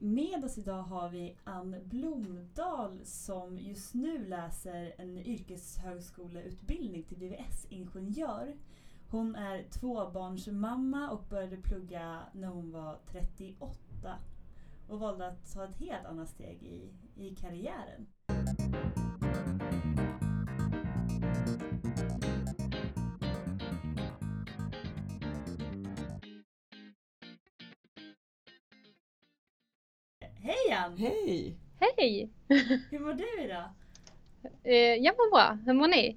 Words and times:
med 0.00 0.44
oss 0.44 0.58
idag 0.58 0.82
har 0.82 1.08
vi 1.08 1.36
Ann 1.44 1.76
Blomdahl 1.84 3.00
som 3.04 3.58
just 3.58 3.94
nu 3.94 4.26
läser 4.26 4.94
en 4.98 5.18
yrkeshögskoleutbildning 5.18 7.02
till 7.02 7.16
VVS-ingenjör. 7.16 8.56
Hon 9.10 9.36
är 9.36 9.62
tvåbarnsmamma 9.62 11.10
och 11.10 11.24
började 11.30 11.56
plugga 11.56 12.20
när 12.32 12.48
hon 12.48 12.72
var 12.72 12.98
38 13.06 14.18
och 14.88 15.00
valde 15.00 15.26
att 15.28 15.52
ta 15.54 15.64
ett 15.64 15.76
helt 15.76 16.06
annat 16.06 16.28
steg 16.28 16.62
i, 16.62 16.92
i 17.16 17.34
karriären. 17.34 18.06
Hej 30.80 30.86
Ann! 30.86 30.96
Hej! 30.98 31.56
Hej! 31.80 32.30
Hur 32.90 32.98
mår 32.98 33.12
du 33.14 33.42
idag? 33.44 33.64
Eh, 34.64 34.74
jag 34.74 35.14
mår 35.18 35.30
bra. 35.30 35.58
Hur 35.66 35.72
mår 35.72 35.88
ni? 35.88 36.16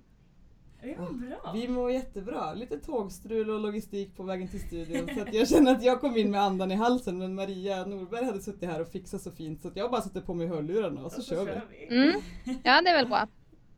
Vi 0.81 0.95
mår 0.98 1.12
bra. 1.13 1.52
Vi 1.54 1.67
mår 1.67 1.91
jättebra. 1.91 2.54
Lite 2.54 2.80
tågstrul 2.80 3.49
och 3.49 3.59
logistik 3.59 4.16
på 4.16 4.23
vägen 4.23 4.48
till 4.48 4.59
studion 4.59 5.09
så 5.16 5.21
att 5.21 5.34
jag 5.34 5.48
känner 5.49 5.71
att 5.71 5.84
jag 5.84 6.02
kom 6.02 6.18
in 6.18 6.31
med 6.31 6.41
andan 6.41 6.71
i 6.71 6.76
halsen 6.76 7.18
men 7.18 7.35
Maria 7.35 7.85
Norberg 7.85 8.26
hade 8.26 8.41
suttit 8.41 8.70
här 8.70 8.81
och 8.81 8.88
fixat 8.88 9.21
så 9.21 9.31
fint 9.31 9.62
så 9.62 9.68
att 9.68 9.76
jag 9.76 9.91
bara 9.91 10.02
satte 10.02 10.21
på 10.21 10.34
mig 10.34 10.48
hörlurarna 10.48 11.05
och 11.05 11.12
så, 11.12 11.21
kör 11.21 11.62
vi. 11.70 11.95
Mm. 11.95 12.21
Ja, 12.63 12.82
det 12.82 12.90
är 12.90 12.95
väl 12.95 13.07
bra. 13.07 13.27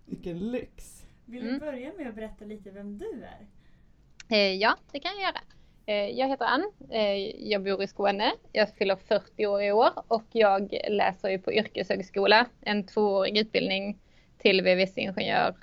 Vilken 0.06 0.52
lyx! 0.52 1.06
Vill 1.26 1.44
du 1.44 1.48
Mm. 1.50 1.60
börja 1.60 1.94
med 1.98 2.08
att 2.10 2.16
berätta 2.16 2.46
lite 2.46 2.72
vem 2.72 2.98
du 2.98 3.24
är? 3.24 3.48
Eh, 4.30 4.54
ja, 4.54 4.78
det 4.92 5.00
kan 5.00 5.12
jag 5.16 5.22
göra. 5.22 5.40
Eh, 5.86 6.10
jag 6.10 6.28
heter 6.28 6.46
Ann. 6.46 6.72
Eh, 6.90 7.16
jag 7.50 7.64
bor 7.64 7.84
i 7.84 7.88
Skåne. 7.88 8.32
Jag 8.52 8.70
fyller 8.70 8.96
40 8.96 9.46
år 9.46 9.62
i 9.64 9.72
år 9.72 9.90
och 10.08 10.26
jag 10.32 10.76
läser 10.90 11.30
ju 11.30 11.40
på 11.40 11.54
yrkeshögskola, 11.54 12.46
en 12.62 12.84
tvåårig 12.84 13.38
utbildning 13.38 14.00
till 14.38 14.62
VVS-ingenjör. 14.62 15.56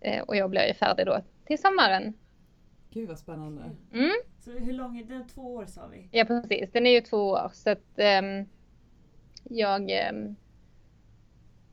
Eh, 0.00 0.22
och 0.22 0.36
jag 0.36 0.50
blir 0.50 0.66
ju 0.66 0.74
färdig 0.74 1.06
då 1.06 1.20
till 1.46 1.60
sommaren. 1.60 2.14
Gud 2.90 3.08
vad 3.08 3.18
spännande. 3.18 3.62
Mm. 3.92 4.12
Så 4.38 4.50
hur 4.50 4.72
lång 4.72 4.98
är 4.98 5.04
den? 5.04 5.28
Två 5.28 5.54
år 5.54 5.66
sa 5.66 5.86
vi. 5.86 6.08
Ja, 6.12 6.24
precis. 6.24 6.72
Den 6.72 6.86
är 6.86 6.90
ju 6.90 7.00
två 7.00 7.28
år 7.28 7.50
så 7.52 7.70
att 7.70 7.98
ehm, 7.98 8.44
jag... 9.44 9.90
ehm, 9.90 10.36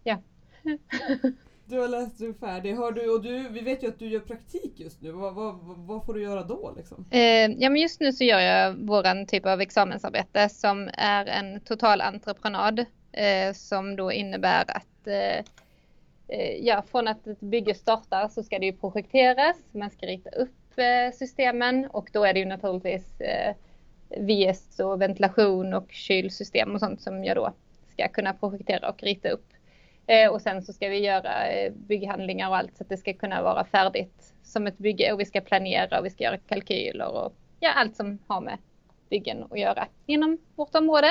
ja. 0.03 0.17
Du 1.67 1.79
har 1.79 1.87
läst, 1.87 2.17
du 2.17 2.33
färdig. 2.33 2.73
Har 2.73 2.91
du, 2.91 3.09
och 3.09 3.23
du, 3.23 3.49
vi 3.49 3.59
vet 3.59 3.83
ju 3.83 3.87
att 3.87 3.99
du 3.99 4.07
gör 4.07 4.19
praktik 4.19 4.79
just 4.79 5.01
nu. 5.01 5.11
Vad, 5.11 5.33
vad, 5.33 5.55
vad 5.63 6.05
får 6.05 6.13
du 6.13 6.23
göra 6.23 6.43
då 6.43 6.73
liksom? 6.77 7.05
Eh, 7.11 7.19
ja, 7.57 7.69
men 7.69 7.75
just 7.75 7.99
nu 7.99 8.13
så 8.13 8.23
gör 8.23 8.39
jag 8.39 8.73
våran 8.73 9.25
typ 9.25 9.45
av 9.45 9.61
examensarbete 9.61 10.49
som 10.49 10.89
är 10.93 11.25
en 11.25 11.59
total 11.59 12.01
entreprenad 12.01 12.79
eh, 13.11 13.53
som 13.53 13.95
då 13.95 14.11
innebär 14.11 14.63
att 14.67 15.07
eh, 15.07 15.43
eh, 16.27 16.55
ja, 16.61 16.83
från 16.91 17.07
att 17.07 17.27
ett 17.27 17.39
bygge 17.39 17.75
startar 17.75 18.27
så 18.27 18.43
ska 18.43 18.59
det 18.59 18.65
ju 18.65 18.73
projekteras, 18.73 19.57
man 19.71 19.89
ska 19.89 20.05
rita 20.05 20.29
upp 20.29 20.77
eh, 20.79 21.15
systemen 21.17 21.85
och 21.85 22.09
då 22.13 22.23
är 22.23 22.33
det 22.33 22.39
ju 22.39 22.45
naturligtvis 22.45 23.21
eh, 23.21 23.55
VS 24.17 24.79
och 24.79 25.01
ventilation 25.01 25.73
och 25.73 25.91
kylsystem 25.91 26.73
och 26.73 26.79
sånt 26.79 27.01
som 27.01 27.23
jag 27.23 27.37
då 27.37 27.53
ska 27.93 28.07
kunna 28.07 28.33
projektera 28.33 28.89
och 28.89 29.03
rita 29.03 29.29
upp. 29.29 29.45
Eh, 30.07 30.31
och 30.31 30.41
sen 30.41 30.61
så 30.61 30.73
ska 30.73 30.89
vi 30.89 30.97
göra 30.97 31.47
eh, 31.47 31.73
bygghandlingar 31.73 32.49
och 32.49 32.57
allt 32.57 32.77
så 32.77 32.83
att 32.83 32.89
det 32.89 32.97
ska 32.97 33.13
kunna 33.13 33.41
vara 33.41 33.65
färdigt 33.65 34.33
som 34.43 34.67
ett 34.67 34.77
bygge 34.77 35.13
och 35.13 35.19
vi 35.19 35.25
ska 35.25 35.41
planera 35.41 35.99
och 35.99 36.05
vi 36.05 36.09
ska 36.09 36.23
göra 36.23 36.37
kalkyler 36.37 37.07
och 37.07 37.33
ja, 37.59 37.71
allt 37.73 37.95
som 37.95 38.19
har 38.27 38.41
med 38.41 38.57
byggen 39.09 39.43
att 39.49 39.59
göra 39.59 39.87
inom 40.05 40.37
vårt 40.55 40.75
område. 40.75 41.07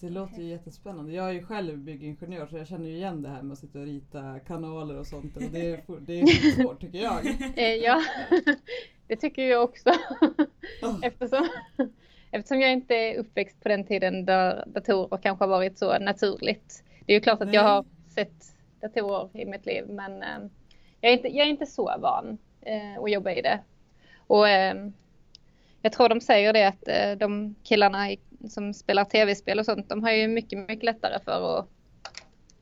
Det 0.00 0.10
låter 0.10 0.42
ju 0.42 0.48
jättespännande. 0.48 1.12
Jag 1.12 1.28
är 1.28 1.32
ju 1.32 1.46
själv 1.46 1.78
byggingenjör 1.78 2.46
så 2.46 2.56
jag 2.56 2.66
känner 2.66 2.88
ju 2.88 2.94
igen 2.94 3.22
det 3.22 3.28
här 3.28 3.42
med 3.42 3.52
att 3.52 3.58
sitta 3.58 3.78
och 3.78 3.84
rita 3.84 4.38
kanaler 4.38 4.98
och 4.98 5.06
sånt. 5.06 5.36
Och 5.36 5.42
det, 5.42 5.70
är, 5.70 5.82
det 6.00 6.20
är 6.20 6.26
svårt 6.62 6.80
tycker 6.80 6.98
jag. 6.98 7.26
Eh, 7.56 7.74
ja, 7.74 8.02
det 9.06 9.16
tycker 9.16 9.42
jag 9.42 9.64
också. 9.64 9.90
Eftersom, 11.02 11.48
eftersom 12.30 12.60
jag 12.60 12.72
inte 12.72 12.94
är 12.94 13.18
uppväxt 13.18 13.62
på 13.62 13.68
den 13.68 13.84
tiden 13.84 14.24
där 14.24 14.64
datorer 14.66 15.18
kanske 15.22 15.44
har 15.44 15.48
varit 15.48 15.78
så 15.78 15.98
naturligt. 15.98 16.84
Det 17.06 17.12
är 17.12 17.16
ju 17.16 17.20
klart 17.20 17.42
att 17.42 17.54
jag 17.54 17.62
har 17.62 17.84
sett 18.14 18.54
datorer 18.80 19.28
i 19.32 19.44
mitt 19.44 19.66
liv 19.66 19.84
men 19.88 20.22
ehm, 20.22 20.50
jag, 21.00 21.12
är 21.12 21.16
inte, 21.16 21.28
jag 21.28 21.46
är 21.46 21.50
inte 21.50 21.66
så 21.66 21.94
van 21.98 22.38
eh, 22.60 23.02
att 23.02 23.10
jobba 23.10 23.30
i 23.30 23.42
det. 23.42 23.60
Och 24.26 24.48
eh, 24.48 24.74
jag 25.82 25.92
tror 25.92 26.08
de 26.08 26.20
säger 26.20 26.52
det 26.52 26.68
att 26.68 26.88
eh, 26.88 27.12
de 27.18 27.54
killarna 27.62 28.08
som 28.48 28.74
spelar 28.74 29.04
tv-spel 29.04 29.58
och 29.58 29.64
sånt, 29.64 29.88
de 29.88 30.02
har 30.02 30.10
ju 30.10 30.28
mycket, 30.28 30.58
mycket 30.58 30.82
lättare 30.82 31.18
för 31.24 31.58
att 31.58 31.68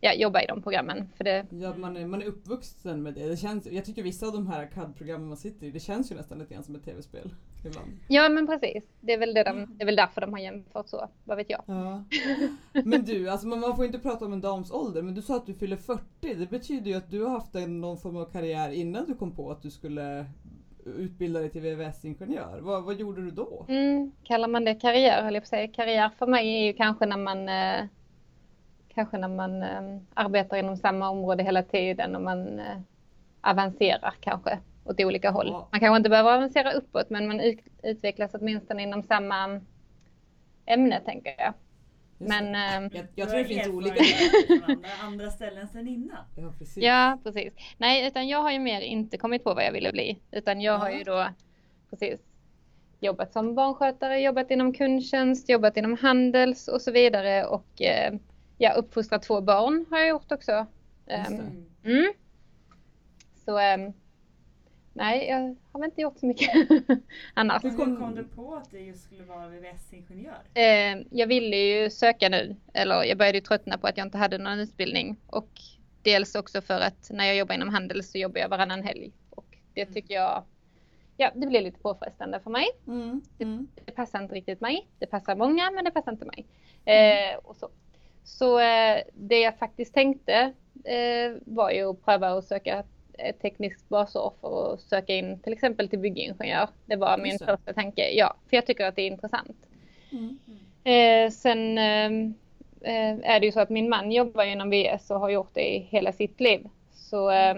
ja, 0.01 0.15
jobba 0.15 0.43
i 0.43 0.47
de 0.47 0.63
programmen. 0.63 1.09
För 1.17 1.25
det, 1.25 1.47
Ja, 1.51 1.75
man, 1.77 1.97
är, 1.97 2.07
man 2.07 2.23
är 2.23 2.27
uppvuxen 2.27 3.03
med 3.03 3.15
det. 3.15 3.29
det 3.29 3.37
känns, 3.37 3.67
jag 3.67 3.85
tycker 3.85 4.03
vissa 4.03 4.27
av 4.27 4.33
de 4.33 4.47
här 4.47 4.67
CAD-programmen 4.75 5.29
man 5.29 5.37
sitter 5.37 5.67
i, 5.67 5.71
det 5.71 5.81
känns 5.81 6.13
ju 6.13 6.17
nästan 6.17 6.39
lite 6.39 6.55
grann 6.55 6.65
som 6.65 6.75
ett 6.75 6.85
tv-spel. 6.85 7.35
Ibland. 7.65 7.89
ja 8.09 8.29
men 8.29 8.47
precis, 8.47 8.85
det 9.01 9.13
är, 9.13 9.19
väl 9.19 9.35
det, 9.35 9.43
de, 9.43 9.67
det 9.77 9.85
är 9.85 9.87
väl 9.87 9.97
därför 9.97 10.21
de 10.21 10.33
har 10.33 10.41
jämfört 10.41 10.89
så, 10.89 11.09
vad 11.25 11.37
vet 11.37 11.51
jag. 11.51 11.63
Ja. 11.67 12.05
Men 12.85 13.05
du, 13.05 13.29
alltså 13.29 13.47
man, 13.47 13.61
man 13.61 13.77
får 13.77 13.85
inte 13.85 13.99
prata 13.99 14.25
om 14.25 14.33
en 14.33 14.41
dams 14.41 14.71
ålder, 14.71 15.03
men 15.03 15.15
du 15.15 15.23
sa 15.23 15.37
att 15.37 15.47
du 15.47 15.55
fyller 15.55 15.77
40. 15.77 16.03
Det 16.21 16.51
betyder 16.51 16.91
ju 16.91 16.97
att 16.97 17.11
du 17.11 17.23
har 17.23 17.31
haft 17.31 17.55
en, 17.55 17.81
någon 17.81 17.99
form 17.99 18.17
av 18.17 18.25
karriär 18.25 18.71
innan 18.71 19.07
du 19.07 19.15
kom 19.15 19.37
på 19.37 19.51
att 19.51 19.63
du 19.63 19.71
skulle 19.71 20.27
utbilda 20.97 21.41
dig 21.41 21.51
till 21.51 21.63
VVS-ingenjör. 21.63 22.59
Vad, 22.61 22.85
vad 22.85 22.95
gjorde 22.95 23.23
du 23.25 23.31
då? 23.31 23.67
Mm, 23.69 24.13
kallar 24.25 24.49
man 24.49 24.65
det 24.65 24.75
karriär, 24.75 25.23
höll 25.23 25.35
jag 25.35 25.43
på 25.43 25.45
att 25.45 25.49
säga. 25.49 25.69
Karriär 25.69 26.11
för 26.19 26.27
mig 26.27 26.49
är 26.57 26.67
ju 26.67 26.73
kanske 26.73 27.07
när 27.07 27.17
man 27.17 27.49
eh, 27.49 27.87
kanske 29.01 29.19
när 29.19 29.29
man 29.29 29.63
eh, 29.63 29.99
arbetar 30.15 30.57
inom 30.57 30.77
samma 30.77 31.11
område 31.11 31.43
hela 31.43 31.63
tiden 31.63 32.17
och 32.17 32.23
man 32.23 32.59
eh, 32.59 32.77
avancerar 33.41 34.15
kanske 34.21 34.59
åt 34.85 35.01
olika 35.01 35.31
håll. 35.31 35.51
Man 35.53 35.81
kanske 35.81 35.97
inte 35.97 36.11
behöver 36.11 36.35
avancera 36.37 36.73
uppåt 36.73 37.11
men 37.11 37.27
man 37.29 37.41
ut, 37.41 37.59
utvecklas 37.83 38.35
åtminstone 38.35 38.83
inom 38.83 39.03
samma 39.03 39.61
ämne 40.67 41.01
tänker 41.01 41.35
jag. 41.39 41.53
Just 42.19 42.29
Men 42.29 42.53
det. 42.53 42.59
eh, 42.59 43.01
jag, 43.01 43.07
jag 43.15 43.27
har 43.27 43.31
tror 43.33 43.43
det 43.43 43.49
finns 43.49 43.69
olika... 43.69 44.03
andra, 44.67 44.89
andra 45.03 45.31
ställen 45.31 45.69
sen 45.69 45.89
innan. 45.89 46.17
Ja, 46.37 46.53
precis. 46.59 46.85
Ja, 46.85 47.19
precis. 47.25 47.53
Nej, 47.79 48.07
utan 48.07 48.29
jag 48.29 48.43
har 48.43 48.51
ju 48.53 48.59
mer 48.59 48.81
inte 48.81 49.19
kommit 49.19 49.45
på 49.45 49.55
vad 49.55 49.65
jag 49.65 49.73
ville 49.73 49.93
bli. 49.93 50.19
Utan 50.31 50.61
jag 50.61 50.79
har 50.79 50.91
Ja. 50.91 50.99
ju 50.99 51.05
då 51.05 51.27
precis 51.91 52.21
jobbat 53.01 53.33
som 53.33 53.55
barnskötare, 53.55 54.21
jobbat 54.21 54.51
inom 54.51 54.73
kundtjänst, 54.75 55.49
jobbat 55.49 55.77
inom 55.77 55.97
handels 55.97 56.69
och 56.69 56.81
så 56.83 56.91
vidare. 56.93 57.45
Och 57.45 57.83
eh, 57.83 58.13
ja, 58.61 58.73
uppfostrat 58.73 59.23
två 59.23 59.41
barn 59.41 59.87
har 59.91 59.99
jag 59.99 60.09
gjort 60.09 60.33
också. 60.33 60.67
Ehm, 61.07 61.37
det. 61.37 61.43
Mm. 61.43 61.67
mm. 61.85 62.13
Så 63.45 63.59
ehm, 63.59 63.93
nej, 64.93 65.29
jag 65.29 65.57
har 65.73 65.81
väl 65.81 65.89
inte 65.91 66.01
gjort 66.01 66.19
så 66.19 66.27
mycket 66.27 66.51
annars. 67.35 67.65
Hur 67.65 67.77
kom- 67.77 67.97
kom 67.97 68.15
du 68.15 68.25
på 68.25 68.55
att 68.55 68.71
du 68.71 68.81
just 68.81 69.05
skulle 69.05 69.25
vara 69.25 69.49
VVS-ingenjör? 69.49 70.43
Eh, 70.55 71.07
jag 71.11 71.27
ville 71.27 71.57
ju 71.57 71.91
söka 71.91 72.29
nu, 72.29 72.57
eller 72.75 73.05
jag 73.05 73.19
började 73.19 73.39
ju 73.39 73.45
tröttna 73.45 73.79
på 73.79 73.87
att 73.87 73.97
jag 73.97 74.07
inte 74.07 74.19
hade 74.19 74.39
någon 74.39 74.59
utbildning. 74.61 75.17
Och 75.27 75.51
dels 76.03 76.35
också 76.35 76.61
för 76.63 76.81
att 76.81 77.11
när 77.11 77.25
jag 77.25 77.37
jobbar 77.37 77.55
inom 77.55 77.69
handel 77.69 78.05
så 78.05 78.19
jobbar 78.19 78.41
jag 78.41 78.49
varannan 78.49 78.83
helg. 78.83 79.13
Och 79.31 79.57
det 79.75 79.87
tycker 79.87 80.15
jag, 80.15 80.45
ja 81.17 81.31
det 81.35 81.47
blir 81.47 81.61
lite 81.61 81.81
påfrestande 81.81 82.41
för 82.41 82.51
mig. 82.51 82.67
Mm, 82.87 83.21
mm. 83.39 83.69
Det 83.85 83.93
passar 83.93 84.23
inte 84.23 84.35
riktigt 84.35 84.61
mig. 84.61 84.89
Det 84.99 85.07
passar 85.07 85.37
många 85.37 85.71
men 85.71 85.85
det 85.85 85.91
passar 85.91 86.13
inte 86.13 86.25
mig. 86.25 86.47
Eh, 86.85 87.39
och 87.43 87.57
så 87.57 87.69
så 88.39 88.59
eh, 88.59 89.03
det 89.15 89.41
jag 89.41 89.59
faktiskt 89.59 89.95
tänkte 89.95 90.53
eh, 90.85 91.33
var 91.45 91.71
ju 91.71 91.91
att 91.91 92.05
pröva 92.05 92.29
att 92.29 92.45
söka 92.45 92.85
ett 93.19 93.41
tekniskt 93.43 93.89
basår 93.89 94.33
för 94.41 94.75
att 94.75 94.81
söka 94.81 95.15
in 95.15 95.39
till 95.41 95.53
exempel 95.53 95.89
till 95.89 95.99
byggingenjör. 95.99 96.69
Det 96.87 96.97
var 96.97 97.19
min 97.19 97.33
Just 97.33 97.45
första 97.45 97.73
tanke. 97.73 98.11
Ja, 98.11 98.35
för 98.49 98.57
jag 98.57 98.67
tycker 98.67 98.85
att 98.85 98.97
det 98.97 99.03
är 99.03 99.07
intressant. 99.07 99.57
Mm. 100.13 100.39
Eh, 100.85 101.31
sen 101.31 101.79
eh, 101.79 102.11
eh, 102.81 103.19
är 103.23 103.41
det 103.41 103.47
ju 103.47 103.53
så 103.53 103.61
att 103.61 103.71
min 103.71 103.89
man 103.89 104.13
jobbar 104.13 104.45
inom 104.45 104.71
VS 104.71 105.11
och 105.11 105.21
har 105.21 105.31
gjort 105.31 105.55
det 105.55 105.77
i 105.77 105.79
hela 105.79 106.13
sitt 106.13 106.41
liv. 106.41 106.69
Så 106.93 107.31
eh, 107.31 107.57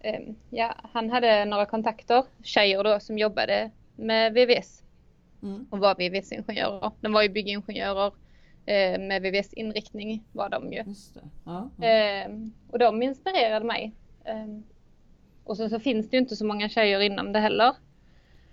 eh, 0.00 0.20
ja, 0.50 0.74
han 0.92 1.10
hade 1.10 1.44
några 1.44 1.66
kontakter, 1.66 2.24
tjejer 2.42 2.84
då, 2.84 3.00
som 3.00 3.18
jobbade 3.18 3.70
med 3.96 4.32
VVS 4.32 4.82
Mm. 5.42 5.66
och 5.70 5.78
var 5.78 5.94
VVS-ingenjörer. 5.94 6.90
De 7.00 7.12
var 7.12 7.22
ju 7.22 7.28
byggingenjörer 7.28 8.12
eh, 8.70 8.98
med 8.98 9.22
VVS-inriktning 9.22 10.24
var 10.32 10.48
de 10.48 10.72
ju. 10.72 10.84
Ja, 11.44 11.70
ja. 11.76 11.86
Eh, 11.86 12.30
och 12.70 12.78
de 12.78 13.02
inspirerade 13.02 13.66
mig. 13.66 13.92
Eh, 14.24 14.46
och 15.44 15.56
så, 15.56 15.68
så 15.68 15.80
finns 15.80 16.10
det 16.10 16.16
ju 16.16 16.20
inte 16.20 16.36
så 16.36 16.44
många 16.44 16.68
tjejer 16.68 17.00
inom 17.00 17.32
det 17.32 17.38
heller. 17.38 17.74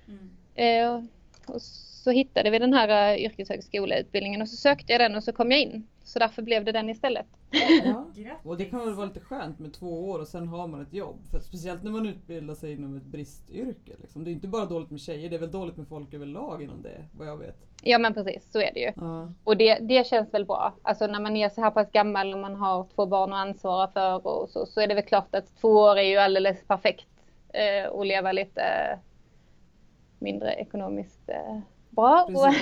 Mm. 0.08 0.30
Eh, 0.56 1.04
och 1.48 1.62
så 1.62 2.12
hittade 2.12 2.50
vi 2.50 2.60
den 2.60 2.74
här 2.74 3.16
uh, 3.16 3.24
yrkeshögskoleutbildningen 3.24 4.42
och 4.42 4.50
så 4.50 4.56
sökte 4.56 4.92
jag 4.92 5.02
den 5.02 5.16
och 5.16 5.24
så 5.24 5.34
kom 5.34 5.52
jag 5.52 5.62
in. 5.62 5.88
Så 6.07 6.19
därför 6.19 6.42
blev 6.42 6.65
det 6.65 6.71
den 6.71 6.89
istället. 6.89 7.25
Ja. 7.51 8.06
Och 8.44 8.57
det 8.57 8.65
kan 8.65 8.80
väl 8.80 8.94
vara 8.94 9.06
lite 9.06 9.19
skönt 9.19 9.59
med 9.59 9.74
två 9.74 10.09
år 10.09 10.19
och 10.19 10.27
sen 10.27 10.48
har 10.48 10.68
man 10.68 10.81
ett 10.81 10.94
jobb. 10.94 11.19
För 11.31 11.39
speciellt 11.39 11.83
när 11.83 11.92
man 11.92 12.06
utbildar 12.06 12.56
sig 12.56 12.74
inom 12.74 12.98
ett 12.98 13.04
bristyrke. 13.04 13.92
Liksom. 14.01 14.24
Det 14.24 14.30
är 14.30 14.33
inte 14.33 14.48
bara 14.48 14.65
dåligt 14.65 14.89
med 14.89 15.00
tjejer, 15.00 15.30
det 15.30 15.36
är 15.36 15.39
väl 15.39 15.51
dåligt 15.51 15.77
med 15.77 15.88
folk 15.88 16.13
överlag 16.13 16.63
inom 16.63 16.81
det, 16.81 17.06
vad 17.12 17.27
jag 17.27 17.38
vet. 17.38 17.56
Ja 17.81 17.98
men 17.98 18.13
precis, 18.13 18.51
så 18.51 18.59
är 18.59 18.74
det 18.74 18.80
ju. 18.80 18.92
Ja. 18.95 19.31
Och 19.44 19.57
det, 19.57 19.80
det 19.80 20.07
känns 20.07 20.33
väl 20.33 20.45
bra. 20.45 20.74
Alltså 20.81 21.07
när 21.07 21.19
man 21.19 21.36
är 21.36 21.50
så 21.50 21.62
här 21.62 21.71
pass 21.71 21.92
gammal 21.92 22.33
och 22.33 22.39
man 22.39 22.56
har 22.56 22.88
två 22.95 23.06
barn 23.06 23.33
att 23.33 23.48
ansvara 23.48 23.88
för 23.88 24.27
och 24.27 24.50
så, 24.50 24.65
så 24.65 24.81
är 24.81 24.88
det 24.88 24.95
väl 24.95 25.03
klart 25.03 25.36
att 25.36 25.57
två 25.62 25.69
år 25.69 25.98
är 25.98 26.10
ju 26.10 26.18
alldeles 26.18 26.63
perfekt 26.68 27.07
eh, 27.53 27.92
att 27.92 28.07
leva 28.07 28.31
lite 28.31 28.63
mindre 30.19 30.53
ekonomiskt 30.53 31.30
eh, 31.30 31.60
bra. 31.98 32.28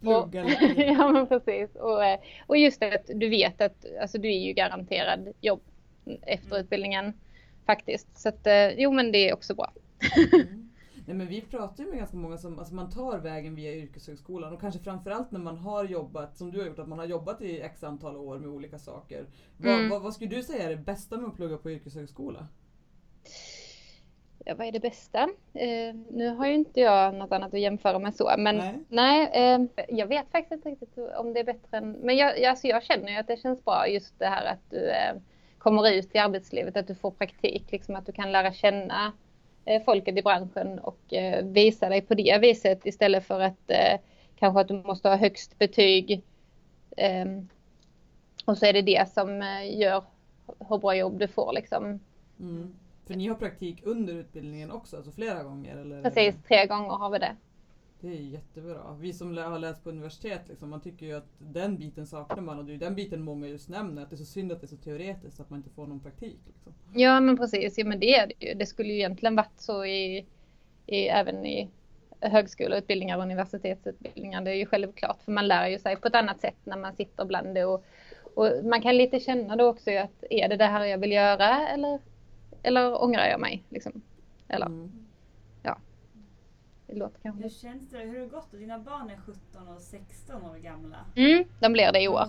Lite. 0.00 0.82
ja 0.82 1.08
men 1.12 1.26
precis. 1.26 1.76
Och, 1.76 2.04
eh, 2.04 2.18
och 2.46 2.56
just 2.58 2.80
det 2.80 2.94
att 2.94 3.10
du 3.14 3.28
vet 3.28 3.60
att 3.60 3.84
alltså, 4.00 4.18
du 4.18 4.28
är 4.28 4.38
ju 4.46 4.52
garanterad 4.52 5.28
jobb 5.40 5.60
efter 6.22 6.46
Mm. 6.50 6.64
utbildningen 6.64 7.12
faktiskt. 7.66 8.18
Så 8.18 8.28
att 8.28 8.46
eh, 8.46 8.68
jo 8.80 8.92
men 8.92 9.12
det 9.12 9.28
är 9.28 9.34
också 9.34 9.54
bra. 9.54 9.72
Mm. 10.34 10.64
Nej 11.06 11.16
men 11.16 11.26
vi 11.26 11.40
pratar 11.40 11.84
ju 11.84 11.90
med 11.90 11.98
ganska 11.98 12.16
många 12.16 12.38
som 12.38 12.58
alltså 12.58 12.74
man 12.74 12.90
tar 12.90 13.18
vägen 13.18 13.54
via 13.54 13.72
yrkeshögskolan 13.74 14.52
och 14.52 14.60
kanske 14.60 14.80
framförallt 14.80 15.30
när 15.30 15.40
man 15.40 15.56
har 15.56 15.84
jobbat, 15.84 16.36
som 16.36 16.50
du 16.50 16.58
har 16.60 16.66
gjort, 16.66 16.78
att 16.78 16.88
man 16.88 16.98
har 16.98 17.06
jobbat 17.06 17.42
i 17.42 17.60
x 17.60 17.84
antal 17.84 18.16
år 18.16 18.38
med 18.38 18.48
olika 18.48 18.78
saker. 18.78 19.26
Vad, 19.56 19.72
Mm. 19.74 19.88
vad, 19.88 20.02
vad 20.02 20.14
skulle 20.14 20.30
du 20.36 20.42
säga 20.42 20.64
är 20.64 20.70
det 20.70 20.76
bästa 20.76 21.16
med 21.16 21.28
att 21.28 21.36
plugga 21.36 21.56
på 21.56 21.70
yrkeshögskola? 21.70 22.46
Vad 24.56 24.66
är 24.66 24.72
det 24.72 24.80
bästa? 24.80 25.28
Eh, 25.54 25.94
nu 26.10 26.28
har 26.28 26.46
ju 26.46 26.54
inte 26.54 26.80
jag 26.80 27.14
något 27.14 27.32
annat 27.32 27.54
att 27.54 27.60
jämföra 27.60 27.98
med 27.98 28.14
så, 28.14 28.34
men 28.38 28.56
Nej. 28.56 28.74
nej, 28.88 29.30
eh, 29.32 29.60
jag 29.88 30.06
vet 30.06 30.30
faktiskt 30.30 30.52
inte 30.52 30.68
riktigt 30.68 30.98
om 31.16 31.32
det 31.34 31.40
är 31.40 31.44
bättre 31.44 31.76
än, 31.76 31.92
men 31.92 32.16
jag, 32.16 32.40
jag, 32.40 32.50
alltså 32.50 32.66
jag 32.66 32.82
känner 32.82 33.12
ju 33.12 33.16
att 33.16 33.26
det 33.26 33.36
känns 33.36 33.64
bra 33.64 33.88
just 33.88 34.18
det 34.18 34.26
här 34.26 34.46
att 34.46 34.70
du 34.70 34.90
eh, 34.90 35.14
kommer 35.58 35.90
ut 35.90 36.14
i 36.14 36.18
arbetslivet, 36.18 36.76
att 36.76 36.86
du 36.86 36.94
får 36.94 37.10
praktik, 37.10 37.72
liksom 37.72 37.96
att 37.96 38.06
du 38.06 38.12
kan 38.12 38.32
lära 38.32 38.52
känna 38.52 39.12
eh, 39.64 39.82
folket 39.82 40.16
i 40.16 40.22
branschen 40.22 40.78
och 40.78 41.14
eh, 41.14 41.44
visa 41.44 41.88
dig 41.88 42.00
på 42.00 42.14
det 42.14 42.38
viset 42.38 42.86
istället 42.86 43.26
för 43.26 43.40
att 43.40 43.70
eh, 43.70 44.00
kanske 44.38 44.60
att 44.60 44.68
du 44.68 44.74
måste 44.74 45.08
ha 45.08 45.16
högst 45.16 45.58
betyg. 45.58 46.22
Eh, 46.96 47.26
och 48.44 48.58
så 48.58 48.66
är 48.66 48.72
det 48.72 48.82
det 48.82 49.12
som 49.12 49.42
gör 49.64 50.04
hur 50.68 50.78
bra 50.78 50.96
jobb 50.96 51.18
du 51.18 51.28
får 51.28 51.52
liksom. 51.52 52.00
Mm. 52.40 52.74
För 53.08 53.16
ni 53.16 53.28
har 53.28 53.34
praktik 53.34 53.80
under 53.84 54.14
utbildningen 54.14 54.70
också, 54.70 54.96
alltså 54.96 55.12
flera 55.12 55.42
gånger? 55.42 55.76
Eller? 55.76 56.02
Precis, 56.02 56.34
tre 56.48 56.66
gånger 56.66 56.88
har 56.88 57.10
vi 57.10 57.18
det. 57.18 57.36
Det 58.00 58.08
är 58.08 58.20
jättebra. 58.20 58.96
Vi 59.00 59.12
som 59.12 59.36
har 59.36 59.58
läst 59.58 59.84
på 59.84 59.90
universitet, 59.90 60.48
liksom, 60.48 60.70
man 60.70 60.80
tycker 60.80 61.06
ju 61.06 61.12
att 61.12 61.28
den 61.38 61.76
biten 61.76 62.06
saknar 62.06 62.42
man 62.42 62.58
och 62.58 62.64
det 62.64 62.74
är 62.74 62.78
den 62.78 62.94
biten 62.94 63.22
många 63.22 63.46
just 63.46 63.68
nämner, 63.68 64.02
att 64.02 64.10
det 64.10 64.14
är 64.14 64.18
så 64.18 64.24
synd 64.24 64.52
att 64.52 64.60
det 64.60 64.64
är 64.64 64.68
så 64.68 64.76
teoretiskt 64.76 65.40
att 65.40 65.50
man 65.50 65.58
inte 65.58 65.70
får 65.70 65.86
någon 65.86 66.00
praktik. 66.00 66.38
Liksom. 66.46 66.72
Ja 66.94 67.20
men 67.20 67.36
precis, 67.36 67.78
ja, 67.78 67.84
men 67.84 68.00
det 68.00 68.14
är 68.14 68.26
det 68.26 68.46
ju. 68.46 68.54
Det 68.54 68.66
skulle 68.66 68.92
ju 68.92 68.98
egentligen 68.98 69.36
varit 69.36 69.60
så 69.60 69.84
i, 69.84 70.26
i 70.86 71.08
även 71.08 71.46
i 71.46 71.70
högskoleutbildningar 72.20 73.16
och 73.16 73.22
universitetsutbildningar. 73.22 74.40
Det 74.40 74.50
är 74.50 74.54
ju 74.54 74.66
självklart 74.66 75.22
för 75.22 75.32
man 75.32 75.48
lär 75.48 75.68
ju 75.68 75.78
sig 75.78 75.96
på 75.96 76.08
ett 76.08 76.14
annat 76.14 76.40
sätt 76.40 76.58
när 76.64 76.76
man 76.76 76.94
sitter 76.94 77.24
bland 77.24 77.54
det 77.54 77.64
och, 77.64 77.84
och 78.34 78.50
man 78.64 78.82
kan 78.82 78.96
lite 78.96 79.20
känna 79.20 79.56
då 79.56 79.68
också 79.68 79.90
att 79.90 80.24
är 80.30 80.48
det 80.48 80.56
det 80.56 80.66
här 80.66 80.84
jag 80.84 80.98
vill 80.98 81.12
göra 81.12 81.68
eller, 81.68 81.98
eller 82.62 83.02
ångrar 83.02 83.26
jag 83.26 83.40
mig? 83.40 83.64
Liksom. 83.68 84.02
Eller 84.48 84.66
Mm. 84.66 84.92
det 86.86 86.94
låter 86.94 87.20
kanske... 87.22 87.42
Hur 87.42 87.50
känns 87.50 87.90
det? 87.90 87.98
Hur 87.98 88.18
har 88.18 88.24
det 88.24 88.26
gått? 88.26 88.50
Dina 88.50 88.78
barn 88.78 89.10
är 89.10 89.16
17 89.16 89.68
och 89.68 89.80
16 89.80 90.42
år 90.42 90.56
gamla. 90.56 90.96
Mm, 91.16 91.44
de 91.60 91.72
blir 91.72 91.92
det 91.92 92.02
i 92.02 92.08
år. 92.08 92.24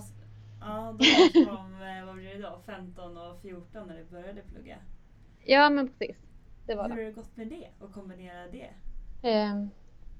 Ja, 0.62 0.96
då 1.00 1.06
var 1.06 1.46
de, 1.46 2.00
eh, 2.00 2.06
vad 2.06 2.16
blir 2.16 2.36
det 2.36 2.42
då, 2.42 2.60
15 2.66 3.18
och 3.18 3.42
14 3.42 3.88
när 3.88 3.98
du 3.98 4.04
började 4.04 4.42
plugga. 4.42 4.76
Ja 5.46 5.70
men 5.70 5.88
precis, 5.88 6.18
det 6.66 6.76
var 6.76 6.84
Hur 6.90 6.96
har 6.96 7.02
det 7.04 7.12
gått 7.12 7.38
med 7.38 7.48
det 7.48 7.68
och 7.80 7.94
kombinera 7.94 8.48
det? 8.48 8.70
Eh, 9.30 9.66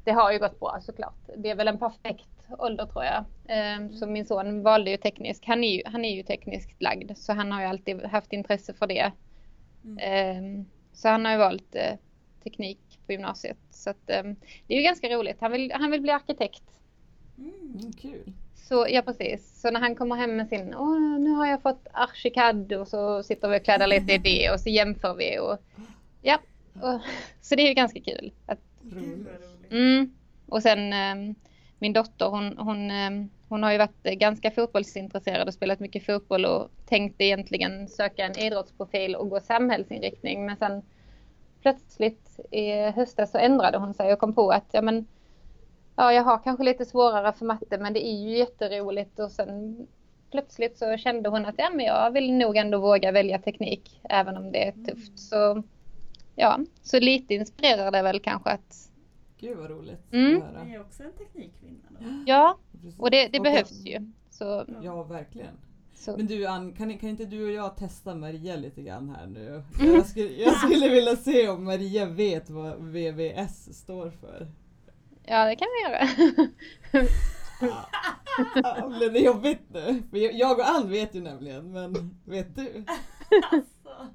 det 0.04 0.12
har 0.12 0.32
ju 0.32 0.40
gått 0.40 0.60
bra 0.60 0.78
såklart. 0.82 1.30
Det 1.38 1.50
är 1.50 1.56
väl 1.56 1.68
en 1.68 1.80
perfekt 1.80 2.30
ålder 2.50 2.86
tror 2.86 3.04
jag. 3.04 3.26
Eh, 3.46 3.90
så 3.92 4.08
min 4.08 4.26
son 4.26 4.64
valde 4.64 4.92
ju 4.92 4.98
teknisk. 4.98 5.44
Han 5.48 5.64
är 5.64 5.76
ju, 5.76 5.82
han 5.86 6.06
är 6.06 6.16
ju 6.16 6.24
tekniskt 6.24 6.82
lagd 6.82 7.18
så 7.18 7.34
han 7.34 7.52
har 7.52 7.62
ju 7.62 7.68
alltid 7.68 8.06
haft 8.06 8.34
intresse 8.34 8.74
för 8.74 8.88
det. 8.88 9.12
Mm. 9.86 9.98
Eh, 9.98 10.66
så 10.94 11.08
han 11.08 11.26
har 11.26 11.32
ju 11.32 11.38
valt 11.38 11.76
eh, 11.76 11.94
teknik 12.44 13.00
på 13.06 13.12
gymnasiet. 13.12 13.58
Så 13.72 13.90
att, 13.90 14.10
eh, 14.10 14.24
det 14.68 14.74
är 14.74 14.78
ju 14.78 14.84
ganska 14.84 15.10
roligt. 15.10 15.38
Han 15.40 15.52
vill, 15.52 15.72
han 15.72 15.92
vill 15.92 16.02
bli 16.02 16.12
arkitekt. 16.12 16.64
Mm. 17.38 17.80
Mm, 17.80 17.94
kul. 17.94 18.34
Så, 18.56 18.88
ja 18.90 19.02
precis. 19.02 19.62
Så 19.62 19.72
när 19.72 19.80
han 19.80 19.96
kommer 19.96 20.16
hem 20.16 20.36
med 20.36 20.48
sin, 20.48 20.76
åh 20.76 21.20
nu 21.20 21.30
har 21.30 21.48
jag 21.48 21.62
fått 21.62 21.88
Archicad 21.94 22.74
och 22.74 22.88
så 22.88 23.24
sitter 23.24 23.50
vi 23.50 23.60
och 23.60 23.64
kladdar 23.64 23.88
lite 23.88 24.14
i 24.14 24.18
det 24.18 24.50
och 24.54 24.60
så 24.60 24.70
jämför 24.70 25.14
vi 25.14 25.40
och 25.40 25.58
ja. 26.22 26.40
Och, 26.74 27.00
så 27.42 27.56
det 27.56 27.62
är 27.62 27.68
ju 27.68 27.74
ganska 27.74 28.00
kul. 28.00 28.32
Att, 28.46 28.60
mm. 29.72 30.14
Och 30.46 30.62
sen 30.62 30.94
eh, 30.94 31.36
min 31.80 31.94
dotter 31.94 32.26
hon, 32.26 32.58
hon, 32.58 32.92
ehm, 32.92 33.30
hon 33.50 33.64
har 33.64 33.72
ju 33.72 33.78
varit 33.78 34.04
ganska 34.04 34.52
fotbollsintresserad 34.52 35.48
och 35.48 35.54
spelat 35.54 35.80
mycket 35.80 36.06
fotboll 36.06 36.46
och 36.46 36.70
tänkte 36.86 37.24
egentligen 37.24 37.88
söka 37.88 38.26
en 38.26 38.40
idrottsprofil 38.40 39.16
och 39.16 39.30
gå 39.30 39.40
samhällsinriktning 39.40 40.46
men 40.46 40.58
sen 40.58 40.82
plötsligt 41.62 42.40
i 42.52 42.72
höstas 42.72 43.32
så 43.32 43.38
ändrade 43.38 43.78
hon 43.78 43.94
sig 43.94 44.14
och 44.14 44.20
kom 44.20 44.34
på 44.34 44.52
att 44.52 44.68
ja 44.72 44.82
men 44.82 45.08
ja, 45.96 46.14
jag 46.14 46.24
har 46.24 46.44
kanske 46.44 46.64
lite 46.64 46.86
svårare 46.86 47.34
för 47.34 47.46
matte 47.46 47.78
men 47.78 47.94
det 47.94 48.08
är 48.08 48.18
ju 48.18 48.38
jätteroligt 48.38 49.20
och 49.20 49.32
sen 49.32 49.88
plötsligt 50.32 50.78
så 50.78 50.98
kände 50.98 51.30
hon 51.30 51.46
att 51.46 51.56
ja, 51.58 51.70
men 51.74 51.86
jag 51.86 52.12
vill 52.12 52.34
nog 52.34 52.58
ändå 52.58 52.78
våga 52.78 53.12
välja 53.12 53.40
teknik 53.40 54.02
även 54.10 54.38
om 54.38 54.52
det 54.52 54.68
är 54.68 54.72
tufft. 54.72 55.20
Så 55.20 55.64
ja, 56.36 56.60
så 56.82 57.00
lite 57.00 57.34
inspirerar 57.34 57.92
det 57.92 58.02
väl 58.02 58.20
kanske 58.20 58.50
att 58.50 58.89
Gud 59.40 59.58
vad 59.58 59.70
roligt 59.70 60.14
Mm. 60.14 60.38
att 60.38 60.44
höra. 60.44 60.64
Ni 60.64 60.74
är 60.76 60.82
också 60.82 61.04
en 61.04 61.14
teknikkvinna 61.14 61.84
då? 61.90 62.06
ja, 62.26 62.58
och 62.98 63.12
det, 63.12 63.28
det 63.28 63.38
Och- 63.40 63.44
behövs 63.44 63.86
ju. 63.86 64.12
Så, 64.30 64.66
Ja, 64.82 65.04
verkligen. 65.04 65.54
så 65.94 66.18
Men 66.18 66.26
du 66.28 66.46
Ann, 66.46 66.74
kan, 66.74 66.98
kan 66.98 67.10
inte 67.10 67.26
du 67.26 67.46
och 67.46 67.52
jag 67.52 67.78
testa 67.78 68.16
Maria 68.16 68.56
lite 68.56 68.82
grann 68.82 69.10
här 69.10 69.28
nu? 69.28 69.64
Jag 69.86 70.06
skulle, 70.06 70.30
jag 70.34 70.56
skulle 70.58 70.90
vilja 70.90 71.16
se 71.16 71.50
om 71.50 71.64
Maria 71.64 72.06
vet 72.06 72.50
vad 72.50 72.78
VVS 72.84 73.78
står 73.80 74.10
för. 74.10 74.48
ja, 75.26 75.46
det 75.46 75.56
kan 75.56 75.68
vi 75.78 75.90
göra. 75.92 76.08
Ja, 77.62 78.90
Blev 78.98 79.14
det 79.14 79.20
jobbigt 79.20 79.62
nu? 79.74 80.04
För 80.10 80.18
jag- 80.40 80.60
och 80.60 80.70
Ann 80.70 80.90
vet 80.90 81.16
ju 81.16 81.22
nämligen, 81.22 81.72
men 81.72 82.16
vet 82.26 82.56
du? 82.56 82.84
Alltså, 83.52 84.08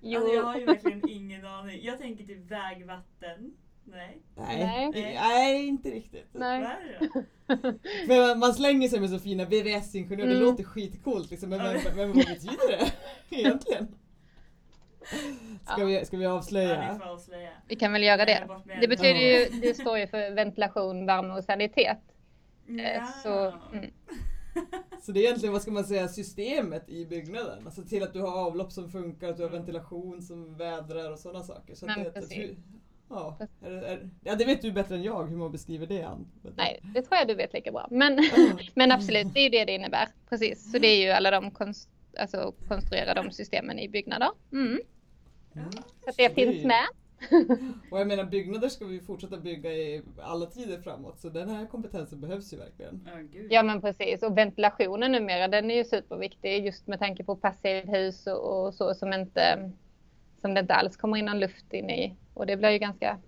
Jo, 0.00 0.18
alltså, 0.20 0.34
jag 0.34 0.42
har 0.44 0.56
ju 0.58 0.64
verkligen 0.66 1.08
ingen 1.10 1.46
aning. 1.46 1.78
Jag 1.82 1.98
tänker 1.98 2.24
typ 2.24 2.50
vägvatten. 2.50 3.54
Nej. 3.84 4.18
Nej, 4.36 4.90
Nej. 4.92 5.14
nej, 5.14 5.66
inte 5.66 5.88
riktigt. 5.90 6.26
Nej. 6.32 6.60
Det? 7.00 7.08
För 8.06 8.36
man 8.36 8.54
slänger 8.54 8.88
sig 8.88 9.00
med 9.00 9.10
så 9.10 9.18
fina 9.18 9.44
VVS-ingenjör, 9.44 10.26
det 10.26 10.32
Mm. 10.32 10.44
låter 10.44 10.64
skitcoolt 10.64 11.30
liksom, 11.30 11.48
men, 11.50 11.58
men, 11.58 11.80
men 11.96 12.06
vad 12.08 12.16
betyder 12.16 12.68
det 12.78 12.92
egentligen? 13.36 13.94
Ska, 15.66 15.80
Ja. 15.80 15.84
vi, 15.86 16.04
ska 16.04 16.16
vi 16.16 16.24
Ja, 16.24 16.32
avslöja? 16.32 16.92
vi 16.92 16.98
får 16.98 17.06
avslöja. 17.08 17.50
vi 17.68 17.76
kan 17.76 17.92
väl 17.92 18.02
göra 18.02 18.24
det. 18.24 18.48
Det 18.80 18.88
betyder 18.88 19.20
ju, 19.20 19.38
Ja. 19.38 19.48
det 19.62 19.74
står 19.74 19.98
ju 19.98 20.06
för 20.06 20.30
ventilation, 20.34 21.06
värme 21.06 21.34
och 21.34 21.44
sanitet. 21.44 21.98
Eh, 22.68 22.94
Ja. 22.94 23.06
Så, 23.22 23.52
mm. 23.76 23.90
Så 25.02 25.12
det 25.12 25.20
är 25.20 25.24
egentligen, 25.24 25.52
vad 25.52 25.62
ska 25.62 25.70
man 25.70 25.84
säga, 25.84 26.08
systemet 26.08 26.88
i 26.88 27.06
byggnaden. 27.06 27.62
Alltså 27.66 27.82
till 27.82 28.02
att 28.02 28.12
du 28.12 28.20
har 28.20 28.38
avlopp 28.46 28.72
som 28.72 28.90
funkar, 28.90 29.28
att 29.28 29.36
du 29.36 29.42
har 29.42 29.50
Mm. 29.50 29.60
ventilation 29.62 30.22
som 30.22 30.56
vädrar 30.56 31.12
och 31.12 31.18
sådana 31.18 31.42
saker. 31.44 31.74
Så 31.74 31.86
att 31.86 31.96
Men 31.96 32.04
det, 32.04 32.10
precis. 32.10 32.50
Det, 33.14 33.48
ja, 33.60 33.66
är, 33.68 33.70
det- 33.70 33.86
är, 33.88 34.10
ja, 34.24 34.34
det 34.34 34.44
vet 34.44 34.62
du 34.62 34.72
bättre 34.72 34.94
än 34.94 35.02
jag 35.02 35.24
hur 35.26 35.36
man 35.36 35.52
beskriver 35.52 35.86
det 35.86 36.02
Ann. 36.02 36.26
Nej, 36.56 36.80
det 36.94 37.02
tror 37.02 37.18
jag 37.18 37.28
du 37.28 37.34
vet 37.34 37.52
lika 37.52 37.72
bra. 37.72 37.88
Men, 37.90 38.18
men 38.74 38.92
absolut, 38.92 39.34
det 39.34 39.40
är 39.40 39.44
ju 39.44 39.48
det 39.50 39.64
det 39.64 39.72
innebär. 39.72 40.08
Precis, 40.28 40.72
så 40.72 40.78
det 40.78 40.88
är 40.88 41.02
ju 41.06 41.10
alla 41.10 41.30
de 41.30 41.50
konst, 41.50 41.88
alltså, 42.18 42.52
konstruera 42.68 43.14
de 43.14 43.30
systemen 43.30 43.78
i 43.78 43.88
byggnader. 43.88 44.28
Mm. 44.52 44.80
Mm. 45.54 45.72
Så 45.72 46.10
att 46.10 46.16
det 46.16 46.28
Så 46.28 46.34
finns 46.34 46.64
med. 46.64 46.84
Och 47.90 48.00
jag 48.00 48.06
menar 48.06 48.24
byggnader 48.24 48.68
ska 48.68 48.84
vi 48.84 49.00
fortsätta 49.00 49.36
bygga 49.36 49.72
i 49.72 50.02
alla 50.22 50.46
tider 50.46 50.80
framåt 50.80 51.18
så 51.20 51.28
den 51.28 51.48
här 51.48 51.66
kompetensen 51.66 52.20
behövs 52.20 52.52
ju 52.52 52.56
verkligen. 52.56 53.08
Ja, 53.12 53.20
gud. 53.32 53.52
Ja 53.52 53.62
men 53.62 53.80
precis 53.80 54.22
och 54.22 54.38
ventilationen 54.38 55.12
numera 55.12 55.48
den 55.48 55.70
är 55.70 55.74
ju 55.74 55.84
superviktig 55.84 56.66
just 56.66 56.86
med 56.86 56.98
tanke 56.98 57.24
på 57.24 57.36
passivhus 57.36 58.26
och, 58.26 58.66
och 58.66 58.74
så 58.74 58.94
som 58.94 59.12
inte 59.12 59.70
som 60.44 60.54
det 60.54 60.60
inte 60.60 60.74
alls 60.74 60.96
kommer 60.96 61.16
in 61.16 61.24
någon 61.24 61.40
luft 61.40 61.72
in 61.72 61.90
i 61.90 62.16
och 62.34 62.46
det 62.46 62.56
blir 62.56 62.70
ju 62.70 62.78
ganska 62.78 63.18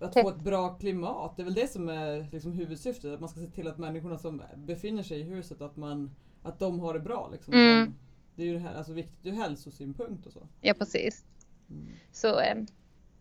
Att 0.00 0.12
Tätt. 0.12 0.22
få 0.22 0.28
ett 0.30 0.40
bra 0.40 0.68
klimat, 0.74 1.36
det 1.36 1.42
är 1.42 1.44
väl 1.44 1.54
det 1.54 1.68
som 1.68 1.88
är 1.88 2.28
liksom 2.32 2.52
huvudsyftet. 2.52 3.14
Att 3.14 3.20
man 3.20 3.28
ska 3.28 3.40
se 3.40 3.46
till 3.46 3.68
att 3.68 3.78
människorna 3.78 4.18
som 4.18 4.42
befinner 4.56 5.02
sig 5.02 5.20
i 5.20 5.22
huset, 5.22 5.60
att, 5.62 5.76
man, 5.76 6.10
att 6.42 6.58
de 6.58 6.80
har 6.80 6.94
det 6.94 7.00
bra. 7.00 7.28
Liksom. 7.32 7.54
Mm. 7.54 7.82
Att 7.82 7.94
Det 8.36 8.42
är 8.42 8.46
ju 8.46 8.52
det 8.52 8.58
här, 8.58 8.74
alltså 8.74 8.92
viktigt 8.92 9.26
ur 9.26 9.32
hälsosynpunkt 9.32 10.26
och 10.26 10.32
så. 10.32 10.48
ja 10.60 10.74
precis 10.74 11.24
Mm. 11.70 11.86
så 12.12 12.40
eh, 12.40 12.56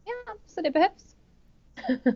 ja 0.06 0.34
så 0.46 0.62
det 0.62 0.72
behövs. 0.72 1.16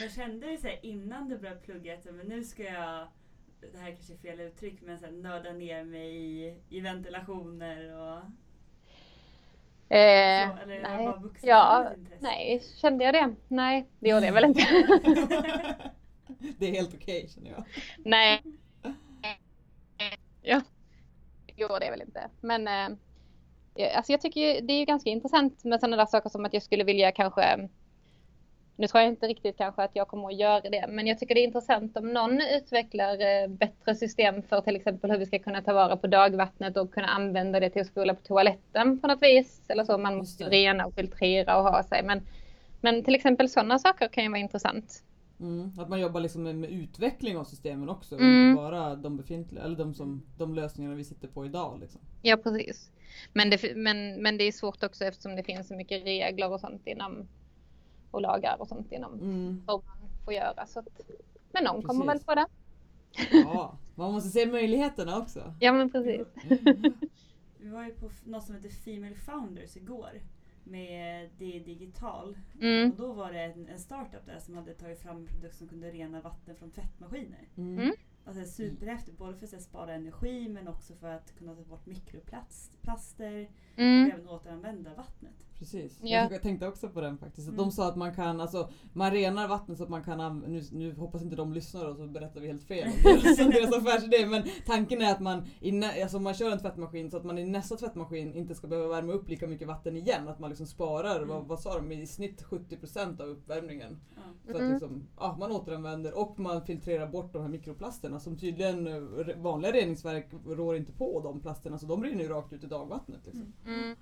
Men 0.00 0.10
kände 0.14 0.46
du 0.50 0.56
så 0.56 0.66
här, 0.66 0.78
innan 0.82 1.28
du 1.28 1.38
började 1.38 1.60
plugga 1.60 1.94
att 1.94 2.04
men 2.04 2.26
nu 2.26 2.44
ska 2.44 2.62
jag, 2.62 3.08
det 3.72 3.78
här 3.78 3.90
kanske 3.90 4.12
är 4.12 4.16
fel 4.16 4.40
uttryck, 4.40 4.80
men 4.82 4.98
så 4.98 5.04
här, 5.04 5.12
nörda 5.12 5.52
ner 5.52 5.84
mig 5.84 6.16
i, 6.16 6.56
i 6.68 6.80
ventilationer 6.80 7.96
och 7.96 8.22
Eh, 9.90 10.50
så? 10.50 10.62
Eller 10.62 10.82
nej. 10.82 11.06
bara 11.06 11.16
vuxit 11.16 11.44
Ja, 11.44 11.90
nej, 12.20 12.62
kände 12.76 13.04
jag 13.04 13.14
det? 13.14 13.34
Nej, 13.48 13.86
det 13.98 14.08
gjorde 14.08 14.26
jag 14.26 14.32
väl 14.32 14.44
inte. 14.44 14.60
Det 16.58 16.68
är 16.68 16.72
helt 16.72 16.94
okej 16.94 17.28
känner 17.34 17.50
jag. 17.50 17.64
nej. 18.04 18.42
Ja, 20.42 20.60
det 21.46 21.62
gjorde 21.62 21.84
jag 21.84 21.90
väl 21.90 22.02
inte. 22.02 22.30
Men 22.40 22.68
eh, 22.68 23.96
alltså 23.96 24.12
jag 24.12 24.20
tycker 24.20 24.40
ju, 24.40 24.60
det 24.60 24.72
är 24.72 24.78
ju 24.78 24.84
ganska 24.84 25.10
intressant 25.10 25.64
med 25.64 25.80
sådana 25.80 25.96
där 25.96 26.06
saker 26.06 26.28
som 26.30 26.44
att 26.44 26.54
jag 26.54 26.62
skulle 26.62 26.84
vilja 26.84 27.12
kanske 27.12 27.68
nu 28.78 28.86
tror 28.86 29.02
jag 29.02 29.10
inte 29.10 29.26
riktigt 29.26 29.56
kanske 29.56 29.82
att 29.82 29.96
jag 29.96 30.08
kommer 30.08 30.28
att 30.28 30.38
göra 30.38 30.60
det, 30.60 30.86
men 30.88 31.06
jag 31.06 31.18
tycker 31.18 31.34
det 31.34 31.40
är 31.40 31.44
intressant 31.44 31.96
om 31.96 32.12
någon 32.12 32.40
utvecklar 32.40 33.12
eh, 33.12 33.48
bättre 33.48 33.94
system 33.94 34.42
för 34.42 34.60
till 34.60 34.76
exempel 34.76 35.10
hur 35.10 35.18
vi 35.18 35.26
ska 35.26 35.38
kunna 35.38 35.62
ta 35.62 35.72
vara 35.72 35.96
på 35.96 36.06
dagvattnet 36.06 36.76
och 36.76 36.94
kunna 36.94 37.06
använda 37.06 37.60
det 37.60 37.70
till 37.70 37.82
att 37.82 37.88
spola 37.88 38.14
på 38.14 38.20
toaletten 38.20 39.00
på 39.00 39.06
något 39.06 39.22
vis. 39.22 39.60
Eller 39.68 39.84
så, 39.84 39.98
man 39.98 40.16
måste 40.16 40.44
rena 40.44 40.86
och 40.86 40.94
filtrera 40.94 41.58
och 41.58 41.64
ha 41.64 41.82
sig. 41.82 42.02
Men, 42.02 42.22
men 42.80 43.04
till 43.04 43.14
exempel 43.14 43.48
sådana 43.48 43.78
saker 43.78 44.08
kan 44.08 44.24
ju 44.24 44.30
vara 44.30 44.40
intressant. 44.40 45.02
Mm. 45.40 45.72
Att 45.78 45.88
man 45.88 46.00
jobbar 46.00 46.20
liksom 46.20 46.60
med, 46.60 46.70
utveckling 46.70 47.36
av 47.36 47.44
systemen 47.44 47.88
också 47.88 48.14
Mm. 48.14 48.50
inte 48.50 48.62
bara 48.62 48.96
de 48.96 49.16
befintliga, 49.16 49.64
eller 49.64 49.76
de, 49.76 49.94
som, 49.94 50.22
de 50.38 50.54
lösningarna 50.54 50.94
vi 50.94 51.04
sitter 51.04 51.28
på 51.28 51.46
idag. 51.46 51.78
Liksom. 51.80 52.00
Ja, 52.22 52.36
precis. 52.36 52.90
Men 53.32 53.50
det, 53.50 53.76
men, 53.76 54.22
men 54.22 54.38
det 54.38 54.44
är 54.44 54.52
svårt 54.52 54.82
också 54.82 55.04
eftersom 55.04 55.36
det 55.36 55.42
finns 55.42 55.68
så 55.68 55.74
mycket 55.74 56.04
regler 56.04 56.52
och 56.52 56.60
sånt 56.60 56.86
inom 56.86 57.28
och 58.10 58.20
lagar 58.20 58.60
och 58.60 58.68
sånt 58.68 58.92
inom 58.92 59.14
Mm. 59.14 59.62
vad 59.66 59.84
man 59.86 59.96
får 60.24 60.34
göra. 60.34 60.66
Så 60.66 60.78
att, 60.78 60.88
men 61.52 61.64
någon 61.64 61.82
kommer 61.82 62.06
väl 62.06 62.12
Precis. 62.18 62.26
på 62.26 62.34
det. 62.34 62.46
Ja, 63.32 63.78
man 63.94 64.12
måste 64.12 64.28
se 64.30 64.46
möjligheterna 64.46 65.18
också. 65.18 65.54
Ja, 65.60 65.72
men 65.72 65.90
precis. 65.90 66.26
Vi 67.58 67.68
var 67.68 67.84
ju 67.84 67.90
på 67.94 68.10
något 68.24 68.44
som 68.44 68.54
heter 68.54 68.68
Female 68.68 69.14
Founders 69.14 69.76
igår 69.76 70.10
med 70.64 71.30
det 71.38 71.58
digital. 71.58 72.38
Mm. 72.60 72.90
Och 72.90 72.96
då 72.96 73.12
var 73.12 73.32
det 73.32 73.40
en, 73.40 73.68
en 73.68 73.78
startup 73.78 74.26
där 74.26 74.38
som 74.38 74.56
hade 74.56 74.74
tagit 74.74 75.00
fram 75.00 75.16
en 75.16 75.26
produkt 75.26 75.56
som 75.56 75.68
kunde 75.68 75.90
rena 75.90 76.20
vatten 76.20 76.56
från 76.56 76.70
tvättmaskiner. 76.70 77.48
Mm. 77.56 77.78
Mm. 77.78 77.94
Alltså 78.24 78.44
superhäftigt, 78.44 79.18
både 79.18 79.36
för 79.36 79.56
att 79.56 79.62
spara 79.62 79.94
energi 79.94 80.48
men 80.48 80.68
också 80.68 80.94
för 80.94 81.08
att 81.10 81.38
kunna 81.38 81.54
ta 81.54 81.62
bort 81.62 81.86
mikroplaster 81.86 83.48
Mm. 83.76 84.06
och 84.06 84.14
även 84.14 84.28
återanvända 84.28 84.94
vattnet. 84.94 85.34
Precis. 85.58 85.98
Ja. 86.02 86.28
Jag 86.30 86.42
tänkte 86.42 86.68
också 86.68 86.88
på 86.88 87.00
den 87.00 87.18
faktiskt. 87.18 87.48
Att 87.48 87.54
Mm. 87.54 87.64
De 87.64 87.72
sa 87.72 87.88
att 87.88 87.96
man 87.96 88.14
kan, 88.14 88.40
alltså 88.40 88.70
man 88.92 89.10
renar 89.10 89.48
vattnet 89.48 89.78
så 89.78 89.84
att 89.84 89.90
man 89.90 90.04
kan 90.04 90.38
nu, 90.40 90.62
nu 90.72 90.94
hoppas 90.94 91.22
inte 91.22 91.36
de 91.36 91.52
lyssnar 91.52 91.88
och 91.88 91.96
så 91.96 92.06
berättar 92.06 92.40
vi 92.40 92.46
helt 92.46 92.64
fel 92.64 92.88
om 92.88 93.50
deras, 93.50 93.72
affärsidé. 93.74 94.26
Men 94.26 94.42
tanken 94.66 95.02
är 95.02 95.12
att 95.12 95.20
man, 95.20 95.42
i 95.60 95.82
alltså 96.02 96.18
man 96.18 96.34
kör 96.34 96.50
en 96.50 96.58
tvättmaskin 96.58 97.10
så 97.10 97.16
att 97.16 97.24
man 97.24 97.38
i 97.38 97.44
nästa 97.44 97.76
tvättmaskin 97.76 98.34
inte 98.34 98.54
ska 98.54 98.66
behöva 98.66 98.88
värma 98.88 99.12
upp 99.12 99.28
lika 99.28 99.46
mycket 99.46 99.68
vatten 99.68 99.96
igen. 99.96 100.28
Att 100.28 100.38
man 100.38 100.50
liksom 100.50 100.66
sparar, 100.66 101.16
Mm. 101.16 101.28
vad, 101.28 101.46
vad 101.46 101.60
sa 101.60 101.74
de, 101.74 101.92
i 101.92 102.06
snitt 102.06 102.42
70% 102.42 103.20
av 103.22 103.28
uppvärmningen. 103.28 104.00
Ja. 104.16 104.52
Så 104.52 104.56
att 104.56 104.70
liksom, 104.70 105.06
ja, 105.16 105.36
man 105.40 105.52
återanvänder 105.52 106.18
och 106.18 106.38
man 106.38 106.62
filtrerar 106.62 107.06
bort 107.06 107.32
de 107.32 107.42
här 107.42 107.48
mikroplasterna 107.48 108.20
som 108.20 108.36
tydligen 108.36 108.86
eh, 108.86 109.36
vanliga 109.36 109.72
reningsverk 109.72 110.28
rår 110.46 110.76
inte 110.76 110.92
på 110.92 111.20
de 111.20 111.40
plasterna 111.40 111.78
så 111.78 111.86
de 111.86 112.04
rinner 112.04 112.22
ju 112.22 112.28
rakt 112.28 112.52
ut 112.52 112.64
i 112.64 112.66
dagvattnet. 112.66 113.20
Liksom. 113.26 113.52
Mm. 113.66 113.80
Mm. 113.84 113.96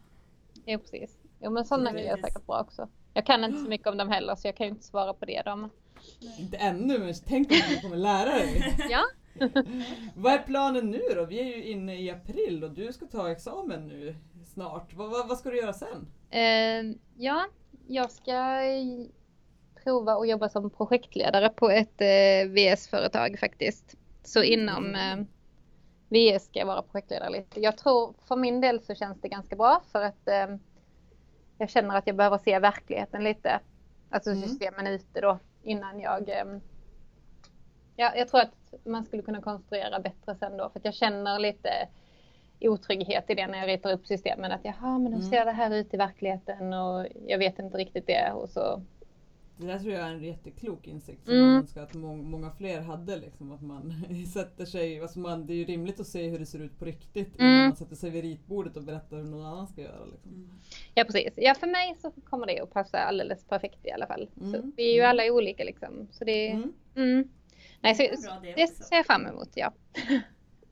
Jo, 0.66 0.78
precis. 0.78 1.18
Jo, 1.40 1.50
men 1.50 1.64
sådana 1.64 1.92
grejer 1.92 2.12
är 2.12 2.22
säkert 2.22 2.46
bra 2.46 2.60
också. 2.60 2.88
Jag 3.14 3.26
kan 3.26 3.44
inte 3.44 3.58
så 3.58 3.68
mycket 3.68 3.86
om 3.86 3.96
dem 3.96 4.08
heller 4.08 4.34
så 4.34 4.48
jag 4.48 4.56
kan 4.56 4.66
ju 4.66 4.72
inte 4.72 4.84
svara 4.84 5.14
på 5.14 5.24
det. 5.24 5.42
De. 5.44 5.70
Inte 6.38 6.56
ännu 6.56 6.98
men 6.98 7.14
tänk 7.26 7.50
om 7.50 7.56
du 7.68 7.80
kommer 7.80 7.96
lära 7.96 8.30
dig. 8.30 8.76
Ja. 8.90 9.02
Vad 10.14 10.32
är 10.32 10.38
planen 10.38 10.90
nu 10.90 11.02
då? 11.14 11.24
Vi 11.24 11.40
är 11.40 11.56
ju 11.56 11.64
inne 11.64 11.96
i 11.96 12.10
april 12.10 12.64
och 12.64 12.70
du 12.70 12.92
ska 12.92 13.06
ta 13.06 13.30
examen 13.30 13.88
nu 13.88 14.16
snart. 14.54 14.94
Vad, 14.94 15.10
vad, 15.10 15.28
vad 15.28 15.38
ska 15.38 15.50
du 15.50 15.58
göra 15.58 15.72
sen? 15.72 16.06
Eh, 16.30 16.96
ja, 17.16 17.46
jag 17.86 18.10
ska 18.10 18.60
prova 19.84 20.12
att 20.12 20.28
jobba 20.28 20.48
som 20.48 20.70
projektledare 20.70 21.48
på 21.48 21.70
ett 21.70 22.00
eh, 22.00 22.48
VS-företag 22.48 23.38
faktiskt. 23.38 23.96
Så 24.22 24.42
inom 24.42 24.94
eh, 24.94 25.16
VS 26.08 26.44
ska 26.44 26.58
jag 26.58 26.66
vara 26.66 26.82
projektledare 26.82 27.30
lite. 27.30 27.60
Jag 27.60 27.78
tror 27.78 28.14
för 28.28 28.36
min 28.36 28.60
del 28.60 28.80
så 28.82 28.94
känns 28.94 29.20
det 29.20 29.28
ganska 29.28 29.56
bra 29.56 29.82
för 29.92 30.02
att 30.02 30.28
eh, 30.28 30.56
jag 31.58 31.70
känner 31.70 31.96
att 31.98 32.06
jag 32.06 32.16
behöver 32.16 32.38
se 32.38 32.58
verkligheten 32.58 33.24
lite. 33.24 33.60
Alltså 34.10 34.30
Mm. 34.30 34.42
systemen 34.48 34.86
ute 34.86 35.20
då 35.20 35.38
innan 35.62 36.00
jag 36.00 36.28
eh, 36.28 36.44
Ja, 37.98 38.12
jag 38.16 38.28
tror 38.28 38.40
att 38.40 38.74
man 38.84 39.04
skulle 39.04 39.22
kunna 39.22 39.40
konstruera 39.40 40.00
bättre 40.00 40.34
sen 40.34 40.56
då 40.56 40.68
för 40.70 40.78
att 40.78 40.84
jag 40.84 40.94
känner 40.94 41.38
lite 41.38 41.70
otrygghet 42.60 43.30
i 43.30 43.34
det 43.34 43.46
när 43.46 43.58
jag 43.58 43.68
ritar 43.68 43.92
upp 43.92 44.06
systemen. 44.06 44.52
Att 44.52 44.64
jaha, 44.64 44.98
men 44.98 45.12
hur 45.12 45.20
Mm. 45.20 45.30
ser 45.30 45.44
det 45.44 45.52
här 45.52 45.74
ut 45.74 45.94
i 45.94 45.96
verkligheten 45.96 46.72
och 46.72 47.06
jag 47.26 47.38
vet 47.38 47.58
inte 47.58 47.78
riktigt 47.78 48.06
det. 48.06 48.32
Och 48.32 48.48
så. 48.48 48.82
Det 49.58 49.66
där 49.66 49.78
tror 49.78 49.92
jag 49.92 50.02
är 50.02 50.10
en 50.12 50.22
jätteklok 50.24 50.86
insikt 50.86 51.24
som 51.24 51.34
Mm. 51.34 51.46
man 51.46 51.56
önskar 51.56 51.82
att 51.82 51.94
må, 51.94 52.16
många 52.16 52.50
fler 52.50 52.80
hade. 52.80 53.16
Liksom, 53.16 53.52
att 53.52 53.62
man 53.62 53.94
sätter 54.32 54.64
sig, 54.64 55.00
alltså 55.00 55.18
man, 55.18 55.46
det 55.46 55.52
är 55.52 55.56
ju 55.56 55.64
rimligt 55.64 56.00
att 56.00 56.06
se 56.06 56.28
hur 56.28 56.38
det 56.38 56.46
ser 56.46 56.58
ut 56.58 56.78
på 56.78 56.84
riktigt 56.84 57.34
innan 57.38 57.50
Mm. 57.52 57.66
man 57.68 57.76
sätter 57.76 57.96
sig 57.96 58.10
vid 58.10 58.22
ritbordet 58.24 58.76
och 58.76 58.82
berättar 58.82 59.16
hur 59.16 59.24
någon 59.24 59.46
annan 59.46 59.66
ska 59.66 59.82
göra. 59.82 60.04
Liksom. 60.04 60.30
Mm. 60.32 60.50
Ja, 60.94 61.04
precis. 61.04 61.32
Ja, 61.36 61.54
för 61.54 61.66
mig 61.66 61.96
så 61.98 62.10
kommer 62.10 62.46
det 62.46 62.60
att 62.60 62.72
passa 62.72 62.98
alldeles 62.98 63.44
perfekt 63.44 63.86
i 63.86 63.90
alla 63.90 64.06
fall. 64.06 64.28
Så 64.38 64.44
Mm. 64.56 64.72
vi 64.76 64.88
är 64.90 64.94
ju 64.94 65.00
Mm. 65.00 65.10
alla 65.10 65.32
olika 65.32 65.64
liksom. 65.64 66.08
Så 66.10 66.24
det, 66.24 66.48
mm. 66.50 66.72
Mm. 66.96 67.28
Nej, 67.80 67.94
så, 67.94 68.02
Det 68.42 68.54
det 68.56 68.66
ser 68.68 68.96
jag 68.96 69.06
fram 69.06 69.26
emot, 69.26 69.48
ja. 69.54 69.72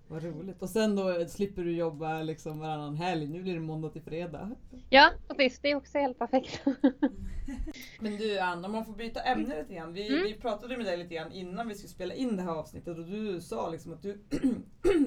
Vad 0.09 0.23
roligt. 0.25 0.63
Och 0.63 0.69
sen 0.69 0.97
då 0.97 1.27
slipper 1.29 1.63
du 1.65 1.73
jobba 1.77 2.23
liksom 2.23 2.59
varannan 2.59 2.95
helg. 2.97 3.29
Nu 3.29 3.43
blir 3.43 3.55
det 3.55 3.61
måndag 3.61 3.89
till 3.89 4.03
fredag. 4.03 4.51
Ja, 4.91 5.11
precis. 5.29 5.59
Det 5.61 5.71
är 5.71 5.77
också 5.77 5.99
helt 5.99 6.19
perfekt. 6.19 6.61
Men 8.01 8.17
du 8.17 8.39
Anna, 8.39 8.67
om 8.67 8.73
man 8.73 8.85
får 8.85 8.93
byta 8.93 9.21
ämne 9.21 9.59
lite 9.59 9.75
grann. 9.75 9.93
Vi, 9.93 10.09
Mm. 10.09 10.23
vi 10.23 10.35
pratade 10.35 10.77
med 10.77 10.87
dig 10.87 10.97
lite 10.97 11.15
grann 11.15 11.33
innan 11.33 11.69
vi 11.69 11.75
skulle 11.75 11.89
spela 11.89 12.15
in 12.15 12.37
det 12.37 12.43
här 12.43 12.51
avsnittet 12.51 12.99
och 12.99 13.05
du 13.05 13.41
sa 13.41 13.71
liksom 13.71 13.93
att 13.93 14.03
du 14.03 14.19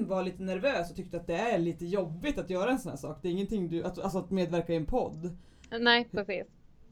var 0.06 0.22
lite 0.22 0.42
nervös 0.42 0.90
och 0.90 0.96
tyckte 0.96 1.16
att 1.16 1.26
det 1.26 1.36
är 1.36 1.58
lite 1.58 1.86
jobbigt 1.86 2.38
att 2.38 2.50
göra 2.50 2.70
en 2.70 2.78
sån 2.78 2.90
här 2.90 2.96
sak. 2.96 3.18
Det 3.22 3.28
är 3.28 3.32
ingenting 3.32 3.68
du, 3.68 3.84
att, 3.84 3.98
alltså 3.98 4.18
att 4.18 4.30
medverka 4.30 4.72
i 4.72 4.76
en 4.76 4.86
podd. 4.86 5.36
Nej, 5.80 6.08
precis. 6.12 6.46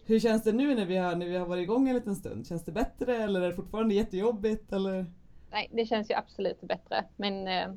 Hur 0.04 0.20
känns 0.20 0.42
det 0.42 0.52
nu 0.52 0.74
när 0.74 0.86
vi, 0.86 0.96
har, 0.96 1.16
när 1.16 1.26
vi 1.26 1.36
har 1.36 1.46
varit 1.46 1.62
igång 1.62 1.88
en 1.88 1.94
liten 1.94 2.16
stund? 2.16 2.46
Känns 2.46 2.64
det 2.64 2.72
bättre 2.72 3.16
eller 3.16 3.40
är 3.40 3.46
det 3.48 3.54
fortfarande 3.54 3.94
jättejobbigt? 3.94 4.72
Eller? 4.72 5.06
Nej, 5.50 5.70
det 5.72 5.86
känns 5.86 6.10
ju 6.10 6.14
absolut 6.14 6.60
bättre. 6.60 7.04
Men, 7.16 7.48
eh, 7.48 7.74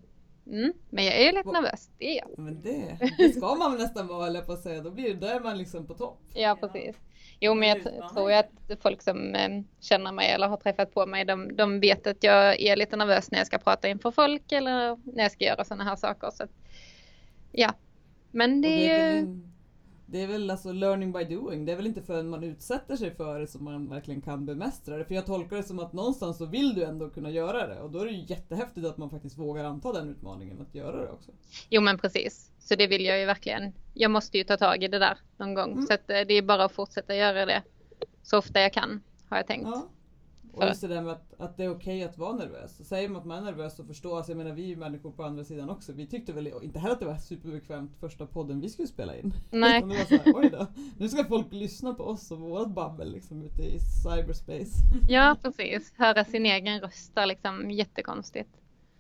mm, 0.50 0.74
men 0.90 1.06
jag 1.06 1.16
är 1.16 1.26
ju 1.26 1.32
lite 1.32 1.52
nervös. 1.52 1.90
Det 1.98 2.06
är 2.06 2.18
jag. 2.18 2.40
Men 2.40 2.62
det, 2.62 2.98
det 3.18 3.30
ska 3.30 3.56
man 3.56 3.78
nästan 3.78 4.08
vara 4.08 4.24
höll 4.24 4.36
jag 4.36 4.46
på 4.46 4.54
att 4.54 4.64
säga. 4.64 4.82
Då, 4.82 4.92
blir, 4.92 5.14
då 5.14 5.28
är 5.28 5.40
man 5.40 5.58
liksom 5.58 5.88
på 5.88 5.94
topp. 5.94 6.20
Ja, 6.34 6.58
precis. 6.62 6.96
Jo, 7.40 7.54
men 7.54 7.70
jag 7.70 7.84
tror 8.14 8.32
ju 8.32 8.38
att 8.38 8.82
folk 8.82 9.02
som 9.02 9.36
eh, 9.36 9.50
känner 9.80 10.12
mig 10.12 10.32
eller 10.32 10.48
har 10.48 10.58
träffat 10.58 10.94
på 10.94 11.06
mig, 11.06 11.26
de, 11.26 11.56
de 11.56 11.80
vet 11.80 12.08
att 12.08 12.24
jag 12.24 12.62
är 12.62 12.76
lite 12.76 12.96
nervös 12.96 13.32
när 13.32 13.38
jag 13.38 13.48
ska 13.48 13.58
prata 13.58 13.88
inför 13.88 14.12
folk 14.12 14.52
eller 14.52 14.98
när 15.16 15.24
jag 15.24 15.32
ska 15.32 15.46
göra 15.46 15.66
sådana 15.66 15.84
här 15.84 15.96
saker. 15.96 16.30
Så 16.34 16.44
att, 16.44 16.52
ja, 17.52 17.74
men 18.32 18.62
det 18.62 18.68
det 18.68 18.92
är 18.92 19.12
ju... 19.12 19.18
en, 19.18 19.54
det 20.12 20.24
är 20.24 20.28
väl 20.28 20.50
alltså 20.50 20.72
learning 20.72 21.12
by 21.12 21.24
doing. 21.24 21.66
Det 21.66 21.72
är 21.72 21.76
väl 21.76 21.88
inte 21.88 22.02
förrän 22.02 22.30
man 22.30 22.44
utsätter 22.44 22.96
sig 22.96 23.16
för 23.16 23.40
det 23.40 23.48
som 23.48 23.64
man 23.64 23.90
verkligen 23.90 24.22
kan 24.22 24.46
bemästra 24.46 24.98
det. 24.98 25.06
För 25.06 25.16
jag 25.16 25.26
tolkar 25.26 25.58
det 25.58 25.64
som 25.64 25.80
att 25.80 25.94
någonstans 25.94 26.38
så 26.38 26.46
vill 26.46 26.74
du 26.74 26.84
ändå 26.84 27.10
kunna 27.10 27.30
göra 27.30 27.68
det. 27.68 27.82
Och 27.82 27.92
då 27.92 28.00
är 28.00 28.06
det 28.06 28.12
ju 28.12 28.26
jättehäftigt 28.28 28.88
att 28.88 28.98
man 28.98 29.10
faktiskt 29.10 29.38
vågar 29.38 29.64
anta 29.64 29.94
den 29.94 30.10
utmaningen 30.10 30.62
att 30.62 30.76
göra 30.76 31.02
det 31.02 31.12
också. 31.12 31.32
Jo, 31.70 31.82
men 31.82 31.98
precis. 31.98 32.52
Så 32.60 32.76
det 32.76 32.88
vill 32.88 33.06
jag 33.06 33.20
ju 33.20 33.26
verkligen. 33.26 33.74
Jag 33.94 34.12
måste 34.12 34.38
ju 34.38 34.44
ta 34.44 34.58
tag 34.58 34.84
i 34.84 34.88
det 34.88 35.00
där 35.00 35.18
någon 35.38 35.54
gång. 35.54 35.72
Mm. 35.72 35.86
Så 35.86 35.94
eh, 35.94 36.00
det 36.28 36.34
är 36.34 36.42
bara 36.42 36.64
att 36.64 36.72
fortsätta 36.72 37.16
göra 37.16 37.46
det 37.46 37.64
så 38.24 38.38
ofta 38.38 38.62
jag 38.62 38.74
kan, 38.74 39.02
har 39.30 39.38
jag 39.38 39.48
tänkt. 39.48 39.68
Ja. 39.68 39.90
Och 40.64 40.68
just 40.70 40.82
det 40.82 40.88
där 40.88 41.02
med 41.02 41.12
att, 41.12 41.34
att 41.38 41.58
det 41.58 41.64
är 41.64 41.70
okej 41.70 42.04
att 42.04 42.18
vara 42.18 42.34
nervös. 42.36 42.78
Så 42.78 42.84
säger 42.84 43.10
man 43.10 43.22
att 43.22 43.26
man 43.28 43.38
är 43.38 43.42
nervös 43.42 43.76
så 43.76 43.84
förstå, 43.84 44.16
alltså 44.16 44.32
jag 44.32 44.38
menar 44.38 44.52
vi 44.52 44.64
är 44.64 44.68
ju 44.68 44.76
människor 44.76 45.12
på 45.12 45.24
andra 45.24 45.44
sidan 45.44 45.70
också. 45.70 45.94
Vi 45.94 46.08
tyckte 46.08 46.34
väl 46.34 46.52
inte 46.62 46.80
heller 46.80 46.94
att 46.94 47.00
det 47.00 47.06
var 47.06 47.18
superbekvämt 47.18 47.92
första 48.00 48.26
podden 48.26 48.62
vi 48.62 48.70
skulle 48.70 48.88
spela 48.88 49.18
in. 49.18 49.34
Nej, 49.52 49.78
Utan 49.78 49.90
det 49.90 49.98
var 49.98 50.06
såhär, 50.06 50.34
oj 50.36 50.50
då. 50.50 50.68
Nu 50.98 51.10
ska 51.10 51.24
folk 51.24 51.48
lyssna 51.54 51.94
på 51.94 52.04
oss 52.04 52.32
och 52.32 52.40
vårat 52.40 52.70
babbel 52.70 53.12
liksom 53.12 53.42
ute 53.42 53.62
i 53.62 53.80
cyberspace. 53.80 54.72
ja 55.10 55.36
precis. 55.42 55.94
Höra 55.98 56.26
sin 56.26 56.46
egen 56.46 56.80
röst 56.80 57.12
är 57.18 57.26
liksom 57.26 57.72
jättekonstigt. 57.72 58.50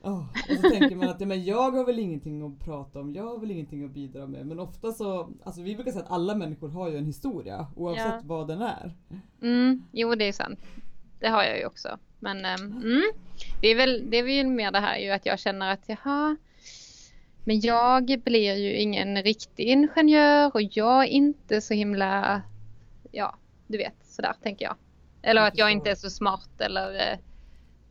Oh, 0.01 0.25
och 0.49 0.55
så 0.61 0.69
tänker 0.69 0.95
man 0.95 1.09
att 1.09 1.21
ja, 1.21 1.27
men 1.27 1.43
jag 1.43 1.71
har 1.71 1.85
väl 1.85 1.99
ingenting 1.99 2.41
att 2.41 2.59
prata 2.59 2.99
om, 2.99 3.13
jag 3.13 3.23
har 3.23 3.39
väl 3.39 3.51
ingenting 3.51 3.83
att 3.85 3.91
bidra 3.91 4.27
med. 4.27 4.45
Men 4.47 4.59
ofta 4.59 4.91
så, 4.91 5.29
alltså 5.43 5.61
vi 5.61 5.75
brukar 5.75 5.91
säga 5.91 6.03
att 6.03 6.11
alla 6.11 6.35
människor 6.35 6.69
har 6.69 6.89
ju 6.89 6.97
en 6.97 7.05
historia 7.05 7.67
oavsett 7.75 8.05
Ja. 8.05 8.21
vad 8.23 8.47
den 8.47 8.61
är. 8.61 8.95
Mm, 9.41 9.83
jo, 9.91 10.15
det 10.15 10.27
är 10.27 10.31
sant. 10.33 10.59
Det 11.19 11.27
har 11.27 11.43
jag 11.43 11.57
ju 11.57 11.65
också. 11.65 11.99
Men 12.19 12.45
ehm, 12.45 12.61
mm, 12.61 13.11
det 13.61 13.67
är 13.67 13.75
väl 13.75 14.09
det 14.09 14.17
är 14.17 14.23
väl 14.23 14.47
mer 14.47 14.71
det 14.71 14.79
här 14.79 14.97
ju 14.97 15.09
att 15.09 15.25
jag 15.25 15.39
känner 15.39 15.71
att 15.73 15.83
jaha, 15.87 16.37
men 17.43 17.59
jag 17.59 18.21
blir 18.25 18.53
ju 18.55 18.75
ingen 18.75 19.23
riktig 19.23 19.67
ingenjör 19.67 20.51
och 20.53 20.61
jag 20.61 21.03
är 21.03 21.07
inte 21.07 21.61
så 21.61 21.73
himla, 21.73 22.41
ja, 23.11 23.37
du 23.67 23.77
vet, 23.77 23.95
sådär 24.03 24.33
tänker 24.43 24.65
jag. 24.65 24.75
Eller 25.21 25.41
att 25.41 25.57
jag 25.57 25.71
inte 25.71 25.91
är 25.91 25.95
så 25.95 26.09
smart 26.09 26.61
eller... 26.61 27.11
eh, 27.11 27.17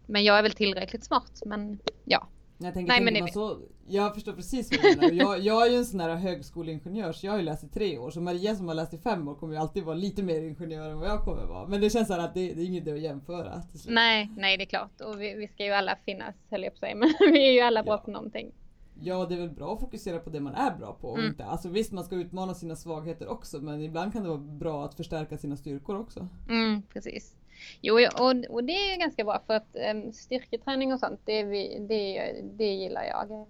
Men 0.07 0.25
jag 0.25 0.39
är 0.39 0.43
väl 0.43 0.53
tillräckligt 0.53 1.05
smart. 1.05 1.43
Men 1.47 1.79
ja. 2.05 2.29
Jag, 2.61 2.75
tänker, 2.75 2.89
Nej, 2.93 3.05
tänker 3.07 3.23
men 3.23 3.33
så, 3.33 3.59
jag 3.87 4.15
förstår 4.15 4.33
precis 4.33 4.71
vad 4.73 4.81
du 4.93 4.97
menar. 4.97 5.13
Jag, 5.25 5.41
jag 5.41 5.67
är 5.67 5.71
ju 5.71 5.77
en 5.77 5.85
sån 5.85 6.01
här 6.01 6.15
högskoleingenjör 6.17 7.13
så 7.13 7.27
jag 7.27 7.33
har 7.33 7.39
ju 7.39 7.45
läst 7.45 7.65
i 7.65 7.69
tre 7.69 7.99
år. 7.99 8.11
Så 8.11 8.21
Maria 8.21 8.57
som 8.57 8.69
har 8.69 8.75
läst 8.75 8.95
i 8.95 8.99
fem 8.99 9.29
år 9.29 9.35
kommer 9.35 9.55
ju 9.55 9.61
alltid 9.61 9.85
vara 9.85 9.95
lite 9.97 10.23
mer 10.23 10.43
ingenjör 10.43 10.91
än 10.91 10.99
vad 10.99 11.09
jag 11.09 11.25
kommer 11.25 11.45
vara. 11.47 11.67
Men 11.69 11.81
det 11.81 11.91
känns 11.91 12.09
så 12.09 12.15
att 12.15 12.35
det, 12.35 12.55
det 12.55 12.63
är 12.63 12.67
inget 12.67 12.89
att 12.89 13.01
jämföra. 13.01 13.63
Nej, 13.89 14.31
nej 14.37 14.57
det 14.57 14.65
är 14.65 14.67
klart. 14.67 15.01
Och 15.01 15.21
vi, 15.21 15.35
vi 15.35 15.49
ska 15.49 15.65
ju 15.65 15.73
alla 15.73 15.97
finnas 16.05 16.35
höll 16.51 16.63
jag 16.63 16.73
på 16.73 16.77
att 16.77 16.81
säga. 16.81 16.95
Men 16.97 17.33
vi 17.33 17.49
är 17.49 17.53
ju 17.53 17.61
alla 17.61 17.83
bra 17.83 17.93
Ja. 17.95 17.99
på 17.99 18.11
någonting. 18.11 18.53
Ja, 19.01 19.27
det 19.29 19.35
är 19.35 19.39
väl 19.41 19.51
bra 19.51 19.75
att 19.75 19.81
fokusera 19.81 20.19
på 20.19 20.31
det 20.31 20.41
man 20.41 20.55
är 20.55 20.77
bra 20.79 20.93
på. 21.01 21.09
Och 21.09 21.19
Mm. 21.19 21.31
inte, 21.31 21.45
alltså 21.45 21.69
visst, 21.69 21.93
man 21.93 22.05
ska 22.05 22.17
utmana 22.17 22.55
sina 22.55 22.77
svagheter 22.77 23.29
också, 23.29 23.59
men 23.61 23.83
ibland 23.83 24.13
kan 24.13 24.23
det 24.23 24.29
vara 24.29 24.39
bra 24.39 24.85
att 24.85 24.95
förstärka 24.95 25.39
sina 25.39 25.57
styrkor 25.57 25.99
också. 25.99 26.29
Mm, 26.49 26.83
precis. 26.93 27.35
Jo, 27.81 27.95
och, 27.95 28.35
och 28.55 28.65
det 28.65 28.73
är 28.73 28.99
ganska 28.99 29.25
bra 29.25 29.43
för 29.47 29.55
att 29.55 29.77
um, 29.95 30.13
styrketräning 30.13 30.93
och 30.93 31.01
sånt, 31.01 31.21
det, 31.25 31.43
vi, 31.43 31.79
det, 31.89 32.33
det 32.43 32.73
gillar 32.75 33.05
jag. 33.05 33.47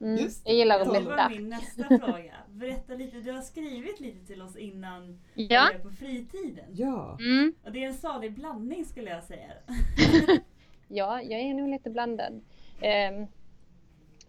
Mm, 0.00 0.16
Just 0.16 0.44
det. 0.44 0.50
jag 0.50 0.58
gillar 0.58 0.80
att 0.80 0.88
stark. 0.88 1.30
min 1.30 1.48
nästa 1.48 1.84
fråga. 1.88 2.34
Berätta 2.48 2.94
lite, 2.94 3.16
du 3.20 3.32
har 3.32 3.42
skrivit 3.42 4.00
lite 4.00 4.26
till 4.26 4.42
oss 4.42 4.56
innan 4.56 5.20
Ja. 5.34 5.68
du 5.72 5.78
är 5.78 5.82
på 5.82 5.90
fritiden. 5.90 6.64
Ja, 6.74 7.16
Mm, 7.20 7.54
Och 7.64 7.72
det 7.72 7.84
är 7.84 7.88
en 7.88 7.94
salig 7.94 8.32
blandning 8.32 8.84
skulle 8.84 9.10
jag 9.10 9.24
säga. 9.24 9.52
ja, 10.88 11.22
jag 11.22 11.40
är 11.40 11.54
nog 11.54 11.68
lite 11.68 11.90
blandad. 11.90 12.40
Ehm, 12.80 13.26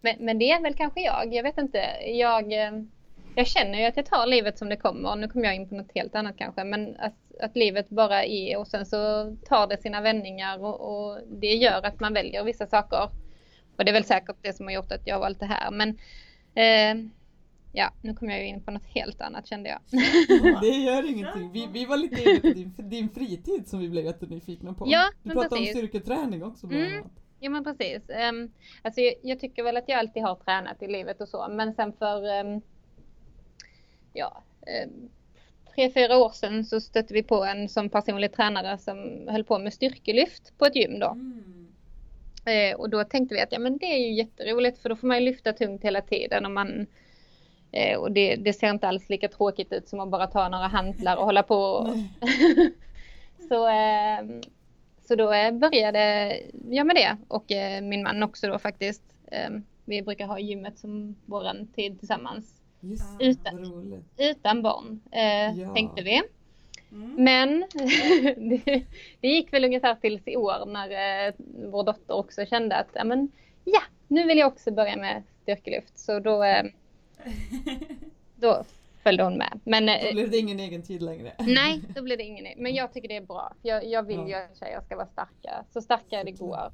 men, 0.02 0.16
men 0.20 0.40
det 0.40 0.52
är 0.52 0.62
väl 0.62 0.74
kanske 0.74 1.02
jag. 1.02 1.34
Jag 1.34 1.44
vet 1.44 1.58
inte. 1.58 1.78
Jag, 2.06 2.54
ehm, 2.54 2.92
jag 3.36 3.48
känner 3.48 3.80
ju 3.80 3.86
att 3.86 3.98
jag 3.98 4.06
tar 4.06 4.28
livet 4.28 4.58
som 4.58 4.70
det 4.70 4.78
kommer. 4.78 5.16
Nu 5.16 5.28
kommer 5.28 5.46
jag 5.46 5.56
in 5.56 5.70
på 5.70 5.76
något 5.76 5.92
helt 5.96 6.16
annat 6.16 6.38
kanske. 6.38 6.64
Men 6.64 6.96
att, 7.00 7.14
att 7.42 7.56
livet 7.56 7.90
bara 7.90 8.24
är 8.26 8.58
och 8.58 8.68
sen 8.68 8.86
så 8.86 9.36
tar 9.46 9.68
det 9.68 9.82
sina 9.82 10.02
vändningar 10.02 10.64
och, 10.64 10.82
och 10.82 11.20
det 11.28 11.54
gör 11.54 11.86
att 11.86 12.00
man 12.00 12.14
väljer 12.14 12.44
vissa 12.44 12.68
saker. 12.68 13.10
Och 13.78 13.86
det 13.86 13.92
är 13.92 13.94
väl 13.94 14.04
säkert 14.04 14.36
det 14.42 14.54
som 14.54 14.66
har 14.66 14.74
gjort 14.74 14.92
att 14.92 15.08
jag 15.08 15.16
har 15.16 15.20
valt 15.20 15.40
det 15.40 15.46
här. 15.46 15.72
Men 15.72 15.98
ehm, 16.56 17.12
ja, 17.74 17.94
nu 18.02 18.14
kommer 18.14 18.32
jag 18.32 18.42
ju 18.42 18.48
in 18.48 18.64
på 18.64 18.72
något 18.72 18.86
helt 18.86 19.22
annat 19.22 19.48
kände 19.48 19.70
jag. 19.70 19.80
det 20.62 20.68
gör 20.68 21.10
ingenting. 21.10 21.52
Vi, 21.52 21.68
vi 21.74 21.86
var 21.86 21.98
lite 21.98 22.22
inne 22.24 22.40
på 22.40 22.48
din, 22.48 22.74
din 22.78 23.10
fritid 23.10 23.68
som 23.68 23.80
vi 23.80 23.90
blev 23.90 24.06
jättenyfikna 24.06 24.74
på. 24.74 24.86
Ja, 24.88 25.10
du 25.24 25.30
pratade 25.32 25.50
precis. 25.50 25.76
om 25.76 25.80
styrketräning 25.80 26.44
också 26.44 26.68
bland 26.68 26.84
Mm. 26.84 26.98
annat. 26.98 27.12
Ja 27.40 27.50
men 27.50 27.64
precis. 27.64 28.02
Um, 28.30 28.52
alltså 28.82 29.02
jag, 29.02 29.14
jag 29.22 29.40
tycker 29.40 29.64
väl 29.64 29.78
att 29.78 29.90
jag 29.90 30.00
alltid 30.00 30.24
har 30.24 30.36
tränat 30.36 30.84
i 30.84 30.88
livet 30.88 31.22
och 31.22 31.30
så 31.30 31.48
men 31.50 31.74
sen 31.74 31.94
för 31.94 32.30
ehm, 32.30 32.62
ja, 34.14 34.44
um, 34.86 35.10
tre, 35.80 35.92
fyra 35.92 36.18
år 36.18 36.30
sedan 36.30 36.66
så 36.66 36.82
stötte 36.82 37.14
vi 37.14 37.24
på 37.24 37.44
en 37.44 37.70
som 37.70 37.90
personlig 37.90 38.34
tränare 38.34 38.78
som 38.78 39.28
höll 39.28 39.44
på 39.44 39.60
med 39.60 39.74
styrkelyft 39.74 40.58
på 40.58 40.66
ett 40.66 40.76
gym 40.76 41.00
då. 41.00 41.08
Mm. 41.08 41.68
Eh, 42.46 42.80
och 42.80 42.90
då 42.90 43.04
tänkte 43.04 43.36
vi 43.36 43.42
att 43.42 43.52
ja 43.52 43.60
men 43.60 43.78
det 43.78 43.86
är 43.86 43.98
ju 43.98 44.14
jätteroligt 44.14 44.78
för 44.82 44.90
då 44.90 44.96
får 44.96 45.08
man 45.08 45.18
ju 45.18 45.26
lyfta 45.26 45.54
tungt 45.54 45.84
hela 45.84 46.02
tiden 46.02 46.46
och 46.46 46.52
man 46.52 46.88
eh, 47.72 47.98
och 47.98 48.12
det, 48.12 48.36
det 48.36 48.54
ser 48.54 48.70
inte 48.70 48.88
alls 48.88 49.10
lika 49.10 49.28
tråkigt 49.28 49.74
ut 49.74 49.88
som 49.88 50.00
att 50.00 50.10
bara 50.10 50.28
ta 50.28 50.50
några 50.50 50.68
hantlar 50.68 51.18
och 51.18 51.26
hålla 51.26 51.44
på 51.44 51.56
och, 51.56 51.88
så, 53.50 53.68
eh, 53.68 54.42
så 55.08 55.16
då 55.16 55.34
eh, 55.34 55.52
började 55.52 56.34
jag 56.70 56.88
med 56.88 56.96
det 56.96 57.18
och 57.28 57.52
eh, 57.52 57.82
min 57.82 58.04
man 58.04 58.24
också 58.24 58.48
då 58.48 58.60
faktiskt. 58.60 59.04
Eh, 59.32 59.50
vi 59.86 60.02
brukar 60.02 60.28
ha 60.28 60.40
gymmet 60.40 60.80
som 60.80 61.16
våran 61.26 61.68
tid 61.68 62.00
tillsammans 62.00 62.59
Just 62.82 63.04
Utan- 63.20 64.04
utan 64.18 64.62
barn 64.62 65.02
eh, 65.12 65.60
Ja. 65.60 65.74
tänkte 65.74 66.02
vi. 66.04 66.22
Mm. 66.92 67.16
Men 67.24 67.66
det, 68.50 68.84
det 69.22 69.28
gick 69.28 69.54
väl 69.54 69.66
ungefär 69.66 69.96
tills 69.96 70.22
i 70.28 70.36
år 70.36 70.66
när 70.66 71.28
eh, 71.28 71.34
vår 71.72 71.84
dotter 71.84 72.14
också 72.16 72.46
kände 72.46 72.76
att 72.76 72.88
ja, 72.94 73.04
men, 73.04 73.32
ja, 73.64 73.82
nu 74.08 74.24
vill 74.28 74.38
jag 74.38 74.48
också 74.48 74.72
börja 74.72 74.96
med 74.98 75.24
styrkelyft. 75.42 76.00
Så 76.00 76.20
då, 76.20 76.44
eh, 76.44 76.64
då 78.36 78.64
följde 79.04 79.24
hon 79.24 79.38
med. 79.38 79.60
Men 79.64 79.86
Då 79.86 79.92
eh, 79.92 80.14
blev 80.14 80.30
det 80.32 80.38
ingen 80.38 80.60
egen 80.60 80.82
tid 80.84 81.02
längre. 81.02 81.32
nej, 81.40 81.82
då 81.96 82.02
blir 82.02 82.18
det 82.18 82.24
ingen 82.24 82.48
Men 82.64 82.76
jag 82.76 82.94
tycker 82.94 83.08
det 83.08 83.16
är 83.18 83.22
bra. 83.22 83.54
Jag, 83.62 83.86
jag 83.86 84.04
vill 84.04 84.18
Ja. 84.20 84.28
ju 84.28 84.34
att 84.34 84.58
tjejer 84.60 84.82
ska 84.82 84.96
vara 84.96 85.08
starka. 85.08 85.66
Så 85.74 85.82
starka 85.82 86.24
det 86.24 86.32
går. 86.32 86.72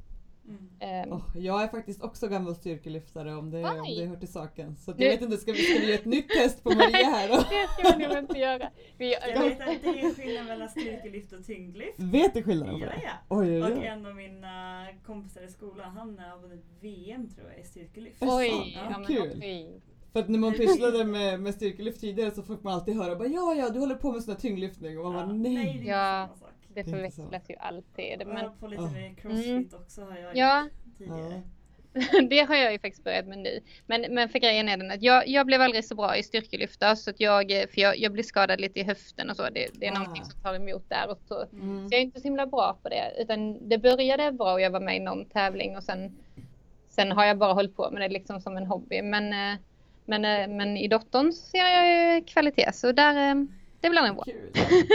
Mm. 0.48 1.12
Åh, 1.14 1.22
jag 1.36 1.64
är 1.64 1.68
faktiskt 1.68 2.04
också 2.04 2.28
gammal 2.28 2.56
styrkelyftare 2.56 3.36
om 3.36 3.52
det, 3.52 3.58
om 3.70 3.96
det 3.98 4.06
hör 4.06 4.16
till 4.16 4.32
saken. 4.32 4.76
Så 4.76 4.92
jag 4.92 5.10
vet 5.10 5.22
inte, 5.22 5.38
ska 5.38 5.52
vi, 5.52 5.58
ska 5.58 5.80
vi 5.80 5.86
göra 5.86 5.96
ett 6.00 6.06
nytt 6.06 6.30
test 6.30 6.64
på 6.64 6.70
Maria 6.70 7.08
här 7.08 7.30
då? 7.30 7.36
det 7.50 7.68
ska 7.90 7.98
vi 7.98 8.08
nog 8.08 8.18
inte 8.18 8.40
göra. 8.40 8.70
Vi, 8.98 9.14
Jag 9.14 9.42
vet 9.44 9.60
att 9.62 9.82
det 9.84 10.02
är 10.02 10.14
skillnad 10.16 10.46
mellan 10.46 10.70
styrkelyft 10.70 11.34
och 11.34 11.46
tyngdlyft. 11.46 12.00
Vet 12.00 12.34
du 12.34 12.44
skillnaden 12.44 12.80
på 12.80 12.86
Ja, 12.86 12.92
ja. 13.04 13.12
Oj, 13.38 13.50
oj, 13.50 13.64
Och 13.64 13.78
oj. 13.80 13.86
en 13.86 14.06
av 14.06 14.16
mina 14.16 14.86
kompisar 15.06 15.42
i 15.42 15.48
skolan, 15.48 15.92
han 15.98 16.20
har 16.20 16.42
vunnit 16.42 16.66
VM 16.82 17.30
tror 17.30 17.48
jag 17.52 17.60
i 17.60 17.64
styrkelyft. 17.64 18.18
Oj, 18.22 18.78
ja, 18.90 18.98
men, 18.98 19.06
Kul. 19.08 19.40
oj. 19.44 19.82
För 20.14 20.20
att 20.20 20.30
när 20.30 20.40
man 20.40 20.54
pysslade 20.54 21.06
med, 21.06 21.40
med 21.40 21.54
styrkelyft 21.54 22.02
tidigare 22.02 22.32
så 22.32 22.44
fick 22.44 22.64
man 22.64 22.74
alltid 22.74 22.96
höra 22.96 23.16
bara 23.16 23.28
ja, 23.28 23.54
ja, 23.56 23.70
du 23.70 23.80
håller 23.80 23.96
på 23.96 24.12
med 24.12 24.24
sån 24.24 24.34
här 24.34 24.42
tyngdlyftning 24.42 24.98
och 25.00 25.04
man 25.04 25.14
bara 25.14 25.26
nej, 25.26 25.54
det 25.54 25.60
är 25.60 25.64
nej. 25.64 25.76
inte 25.78 25.88
Ja. 25.90 26.28
samma 26.28 26.40
sak. 26.40 26.55
Det 26.76 26.82
Det 26.84 26.92
förväxlas 26.92 27.50
ju 27.50 27.56
alltid. 27.60 28.06
Jag 28.20 28.28
Men 28.28 28.38
har 28.38 28.50
på 28.60 28.68
lite 28.68 28.82
med 28.82 29.18
crossfit 29.20 29.74
också 29.74 30.02
har 30.02 30.18
jag 30.18 30.36
Ja. 30.38 30.68
tidigare. 30.98 31.42
det 32.30 32.40
har 32.40 32.56
jag 32.56 32.72
ju 32.72 32.80
faktiskt 32.80 33.04
börjat 33.04 33.28
med 33.28 33.38
nu. 33.38 33.60
Men, 33.86 34.02
men 34.10 34.30
för 34.30 34.40
grejen 34.40 34.70
är 34.70 34.78
den 34.78 34.92
att 34.92 35.02
jag, 35.02 35.28
jag 35.28 35.46
blev 35.46 35.62
aldrig 35.62 35.86
så 35.86 35.96
bra 35.96 36.18
i 36.18 36.24
styrkelyfta 36.24 36.96
så 36.96 37.10
att 37.10 37.20
jag, 37.20 37.52
för 37.52 37.82
jag, 37.82 37.98
jag 37.98 38.12
blir 38.12 38.24
skadad 38.24 38.62
lite 38.62 38.80
i 38.80 38.84
höften 38.84 39.30
och 39.30 39.36
så. 39.36 39.44
Det, 39.44 39.68
det 39.74 39.88
är 39.88 39.92
Ah. 39.92 40.00
någonting 40.00 40.26
som 40.26 40.42
tar 40.42 40.54
emot 40.56 40.90
där 40.90 41.10
och 41.10 41.20
så. 41.28 41.46
Mm. 41.54 41.90
Så 41.90 41.94
jag 41.96 42.00
är 42.00 42.04
inte 42.04 42.20
så 42.20 42.24
himla 42.28 42.46
bra 42.46 42.78
på 42.84 42.90
det. 42.90 43.14
Utan 43.18 43.70
det 43.70 43.78
började 43.78 44.32
bra 44.32 44.54
och 44.54 44.62
jag 44.62 44.72
var 44.72 44.80
med 44.80 44.96
i 44.96 45.00
någon 45.00 45.26
tävling 45.26 45.78
och 45.78 45.84
sen, 45.84 46.16
sen 46.90 47.12
har 47.12 47.26
jag 47.26 47.38
bara 47.38 47.54
hållit 47.54 47.76
på 47.76 47.92
med 47.92 48.02
det 48.02 48.10
liksom 48.10 48.42
som 48.42 48.58
en 48.58 48.66
hobby. 48.68 49.02
Men, 49.02 49.34
eh, 49.54 49.60
men, 50.06 50.26
eh, 50.26 50.48
men 50.56 50.78
i 50.78 50.88
dottern 50.88 51.32
så 51.34 51.46
ser 51.50 51.58
jag 51.68 52.16
ju 52.16 52.24
kvalitet 52.26 52.72
så 52.74 52.92
där, 52.92 53.48
det 53.86 53.90
blir 53.90 54.02
nog 54.02 54.16
bra. 54.16 54.24
Kul. 54.24 54.52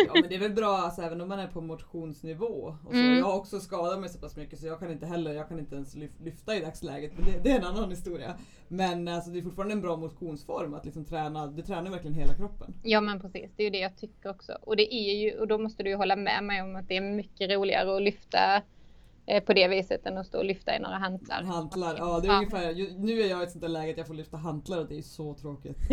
Ja 0.06 0.12
men 0.14 0.28
det 0.28 0.34
är 0.34 0.38
väl 0.38 0.52
bra 0.52 0.76
alltså, 0.76 1.02
även 1.02 1.20
om 1.20 1.28
man 1.28 1.38
är 1.38 1.46
på 1.46 1.60
motionsnivå. 1.60 2.76
Och 2.84 2.92
så. 2.92 2.98
Mm. 2.98 3.18
Jag 3.18 3.24
har 3.24 3.36
också 3.36 3.60
skadat 3.60 4.00
mig 4.00 4.08
så 4.08 4.18
pass 4.18 4.36
mycket 4.36 4.58
så 4.58 4.66
jag 4.66 4.78
kan 4.78 4.90
inte 4.90 5.06
heller, 5.06 5.32
jag 5.32 5.48
kan 5.48 5.58
inte 5.58 5.74
ens 5.74 5.96
lyf- 5.96 6.24
lyfta 6.24 6.56
i 6.56 6.60
dagsläget. 6.60 7.12
Men 7.16 7.24
det, 7.24 7.40
det 7.42 7.50
är 7.50 7.58
en 7.58 7.64
annan 7.64 7.90
historia. 7.90 8.34
Men 8.68 9.08
alltså, 9.08 9.30
det 9.30 9.38
är 9.38 9.42
fortfarande 9.42 9.74
en 9.74 9.80
bra 9.80 9.96
motionsform 9.96 10.74
att 10.74 10.84
liksom 10.84 11.04
träna, 11.04 11.46
det 11.46 11.62
tränar 11.62 11.90
verkligen 11.90 12.14
hela 12.14 12.34
kroppen. 12.34 12.74
Ja 12.82 13.00
men 13.00 13.20
precis, 13.20 13.50
det 13.56 13.62
är 13.62 13.64
ju 13.64 13.70
det 13.70 13.78
jag 13.78 13.96
tycker 13.96 14.30
också. 14.30 14.52
Och 14.62 14.76
det 14.76 14.94
är 14.94 15.14
ju, 15.14 15.38
och 15.38 15.48
då 15.48 15.58
måste 15.58 15.82
du 15.82 15.90
ju 15.90 15.96
hålla 15.96 16.16
med 16.16 16.44
mig 16.44 16.62
om 16.62 16.76
att 16.76 16.88
det 16.88 16.96
är 16.96 17.00
mycket 17.00 17.50
roligare 17.50 17.96
att 17.96 18.02
lyfta 18.02 18.62
på 19.46 19.52
det 19.52 19.68
viset 19.68 20.06
än 20.06 20.18
att 20.18 20.26
stå 20.26 20.38
och 20.38 20.44
lyfta 20.44 20.76
i 20.76 20.78
några 20.78 20.96
hantlar. 20.96 21.42
Hantlar, 21.42 21.94
ja 21.98 22.20
det 22.20 22.26
är 22.28 22.32
Ja. 22.32 22.36
ungefär, 22.38 22.98
nu 22.98 23.20
är 23.20 23.26
jag 23.30 23.40
i 23.40 23.42
ett 23.44 23.50
sånt 23.50 23.62
där 23.62 23.68
läge 23.68 23.90
att 23.92 23.98
jag 23.98 24.06
får 24.06 24.14
lyfta 24.14 24.36
hantlar 24.36 24.78
och 24.78 24.88
det 24.88 24.98
är 24.98 25.02
så 25.02 25.34
tråkigt. 25.34 25.76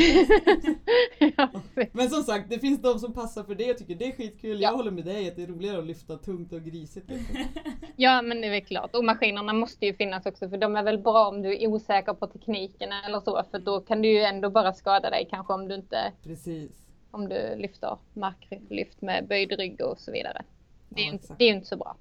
Ja, 1.38 1.50
Men 1.91 2.10
som 2.10 2.23
sagt, 2.23 2.50
det 2.50 2.60
finns 2.60 2.82
de 2.82 3.00
som 3.00 3.13
passar 3.13 3.43
för 3.43 3.56
det 3.56 3.71
och 3.71 3.78
tycker 3.78 3.95
det 3.95 4.06
är 4.06 4.12
skitkul. 4.12 4.62
Ja. 4.62 4.69
Jag 4.69 4.78
håller 4.78 4.91
med 4.91 5.06
dig 5.06 5.28
att 5.30 5.36
det 5.36 5.43
är 5.43 5.47
roligare 5.47 5.78
att 5.80 5.86
lyfta 5.86 6.17
tungt 6.17 6.54
och 6.54 6.62
grisigt. 6.63 7.10
Liksom. 7.10 7.36
ja 7.95 8.21
men 8.21 8.41
det 8.41 8.47
är 8.47 8.52
väl 8.52 8.65
klart. 8.65 8.95
Och 8.95 9.04
maskinerna 9.04 9.54
måste 9.54 9.86
ju 9.86 9.93
finnas 9.93 10.26
också 10.26 10.50
för 10.50 10.58
de 10.58 10.76
är 10.76 10.84
väl 10.84 10.97
bra 11.00 11.28
om 11.28 11.41
du 11.41 11.54
är 11.63 11.67
osäker 11.67 12.13
på 12.13 12.28
tekniken 12.28 12.89
eller 13.08 13.19
så. 13.19 13.43
För 13.52 13.60
då 13.60 13.80
kan 13.82 14.02
du 14.02 14.08
ju 14.10 14.19
ändå 14.21 14.50
bara 14.50 14.73
skada 14.73 15.10
dig 15.10 15.28
kanske 15.32 15.54
om 15.54 15.67
du 15.67 15.76
inte 15.76 16.12
Precis. 16.23 16.71
om 17.12 17.30
du 17.30 17.56
lyfter 17.56 17.97
marklyft 18.13 19.02
med 19.02 19.28
böjd 19.28 19.52
rygg 19.52 19.82
och 19.82 20.00
så 20.00 20.12
vidare. 20.12 20.41
Det 20.89 21.02
är, 21.02 21.06
Ja, 21.06 21.12
ju 21.12 21.19
det 21.38 21.43
är 21.43 21.47
ju 21.50 21.54
inte 21.56 21.67
så 21.67 21.78
bra. 21.78 21.95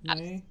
Nej. 0.00 0.44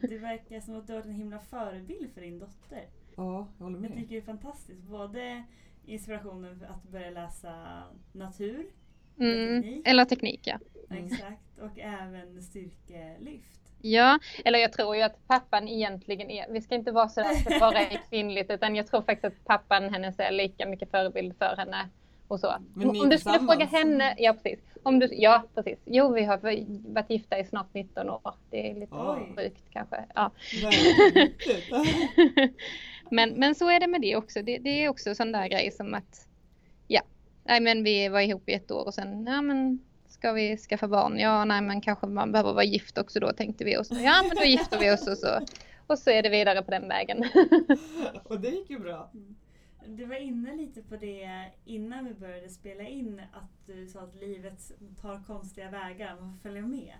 Det 0.00 0.18
verkar 0.18 0.60
som 0.60 0.76
att 0.78 0.86
du 0.86 0.92
har 0.92 1.00
varit 1.00 1.06
en 1.06 1.14
himla 1.14 1.38
förebild 1.38 2.10
för 2.14 2.20
din 2.20 2.38
dotter. 2.38 2.84
Ja, 3.16 3.48
jag 3.58 3.64
håller 3.64 3.76
Jag 3.76 3.90
med. 3.90 3.98
tycker 3.98 4.10
det 4.14 4.20
är 4.20 4.22
fantastiskt. 4.22 4.82
Både 4.82 5.44
inspirationen 5.86 6.58
för 6.58 6.66
att 6.66 6.82
börja 6.82 7.10
läsa 7.10 7.82
natur, 8.12 8.66
Mm. 9.20 9.62
Teknik. 9.62 9.88
Eller 9.88 10.04
teknik 10.04 10.40
ja. 10.44 10.58
Mm. 10.90 11.04
exakt, 11.06 11.58
och 11.60 11.78
även 11.78 12.42
styrkelyft. 12.42 13.60
Ja, 13.82 14.18
eller 14.44 14.58
jag 14.58 14.72
tror 14.72 14.96
ju 14.96 15.02
att 15.02 15.26
pappan 15.26 15.68
egentligen 15.68 16.30
är, 16.30 16.52
vi 16.52 16.60
ska 16.60 16.74
inte 16.74 16.92
vara 16.92 17.08
så 17.08 17.20
att 17.20 17.44
det 17.44 17.60
bara 17.60 17.78
är 17.78 18.00
kvinnligt 18.10 18.50
utan 18.50 18.76
jag 18.76 18.86
tror 18.86 19.02
faktiskt 19.02 19.24
att 19.24 19.44
pappan 19.44 19.94
hennes 19.94 20.18
är 20.18 20.30
lika 20.32 20.66
mycket 20.66 20.90
förebild 20.90 21.36
för 21.38 21.54
henne 21.56 21.88
och 22.28 22.40
så. 22.40 22.54
Om, 22.74 23.08
du 23.10 23.18
skulle 23.18 23.38
fråga 23.38 23.64
henne, 23.64 24.14
ja 24.18 24.32
precis. 24.32 24.60
Om 24.82 24.98
du, 24.98 25.08
ja 25.12 25.44
precis. 25.54 25.78
Jo 25.84 26.12
vi 26.12 26.24
har 26.24 26.38
varit 26.92 27.10
gifta 27.10 27.38
i 27.38 27.44
snart 27.44 27.74
19 27.74 28.10
år. 28.10 28.34
Det 28.50 28.70
är 28.70 28.74
lite 28.74 28.94
Oj. 28.94 29.32
sjukt 29.36 29.64
kanske. 29.70 30.04
Ja. 30.14 30.30
Men, 33.10 33.30
men 33.30 33.54
så 33.54 33.70
är 33.70 33.80
det 33.80 33.86
med 33.86 34.00
det 34.00 34.16
också. 34.16 34.42
Det, 34.42 34.58
det 34.58 34.84
är 34.84 34.88
också 34.88 35.14
sån 35.14 35.32
där 35.32 35.48
grej 35.48 35.70
som 35.70 35.94
att 35.94 36.28
ja, 36.86 37.00
nej 37.44 37.60
men 37.60 37.84
vi 37.84 38.08
var 38.08 38.20
ihop 38.20 38.48
i 38.48 38.52
ett 38.52 38.70
år 38.70 38.86
och 38.86 38.94
sen 38.94 39.26
ja 39.26 39.42
men 39.42 39.78
ska 40.08 40.32
vi 40.32 40.56
skaffa 40.56 40.88
barn? 40.88 41.18
Ja, 41.18 41.44
nej 41.44 41.62
men 41.62 41.80
kanske 41.80 42.06
man 42.06 42.32
behöver 42.32 42.52
vara 42.52 42.64
gift 42.64 42.98
också 42.98 43.20
då 43.20 43.32
tänkte 43.32 43.64
vi 43.64 43.84
så 43.84 43.94
ja 43.94 44.22
men 44.28 44.36
då 44.36 44.44
gifter 44.44 44.78
vi 44.78 44.90
oss 44.90 45.08
och 45.08 45.18
så 45.18 45.40
och 45.88 45.98
så 45.98 46.10
är 46.10 46.22
det 46.22 46.28
vidare 46.28 46.62
på 46.62 46.70
den 46.70 46.88
vägen. 46.88 47.24
Och 48.24 48.40
det 48.40 48.48
gick 48.48 48.70
ju 48.70 48.78
bra. 48.78 49.10
Du 49.96 50.04
var 50.04 50.16
inne 50.16 50.56
lite 50.56 50.82
på 50.82 50.96
det 50.96 51.50
innan 51.64 52.04
vi 52.04 52.14
började 52.14 52.48
spela 52.48 52.82
in, 52.82 53.20
att 53.32 53.66
du 53.66 53.86
sa 53.86 54.00
att 54.00 54.14
livet 54.14 54.72
tar 55.00 55.22
konstiga 55.26 55.70
vägar, 55.70 56.16
man 56.20 56.32
får 56.32 56.48
följa 56.48 56.62
med. 56.62 56.94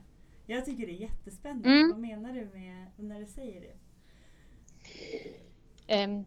Jag 0.47 0.65
tycker 0.65 0.87
det 0.87 0.93
är 0.93 1.01
jättespännande. 1.01 1.69
Mm. 1.69 1.91
Vad 1.91 2.01
menar 2.01 2.33
du 2.33 2.45
med 2.59 2.87
när 2.97 3.21
du 3.21 3.27
säger 3.27 3.61
det? 3.61 3.75
Ehm, 5.95 6.25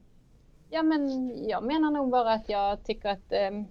ja, 0.70 0.84
men 0.84 1.32
jag 1.50 1.64
menar 1.64 1.92
nog 1.92 2.10
bara 2.10 2.34
att 2.34 2.50
jag 2.50 2.84
tycker 2.84 3.10
att 3.10 3.32
ehm, 3.32 3.66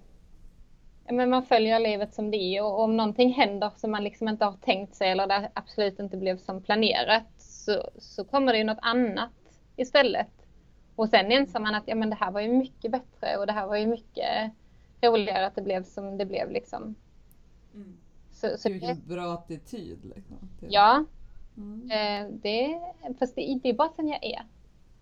ja, 1.05 1.13
men 1.13 1.29
man 1.29 1.45
följer 1.45 1.79
livet 1.79 2.13
som 2.13 2.31
det 2.31 2.37
är 2.37 2.63
och 2.63 2.79
om 2.79 2.97
någonting 2.97 3.33
händer 3.33 3.71
som 3.75 3.91
man 3.91 4.03
liksom 4.03 4.27
inte 4.27 4.45
har 4.45 4.57
tänkt 4.57 4.95
sig 4.95 5.11
eller 5.11 5.27
det 5.27 5.51
absolut 5.53 5.99
inte 5.99 6.17
blev 6.17 6.37
som 6.37 6.61
planerat 6.63 7.27
så, 7.37 7.89
så 7.97 8.25
kommer 8.25 8.51
det 8.51 8.57
ju 8.57 8.63
något 8.63 8.79
annat 8.81 9.31
istället. 9.75 10.40
Och 11.01 11.09
sen 11.09 11.31
inser 11.31 11.59
man 11.59 11.75
att 11.75 11.87
ja, 11.87 11.95
men 11.95 12.09
det 12.09 12.15
här 12.15 12.31
var 12.31 12.41
ju 12.41 12.47
mycket 12.53 12.91
bättre 12.91 13.37
och 13.37 13.47
det 13.47 13.53
här 13.53 13.67
var 13.67 13.77
ju 13.77 13.87
mycket 13.87 14.51
roligare 15.01 15.45
att 15.47 15.55
det 15.55 15.61
blev 15.61 15.83
som 15.83 16.17
det 16.17 16.25
blev 16.25 16.51
liksom. 16.51 16.95
Mm. 17.73 17.97
Så, 18.31 18.57
så 18.57 18.69
Det 18.69 18.75
är 18.75 18.79
det, 18.79 18.87
en 18.87 19.07
bra 19.07 19.33
attityd. 19.33 19.99
Liksom, 20.15 20.37
till- 20.59 20.67
ja, 20.71 21.05
Mm. 21.57 21.91
eh, 21.91 22.31
det, 22.41 22.81
fast 23.19 23.35
det, 23.35 23.59
det 23.63 23.69
är 23.69 23.73
bara 23.73 23.89
sen 23.95 24.07
jag 24.07 24.23
är. 24.25 24.41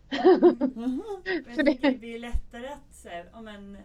Men 0.75 1.01
För 1.55 1.63
jag 1.83 1.99
det- 2.01 2.15
är 2.15 2.19
lättare 2.19 2.67
att, 2.67 2.95
så 2.95 3.09
här, 3.09 3.25
om 3.33 3.47
en, 3.47 3.77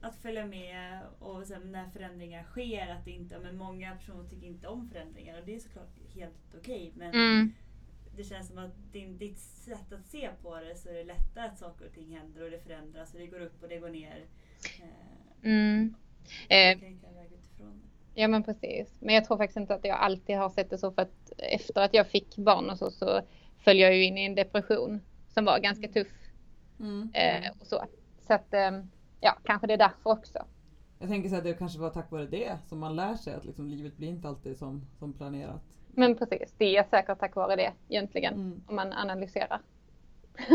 att 0.00 0.16
följa 0.16 0.46
med 0.46 1.00
och 1.18 1.46
sen 1.46 1.72
när 1.72 1.88
förändringar 1.90 2.42
sker 2.42 2.88
att 2.92 3.04
det 3.04 3.10
inte, 3.10 3.38
men 3.38 3.56
många 3.56 3.94
personer 3.96 4.24
tycker 4.28 4.46
inte 4.46 4.68
om 4.68 4.88
förändringar 4.92 5.38
och 5.38 5.46
det 5.46 5.54
är 5.54 5.58
såklart 5.60 5.90
helt 6.14 6.54
okej 6.58 6.92
men 6.94 7.14
Mm. 7.14 7.52
Det 8.20 8.24
känns 8.24 8.48
som 8.48 8.58
att 8.58 8.92
din, 8.92 9.18
ditt 9.18 9.38
sätt 9.38 9.92
att 9.92 10.06
se 10.06 10.30
på 10.42 10.60
det 10.60 10.74
så 10.74 10.88
är 10.88 10.94
det 10.94 11.04
lättare 11.04 11.46
att 11.46 11.58
saker 11.58 11.86
och 11.86 11.92
ting 11.92 12.16
händer 12.16 12.44
och 12.44 12.50
det 12.50 12.58
förändras 12.58 13.12
och 13.12 13.20
det 13.20 13.26
går 13.26 13.40
upp 13.40 13.62
och 13.62 13.68
det 13.68 13.78
går 13.78 13.90
ner. 13.90 14.24
Eh, 14.82 15.20
Mm. 15.42 15.94
Eh. 16.48 16.78
Ja 18.14 18.28
men 18.28 18.42
precis. 18.42 18.94
Men 18.98 19.14
jag 19.14 19.24
tror 19.24 19.36
faktiskt 19.36 19.56
inte 19.56 19.74
att 19.74 19.84
jag 19.84 19.96
alltid 19.96 20.36
har 20.36 20.50
sett 20.50 20.70
det 20.70 20.78
så 20.78 20.92
för 20.92 21.02
att 21.02 21.32
efter 21.38 21.80
att 21.80 21.94
jag 21.94 22.06
fick 22.06 22.36
barn 22.36 22.70
och 22.70 22.78
så, 22.78 22.90
så 22.90 23.20
föll 23.58 23.78
jag 23.78 23.96
ju 23.96 24.04
in 24.04 24.18
i 24.18 24.24
en 24.24 24.34
depression 24.34 25.00
som 25.28 25.44
var 25.44 25.58
ganska 25.58 25.88
tuff. 25.88 26.12
Mm. 26.80 27.10
Eh, 27.14 27.50
och 27.60 27.66
så 27.66 27.84
så 28.26 28.34
att 28.34 28.54
eh, 28.54 28.70
ja, 29.20 29.38
kanske 29.44 29.66
det 29.66 29.72
är 29.72 29.78
därför 29.78 30.10
också. 30.10 30.38
Jag 30.98 31.08
tänker 31.08 31.28
så 31.28 31.36
att 31.36 31.44
det 31.44 31.54
kanske 31.54 31.78
var 31.78 31.90
tack 31.90 32.10
vare 32.10 32.26
det 32.26 32.58
som 32.68 32.78
man 32.78 32.96
lär 32.96 33.14
sig 33.14 33.34
att 33.34 33.44
liksom, 33.44 33.68
livet 33.68 33.96
blir 33.96 34.08
inte 34.08 34.28
alltid 34.28 34.58
som, 34.58 34.86
som 34.98 35.12
planerat. 35.12 35.62
Men 35.94 36.16
precis, 36.16 36.54
det 36.58 36.76
är 36.76 36.84
säkert 36.84 37.18
tack 37.18 37.36
vare 37.36 37.56
det 37.56 37.72
egentligen. 37.88 38.34
Mm. 38.34 38.60
Om 38.66 38.76
man 38.76 38.92
analyserar. 38.92 39.60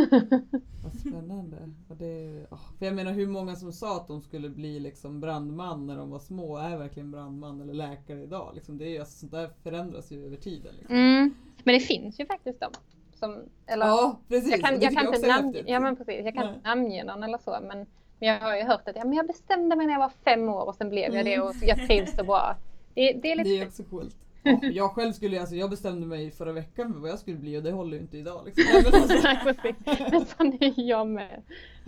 Vad 0.84 0.94
spännande. 1.00 1.58
Och 1.90 1.96
det, 1.98 2.46
för 2.80 2.86
jag 2.86 2.96
menar 2.96 3.12
hur 3.12 3.28
många 3.28 3.56
som 3.56 3.72
sa 3.72 3.98
att 3.98 4.08
de 4.08 4.22
skulle 4.22 4.50
bli 4.50 4.80
liksom 4.80 5.20
brandman 5.20 5.88
när 5.88 5.98
de 5.98 6.10
var 6.10 6.20
små 6.20 6.58
är 6.58 6.78
verkligen 6.78 7.12
brandman 7.12 7.62
eller 7.62 7.74
läkare 7.74 8.24
idag. 8.24 8.52
Liksom 8.56 8.78
det 8.78 8.96
är, 8.96 9.00
alltså, 9.00 9.18
sånt 9.18 9.32
där 9.32 9.50
förändras 9.64 10.12
ju 10.12 10.26
över 10.26 10.38
tiden. 10.38 10.76
Liksom. 10.78 10.96
Mm. 10.96 11.34
Men 11.64 11.74
det 11.74 11.80
finns 11.80 12.20
ju 12.20 12.26
faktiskt 12.26 12.60
de 12.60 12.70
som, 13.14 13.44
eller 13.66 13.86
Ja 13.86 14.20
precis. 14.28 14.52
jag 14.52 14.62
kan, 14.62 14.82
jag 14.82 14.94
kan 14.94 15.08
också 15.08 15.16
inte 15.22 15.28
namn, 15.28 15.56
ja, 15.66 15.80
men 15.80 15.96
precis, 15.96 16.26
jag 16.26 16.34
kan 16.34 16.46
Nej. 16.46 16.60
namnge 16.64 17.04
någon 17.04 17.24
eller 17.24 17.38
så 17.38 17.58
men, 17.62 17.88
men 18.20 18.30
jag 18.30 18.40
har 18.40 18.56
ju 18.56 18.64
hört 18.64 18.88
att 18.88 18.96
ja, 18.96 19.06
men 19.06 19.14
jag 19.14 19.28
bestämde 19.28 19.76
mig 19.76 19.86
när 19.86 19.94
jag 19.94 20.00
var 20.00 20.12
fem 20.24 20.50
år 20.50 20.68
och 20.68 20.76
sen 20.76 20.90
blev 20.90 21.14
jag 21.14 21.26
det 21.26 21.34
Mm. 21.34 21.48
och 21.48 21.56
jag 21.62 21.88
trivs 21.88 22.16
så 22.16 22.24
bra. 22.24 22.56
Det, 22.94 23.14
det 23.14 23.32
är 23.32 23.36
lite 23.36 23.50
Det 23.50 23.62
är 23.62 23.68
också 23.68 23.84
coolt. 23.84 24.16
Ja, 24.46 24.60
jag 24.72 24.92
själv 24.92 25.12
skulle, 25.14 25.40
alltså 25.40 25.56
jag 25.56 25.70
bestämde 25.70 26.08
mig 26.08 26.32
förra 26.32 26.52
veckan 26.52 26.94
för 26.94 27.00
vad 27.00 27.10
jag 27.10 27.20
skulle 27.20 27.38
bli 27.38 27.58
och 27.58 27.64
det 27.64 27.72
håller 27.72 27.98
ju 27.98 28.02
inte 28.02 28.18
idag. 28.18 28.46
Liksom. 28.46 28.64
Nej, 28.74 28.86
alltså, 28.86 29.44
precis. 29.44 29.76
Men 30.12 30.26
sån 30.26 30.58
är 30.64 30.88
jag 30.90 31.08
med. 31.08 31.42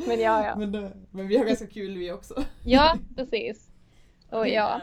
Men 0.08 0.20
ja, 0.20 0.46
ja. 0.46 0.56
men, 0.56 0.72
det- 0.72 0.92
men 1.12 1.28
vi 1.28 1.38
har 1.38 1.46
ganska 1.46 1.68
kul 1.68 1.98
vi 1.98 2.12
också. 2.12 2.44
Ja, 2.66 2.98
precis. 3.16 3.72
Och 4.32 4.44
Det 4.44 4.50
ja. 4.50 4.82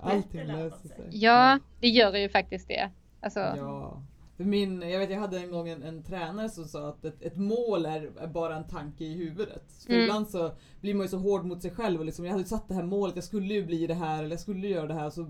Allting 0.00 0.46
löser 0.46 0.88
sig. 0.88 1.08
ja, 1.10 1.58
det 1.80 1.88
gör 1.88 2.16
ju 2.16 2.28
faktiskt 2.28 2.68
det. 2.68 2.90
Alltså, 3.20 3.40
Ja. 3.40 4.02
För 4.36 4.44
min, 4.44 4.82
jag 4.82 4.98
vet 4.98 5.10
jag 5.10 5.20
hade 5.20 5.38
en 5.40 5.50
gång 5.50 5.68
en, 5.68 5.82
en 5.82 6.02
tränare 6.02 6.48
som 6.48 6.64
sa 6.64 6.88
att 6.88 7.04
ett, 7.04 7.22
ett 7.22 7.36
mål 7.36 7.86
är, 7.86 8.10
är 8.18 8.26
bara 8.26 8.56
en 8.56 8.68
tanke 8.68 9.04
i 9.04 9.14
huvudet. 9.14 9.72
För 9.86 9.92
Mm. 9.92 10.02
ibland 10.04 10.28
så 10.30 10.50
blir 10.80 10.94
man 10.94 11.04
ju 11.04 11.08
så 11.08 11.18
hård 11.18 11.44
mot 11.44 11.62
sig 11.62 11.70
själv 11.70 11.98
och 12.00 12.06
liksom, 12.06 12.24
jag 12.24 12.32
hade 12.32 12.44
satt 12.44 12.68
det 12.68 12.74
här 12.74 12.82
målet, 12.82 13.14
jag 13.14 13.24
skulle 13.24 13.54
ju 13.54 13.66
bli 13.66 13.86
det 13.86 13.94
här 13.94 14.18
eller 14.18 14.30
jag 14.30 14.40
skulle 14.40 14.68
göra 14.68 14.86
det 14.86 14.94
här. 14.94 15.10
Så 15.10 15.26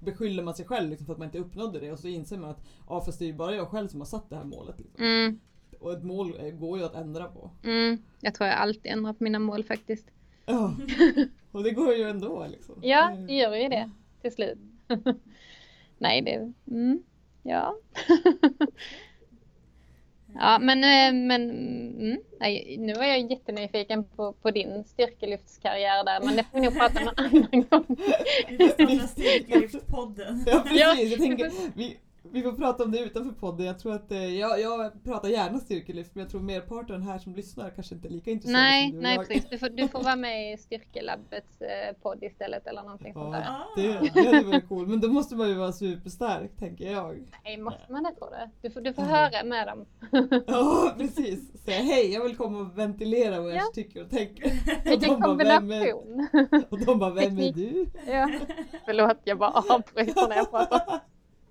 beskyller 0.00 0.42
man 0.42 0.54
sig 0.54 0.66
själv 0.66 0.90
liksom 0.90 1.06
för 1.06 1.12
att 1.12 1.18
man 1.18 1.26
inte 1.28 1.38
uppnådde 1.38 1.80
det 1.80 1.92
och 1.92 1.98
så 1.98 2.08
inser 2.08 2.38
man 2.38 2.50
att 2.50 2.64
ja 2.88 3.00
fast 3.00 3.18
det 3.18 3.24
är 3.24 3.26
ju 3.26 3.34
bara 3.34 3.54
jag 3.54 3.68
själv 3.68 3.88
som 3.88 4.00
har 4.00 4.06
satt 4.06 4.30
det 4.30 4.36
här 4.36 4.44
målet. 4.44 4.78
Liksom. 4.80 5.04
mm, 5.04 5.40
Och 5.80 5.92
ett 5.92 6.04
mål 6.04 6.34
eh, 6.40 6.50
går 6.50 6.78
ju 6.78 6.84
att 6.84 6.94
ändra 6.94 7.24
på. 7.24 7.50
mm, 7.64 7.98
jag 8.20 8.34
tror 8.34 8.48
jag 8.48 8.58
alltid 8.58 8.92
ändrar 8.92 9.12
på 9.12 9.24
mina 9.24 9.38
mål 9.38 9.64
faktiskt. 9.64 10.06
Ja. 10.46 10.74
Och 11.52 11.62
det 11.62 11.70
går 11.70 11.94
ju 11.94 12.02
ändå 12.02 12.46
liksom. 12.50 12.74
Ja, 12.82 13.16
det 13.28 13.34
gör 13.34 13.54
ju 13.56 13.68
det 13.68 13.90
till 14.22 14.32
slut. 14.32 14.58
Nej, 15.98 16.22
det... 16.22 16.52
Mm, 16.74 17.02
ja. 17.48 17.74
ja, 20.34 20.58
men, 20.58 20.84
eh, 20.84 21.12
men 21.26 21.50
mm, 21.50 22.18
nej, 22.40 22.76
nu 22.78 22.94
var 22.94 23.04
jag 23.04 23.30
jättenyfiken 23.30 24.04
på, 24.04 24.32
på 24.32 24.50
din 24.50 24.84
styrkelyftskarriär 24.84 26.04
där, 26.04 26.20
men 26.24 26.36
det 26.36 26.44
får 26.44 26.58
vi 26.58 26.64
nog 26.64 26.78
prata 26.78 27.00
om 27.02 27.08
en 27.08 27.14
annan 27.24 27.66
gång. 27.70 27.96
Vi 28.48 28.58
får 28.58 28.68
starta 28.68 29.06
Styrkelyft-podden. 29.06 30.42
Ja 30.46 30.60
precis, 30.60 30.80
Ja. 30.80 30.94
jag 30.94 31.18
tänker 31.18 31.52
vi, 31.74 31.96
vi 32.32 32.42
får 32.42 32.52
prata 32.52 32.84
om 32.84 32.90
det 32.90 32.98
utanför 32.98 33.32
podden. 33.32 33.66
Jag 33.66 33.78
tror 33.78 33.94
att 33.94 34.12
eh, 34.12 34.38
jag, 34.38 34.60
jag 34.60 35.04
pratar 35.04 35.28
gärna 35.28 35.58
styrkelyft 35.58 36.14
men 36.14 36.22
jag 36.22 36.30
tror 36.30 36.40
merparten 36.40 37.02
här 37.02 37.18
som 37.18 37.34
lyssnar 37.34 37.70
kanske 37.70 37.94
inte 37.94 38.08
är 38.08 38.10
lika 38.10 38.30
intresserade 38.30 38.62
Nej, 38.62 38.88
som 38.90 38.96
du 38.96 39.02
nej 39.02 39.16
jag. 39.16 39.26
precis. 39.28 39.50
Du 39.50 39.58
får, 39.58 39.68
du 39.68 39.88
får 39.88 40.02
vara 40.02 40.16
med 40.16 40.52
i 40.52 40.56
Styrkelabbets 40.58 41.60
eh, 41.60 41.96
podd 42.02 42.22
istället 42.24 42.66
eller 42.66 42.82
någonting 42.82 43.12
sånt 43.14 43.32
där. 43.32 43.44
Ja, 43.46 43.66
det, 43.76 44.10
det 44.14 44.26
hade 44.36 44.46
varit 44.46 44.68
cool. 44.68 44.86
Men 44.86 45.00
då 45.00 45.08
måste 45.08 45.36
man 45.36 45.48
ju 45.48 45.54
vara 45.54 45.72
superstark 45.72 46.50
tänker 46.58 46.92
jag. 46.92 47.18
Nej, 47.44 47.56
måste 47.56 47.92
man 47.92 48.02
det 48.02 48.14
tror 48.14 48.30
du? 48.30 48.68
Du 48.68 48.70
får, 48.74 48.80
du 48.80 48.92
får 48.92 49.02
höra 49.02 49.44
med 49.44 49.66
dem. 49.66 49.86
Ja 50.46 50.94
precis. 50.98 51.64
Säga 51.64 51.82
hej 51.82 52.12
jag 52.12 52.22
vill 52.24 52.36
komma 52.36 52.58
och 52.58 52.78
ventilera 52.78 53.40
vad 53.40 53.50
jag 53.50 53.56
Ja. 53.56 53.62
tycker 53.74 54.02
och 54.04 54.10
tänker. 54.10 54.52
Vilken 54.90 55.20
kombination! 55.22 56.28
och 56.70 56.84
de 56.86 56.98
bara 56.98 57.10
vem 57.10 57.38
är 57.38 57.52
du? 57.52 57.86
Ja. 58.06 58.30
Förlåt, 58.84 59.16
jag 59.24 59.38
bara 59.38 59.50
avbryter 59.50 60.28
när 60.28 60.36
jag 60.36 60.50
pratar. 60.50 61.00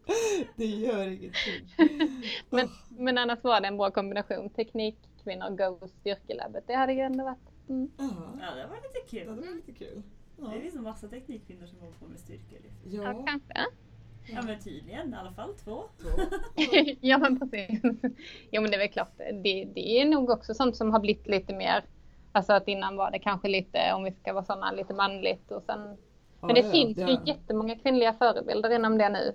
Det 0.55 0.65
gör 0.65 1.07
ingenting. 1.07 1.67
Men, 2.49 2.69
men 2.89 3.17
annars 3.17 3.43
var 3.43 3.61
det 3.61 3.67
en 3.67 3.77
bra 3.77 3.91
kombination. 3.91 4.49
Teknikkvinnor, 4.49 5.49
Go 5.49 5.87
Styrkelabbet. 5.87 6.63
Det 6.67 6.73
hade 6.73 6.93
ju 6.93 6.99
ändå 6.99 7.23
varit... 7.23 7.69
Mm. 7.69 7.91
Ja, 7.97 8.09
Ja, 8.41 8.55
det 8.55 8.67
var 8.67 8.75
lite 8.75 9.17
det 9.17 9.19
kul. 9.19 9.27
var 9.27 9.55
lite 9.55 9.71
kul. 9.71 10.01
Ja, 10.37 10.47
Det 10.47 10.61
finns 10.61 10.75
en 10.75 10.83
massa 10.83 11.07
teknikkvinnor 11.07 11.67
som 11.67 11.79
håller 11.79 11.93
på 11.93 12.05
med 12.07 12.19
styrkelyft. 12.19 12.75
Ja, 12.83 13.03
ja. 13.03 13.23
kanske. 13.27 13.53
Ja 14.29 14.41
men 14.41 14.59
tydligen, 14.59 15.13
i 15.13 15.17
alla 15.17 15.31
fall 15.31 15.53
två. 15.55 15.83
så. 15.97 16.07
ja, 17.01 17.17
men 17.17 17.39
precis. 17.39 17.81
Jo, 18.51 18.61
men 18.61 18.71
det 18.71 18.77
är 18.77 18.79
väl 18.79 18.89
klart. 18.89 19.17
Det, 19.17 19.65
det 19.75 20.01
är 20.01 20.05
nog 20.05 20.29
också 20.29 20.53
sånt 20.53 20.75
som 20.77 20.91
har 20.91 20.99
blivit 20.99 21.27
lite 21.27 21.55
mer... 21.55 21.85
Alltså 22.31 22.53
att 22.53 22.67
innan 22.67 22.95
var 22.97 23.11
det 23.11 23.19
kanske 23.19 23.47
lite, 23.47 23.93
om 23.93 24.03
vi 24.03 24.11
ska 24.11 24.33
vara 24.33 24.45
sådana, 24.45 24.71
lite 24.71 24.93
manligt 24.93 25.51
och 25.51 25.63
sen... 25.63 25.97
Men 26.45 26.55
det 26.55 26.61
Ja, 26.61 26.65
ja, 26.65 26.71
finns 26.71 26.97
ja. 26.97 27.07
ju 27.09 27.17
jättemånga 27.25 27.75
kvinnliga 27.75 28.13
förebilder 28.13 28.69
inom 28.75 28.97
det 28.97 29.09
nu. 29.09 29.33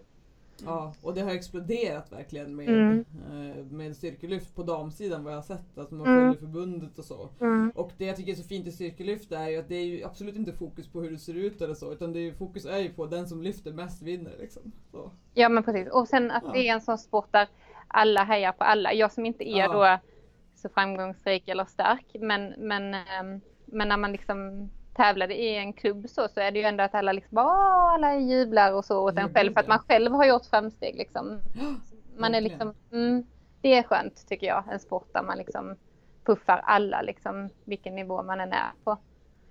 Ja, 0.65 0.95
och 1.03 1.15
det 1.15 1.21
har 1.21 1.31
exploderat 1.31 2.13
verkligen 2.13 2.57
med, 2.57 2.69
Mm. 2.69 3.05
eh, 3.31 3.65
med 3.65 3.97
styrkelyft 3.97 4.55
på 4.55 4.63
damsidan 4.63 5.25
vad 5.25 5.33
jag 5.33 5.37
har 5.39 5.43
sett. 5.43 5.79
Alltså 5.79 5.95
man 5.95 6.07
Mm. 6.07 6.19
följer 6.19 6.41
förbundet 6.41 6.99
och 6.99 7.05
så. 7.05 7.29
Och 7.75 7.93
det 7.99 8.05
jag 8.07 8.17
tycker 8.17 8.33
är 8.33 8.37
så 8.37 8.43
fint 8.49 8.67
i 8.67 8.73
styrkelyft 8.73 9.33
är 9.33 9.49
ju 9.49 9.57
att 9.59 9.69
det 9.69 9.75
är 9.75 9.85
ju 9.85 10.05
absolut 10.05 10.37
inte 10.37 10.53
fokus 10.53 10.89
på 10.89 11.01
hur 11.03 11.11
du 11.11 11.19
ser 11.19 11.35
ut 11.35 11.63
eller 11.63 11.75
så. 11.75 11.93
Utan 11.93 12.13
det 12.13 12.19
är 12.19 12.23
ju, 12.23 12.35
fokus 12.35 12.65
är 12.67 12.79
ju 12.79 12.93
på 12.93 13.07
den 13.07 13.29
som 13.29 13.43
lyfter 13.43 13.73
mest 13.73 14.03
vinner 14.03 14.33
liksom. 14.41 14.73
Så. 14.91 15.11
Ja 15.35 15.49
men 15.49 15.63
precis. 15.63 15.89
Och 15.93 16.09
sen 16.09 16.31
att 16.31 16.43
Ja. 16.47 16.53
det 16.53 16.69
är 16.69 16.75
en 16.75 16.81
sån 16.81 16.99
sport 16.99 17.29
där 17.33 17.49
alla 17.89 18.25
hejar 18.25 18.53
på 18.53 18.65
alla. 18.65 18.93
Jag 18.95 19.13
som 19.13 19.27
inte 19.27 19.49
är 19.49 19.59
Ja. 19.59 19.73
då 19.99 19.99
så 20.55 20.69
framgångsrik 20.69 21.49
eller 21.49 21.65
stark. 21.65 22.07
Men, 22.21 22.55
men, 22.59 22.95
ehm, 22.95 23.41
men 23.67 23.89
när 23.89 23.97
man 23.97 24.13
liksom 24.13 24.71
tävlade 24.95 25.35
i 25.43 25.57
en 25.57 25.73
klubb 25.73 26.09
så, 26.09 26.29
så 26.29 26.41
är 26.41 26.51
det 26.51 26.59
ju 26.59 26.65
ändå 26.65 26.85
att 26.85 26.95
alla 26.95 27.13
liksom 27.13 27.35
bara, 27.35 27.47
"Åh, 27.47 27.95
alla 27.95 28.17
jublar 28.17 28.73
och 28.73 28.85
så 28.85 28.99
åt 29.09 29.19
en 29.19 29.35
själv 29.35 29.53
för 29.53 29.61
att 29.61 29.69
man 29.69 29.79
själv 29.79 30.13
har 30.13 30.25
gjort 30.25 30.47
framsteg 30.47 30.97
liksom. 30.97 31.41
Man 32.17 32.35
är 32.35 32.41
liksom, 32.41 32.75
mm, 32.93 33.27
det 33.61 33.75
är 33.75 33.83
skönt 33.83 34.29
tycker 34.29 34.47
jag, 34.47 34.65
en 34.73 34.81
sport 34.81 35.09
där 35.13 35.23
man 35.23 35.39
liksom 35.39 35.77
puffar 36.25 36.61
alla 36.65 37.03
liksom 37.03 37.49
vilken 37.65 37.95
nivå 37.95 38.23
man 38.23 38.41
än 38.41 38.53
är 38.53 38.71
på. 38.85 38.99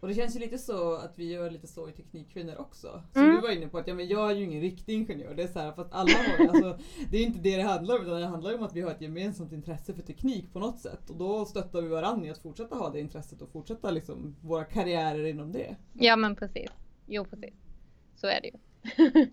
Och 0.01 0.07
det 0.07 0.13
känns 0.13 0.35
ju 0.35 0.39
lite 0.39 0.57
så 0.57 0.93
att 0.95 1.13
vi 1.19 1.31
gör 1.31 1.49
lite 1.49 1.67
så 1.67 1.89
i 1.89 1.91
Teknikkvinnor 1.91 2.55
också. 2.57 3.03
Som 3.13 3.21
Mm. 3.21 3.35
du 3.35 3.41
var 3.41 3.49
inne 3.51 3.67
på, 3.67 3.77
att 3.77 3.87
ja, 3.87 3.93
men 3.93 4.07
jag 4.07 4.31
är 4.31 4.35
ju 4.35 4.43
ingen 4.43 4.61
riktig 4.61 4.93
ingenjör. 4.93 5.33
Det 5.35 5.43
är 5.43 5.47
så 5.47 5.59
här, 5.59 5.71
fast 5.71 5.93
alla 5.93 6.11
har 6.13 6.47
alltså, 6.47 6.79
Det 7.11 7.17
är 7.17 7.23
inte 7.23 7.39
det 7.39 7.57
det 7.57 7.63
handlar 7.63 7.95
om, 7.95 8.01
utan 8.05 8.21
det 8.21 8.27
handlar 8.27 8.55
om 8.55 8.63
att 8.63 8.75
vi 8.75 8.81
har 8.81 8.91
ett 8.91 9.01
gemensamt 9.01 9.51
intresse 9.51 9.93
för 9.93 10.01
teknik 10.01 10.53
på 10.53 10.59
något 10.59 10.79
sätt. 10.79 11.09
Och 11.09 11.15
då 11.15 11.45
stöttar 11.45 11.81
vi 11.81 11.87
varandra 11.87 12.27
i 12.27 12.29
att 12.31 12.37
fortsätta 12.41 12.75
ha 12.75 12.89
det 12.89 12.99
intresset 12.99 13.41
och 13.41 13.49
fortsätta 13.51 13.91
liksom 13.91 14.35
våra 14.41 14.63
karriärer 14.65 15.25
inom 15.25 15.51
det. 15.51 15.75
Ja 15.93 16.15
men 16.15 16.35
precis. 16.35 16.69
Jo 17.07 17.25
precis. 17.25 17.53
Så 18.15 18.27
är 18.27 18.41
det 18.41 18.47
ju. 18.47 18.57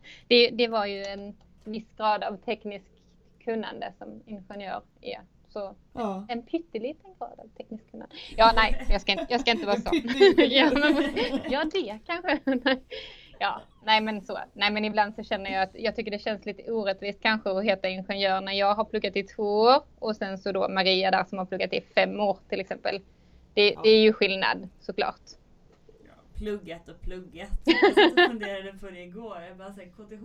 det, 0.28 0.50
det 0.50 0.68
var 0.68 0.86
ju 0.86 1.02
en 1.04 1.34
viss 1.64 1.86
grad 1.96 2.22
av 2.22 2.36
tekniskt 2.36 2.86
kunnande 3.44 3.92
som 3.98 4.22
ingenjör 4.26 4.82
är. 5.00 5.20
Så 5.48 5.74
Ja. 5.92 6.26
en 6.28 6.42
pytteliten 6.42 7.14
grad 7.18 7.40
av 7.40 7.48
tekniskt 7.56 7.90
kunnande. 7.90 8.14
Ja 8.36 8.52
nej, 8.56 8.86
jag 8.90 9.00
ska 9.00 9.12
inte, 9.12 9.26
jag 9.28 9.40
ska 9.40 9.50
inte 9.50 9.66
vara 9.66 9.76
så. 9.76 9.90
ja, 10.36 10.70
men, 10.74 11.08
ja 11.50 11.64
det 11.72 11.98
kanske. 12.06 12.40
Nej. 12.64 12.82
Ja, 13.40 13.60
nej 13.84 14.00
men 14.00 14.20
så. 14.22 14.38
Nej 14.52 14.70
men 14.72 14.84
ibland 14.84 15.14
så 15.14 15.22
känner 15.22 15.50
jag 15.52 15.62
att 15.62 15.70
jag 15.74 15.96
tycker 15.96 16.10
det 16.10 16.18
känns 16.18 16.46
lite 16.46 16.72
orättvist 16.72 17.22
kanske 17.22 17.50
att 17.50 17.64
heta 17.64 17.88
ingenjör 17.88 18.40
när 18.40 18.52
jag 18.52 18.74
har 18.74 18.84
pluggat 18.84 19.16
i 19.16 19.22
två 19.22 19.42
år 19.60 19.82
och 19.98 20.16
sen 20.16 20.38
så 20.38 20.52
då 20.52 20.68
Maria 20.68 21.10
där 21.10 21.24
som 21.24 21.38
har 21.38 21.44
pluggat 21.46 21.72
i 21.72 21.80
fem 21.94 22.20
år 22.20 22.38
till 22.48 22.60
exempel. 22.60 23.00
Det, 23.54 23.70
Ja. 23.72 23.80
det 23.82 23.88
är 23.88 24.00
ju 24.00 24.12
skillnad 24.12 24.68
såklart. 24.80 25.20
pluggat 26.34 26.88
och 26.88 27.00
pluggat. 27.00 27.48
Jag 28.16 28.28
funderade 28.30 28.72
på 28.80 28.86
det 28.90 29.02
igår. 29.02 29.36
Jag 29.48 29.56
bara 29.56 29.72
såhär, 29.72 29.88
KTH, 29.88 30.24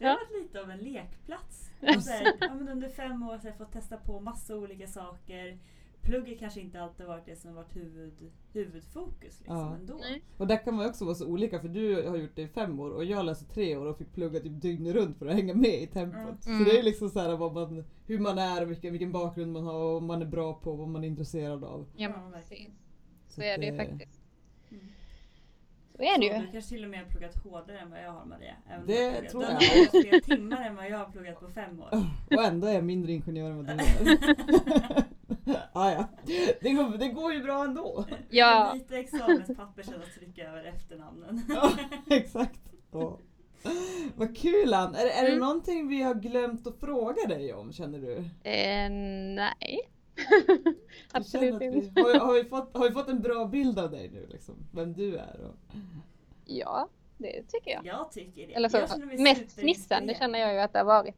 det 0.00 0.06
har 0.06 0.12
Ja. 0.12 0.18
varit 0.30 0.42
lite 0.42 0.60
av 0.62 0.70
en 0.70 0.78
lekplats. 0.78 1.70
Och 1.96 2.02
så 2.02 2.10
här, 2.10 2.32
ja, 2.40 2.54
men 2.54 2.68
under 2.68 2.88
fem 2.88 3.22
år 3.22 3.38
så 3.38 3.42
har 3.42 3.48
jag 3.48 3.58
fått 3.58 3.72
testa 3.72 3.96
på 3.96 4.20
massa 4.20 4.56
olika 4.56 4.86
saker. 4.86 5.58
Plugget 6.02 6.38
kanske 6.38 6.60
inte 6.60 6.80
alltid 6.82 7.06
varit 7.06 7.26
det 7.26 7.36
som 7.36 7.54
varit 7.54 7.76
huvud, 7.76 8.32
huvudfokus 8.52 9.38
liksom 9.40 9.56
Ja. 9.56 9.74
ändå. 9.74 9.94
Nej. 10.00 10.22
Och 10.36 10.46
där 10.46 10.64
kan 10.64 10.74
man 10.74 10.86
också 10.88 11.04
vara 11.04 11.14
så 11.14 11.26
olika 11.26 11.60
för 11.60 11.68
du 11.68 12.08
har 12.08 12.16
gjort 12.16 12.36
det 12.36 12.42
i 12.42 12.48
fem 12.48 12.80
år 12.80 12.90
och 12.90 13.04
jag 13.04 13.24
läste 13.26 13.44
tre 13.54 13.76
år 13.76 13.86
och 13.86 13.98
fick 13.98 14.12
plugga 14.12 14.40
typ 14.40 14.62
dygnet 14.62 14.94
runt 14.94 15.18
för 15.18 15.26
att 15.26 15.34
hänga 15.34 15.54
med 15.54 15.82
i 15.82 15.86
tempot. 15.86 16.46
Mm. 16.46 16.58
Så 16.58 16.64
det 16.70 16.78
är 16.78 16.82
liksom 16.82 17.10
så 17.10 17.20
här 17.20 17.36
vad 17.36 17.54
man, 17.54 17.84
hur 18.06 18.18
man 18.18 18.38
är, 18.38 18.64
vilken, 18.66 18.92
vilken 18.92 19.12
bakgrund 19.12 19.52
man 19.52 19.64
har 19.64 19.74
och 19.74 19.92
vad 19.92 20.02
man 20.02 20.22
är 20.22 20.26
bra 20.26 20.54
på, 20.54 20.76
vad 20.76 20.88
man 20.88 21.04
är 21.04 21.08
intresserad 21.08 21.64
av. 21.64 21.86
Ja, 21.96 22.02
Ja, 22.02 22.16
men 22.20 22.30
verkligen. 22.30 22.64
precis. 22.64 23.34
Så 23.34 23.42
är 23.42 23.58
det 23.58 23.66
ju 23.66 23.72
eh, 23.72 23.86
faktiskt. 23.88 24.19
Så 26.00 26.04
är 26.14 26.18
det 26.18 26.26
ju. 26.26 26.32
Du 26.46 26.52
kanske 26.52 26.70
till 26.70 26.84
och 26.84 26.90
med 26.90 27.00
har 27.00 27.06
pluggat 27.06 27.42
hårdare 27.44 27.78
än 27.78 27.90
vad 27.90 28.02
jag 28.02 28.10
har 28.12 28.24
Maria. 28.24 28.54
Även 28.70 28.86
Det 28.86 29.10
du 29.10 29.10
pluggat. 29.12 29.30
tror 29.30 29.40
du 29.40 29.46
jag. 29.46 29.52
har 29.54 29.86
pluggat 29.90 30.08
fler 30.24 30.36
timmar 30.36 30.62
än 30.66 30.76
vad 30.76 30.90
jag 30.90 30.98
har 30.98 31.04
pluggat 31.12 31.40
på 31.40 31.48
fem 31.48 31.80
år. 31.80 31.88
Och 32.36 32.44
ändå 32.44 32.66
är 32.66 32.72
jag 32.74 32.84
mindre 32.84 33.12
ingenjör 33.12 33.50
än 33.50 33.56
vad 33.56 33.66
du 33.66 33.72
är. 33.72 35.04
ah, 35.72 35.90
ja. 35.92 36.04
det, 36.60 36.70
går, 36.70 36.98
det 36.98 37.08
går 37.08 37.32
ju 37.32 37.42
bra 37.42 37.64
ändå. 37.64 38.04
Ja. 38.30 38.72
Lite 38.74 38.98
examenspapper 38.98 39.82
sen 39.82 39.94
att 39.94 40.14
trycka 40.18 40.48
över 40.48 40.64
efternamnen. 40.64 41.42
Ja, 41.48 41.70
exakt. 42.10 42.60
Ja. 42.92 43.18
Vad 44.16 44.36
kul 44.36 44.74
Ann! 44.74 44.94
Är, 44.94 45.06
är 45.06 45.22
det 45.22 45.28
Mm. 45.28 45.38
någonting 45.38 45.88
vi 45.88 46.02
har 46.02 46.14
glömt 46.14 46.66
att 46.66 46.80
fråga 46.80 47.26
dig 47.28 47.52
om 47.54 47.72
känner 47.72 47.98
du? 47.98 48.16
Eh, 48.50 48.90
nej. 49.36 49.80
Absolut 51.12 51.62
inte. 51.62 51.90
vi, 51.94 52.00
har, 52.00 52.12
vi- 52.12 52.18
har, 52.18 52.34
vi 52.34 52.44
fått, 52.44 52.76
har 52.76 52.88
vi 52.88 52.94
fått 52.94 53.08
en 53.08 53.20
bra 53.20 53.44
bild 53.44 53.78
av 53.78 53.90
dig 53.90 54.10
nu 54.12 54.26
liksom? 54.30 54.54
Vem 54.72 54.92
du 54.92 55.16
är? 55.16 55.40
Och... 55.44 55.74
Ja, 56.44 56.88
det 57.18 57.42
tycker 57.48 57.70
jag. 57.70 57.86
Jag 57.86 58.12
tycker 58.12 58.46
det. 58.46 58.54
Eller 58.54 58.68
så, 58.68 58.76
mest 58.78 58.92
superinspirerad. 58.94 59.50
fnissande 59.50 60.14
känner 60.14 60.38
jag 60.38 60.52
ju 60.52 60.58
att 60.58 60.72
det 60.72 60.78
har 60.78 60.86
varit. 60.86 61.16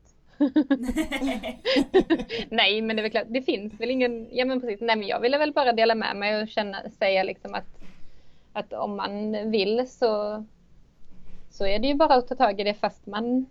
Nej. 1.21 1.63
Nej, 2.51 2.83
men 2.83 2.97
det 2.97 3.01
är 3.01 3.03
väl 3.03 3.11
klart, 3.11 3.27
det 3.29 3.43
finns 3.43 3.81
väl 3.81 3.91
ingen, 3.91 4.29
ja 4.33 4.45
men 4.45 4.61
precis, 4.61 4.81
nej 4.81 4.97
men 4.97 5.09
jag 5.09 5.21
ville 5.21 5.39
väl 5.39 5.53
bara 5.53 5.73
dela 5.73 5.95
med 5.95 6.17
mig 6.17 6.43
och 6.43 6.49
känna, 6.49 6.91
säga 6.91 7.23
liksom 7.23 7.55
att, 7.55 7.83
att 8.53 8.73
om 8.73 8.97
man 8.97 9.51
vill 9.51 9.89
så, 9.89 10.45
så 11.51 11.67
är 11.67 11.79
det 11.79 11.89
ju 11.89 11.95
bara 11.95 12.15
att 12.15 12.29
ta 12.29 12.35
tag 12.35 12.61
i 12.61 12.65
det 12.65 12.75
fast 12.75 13.07
man 13.07 13.47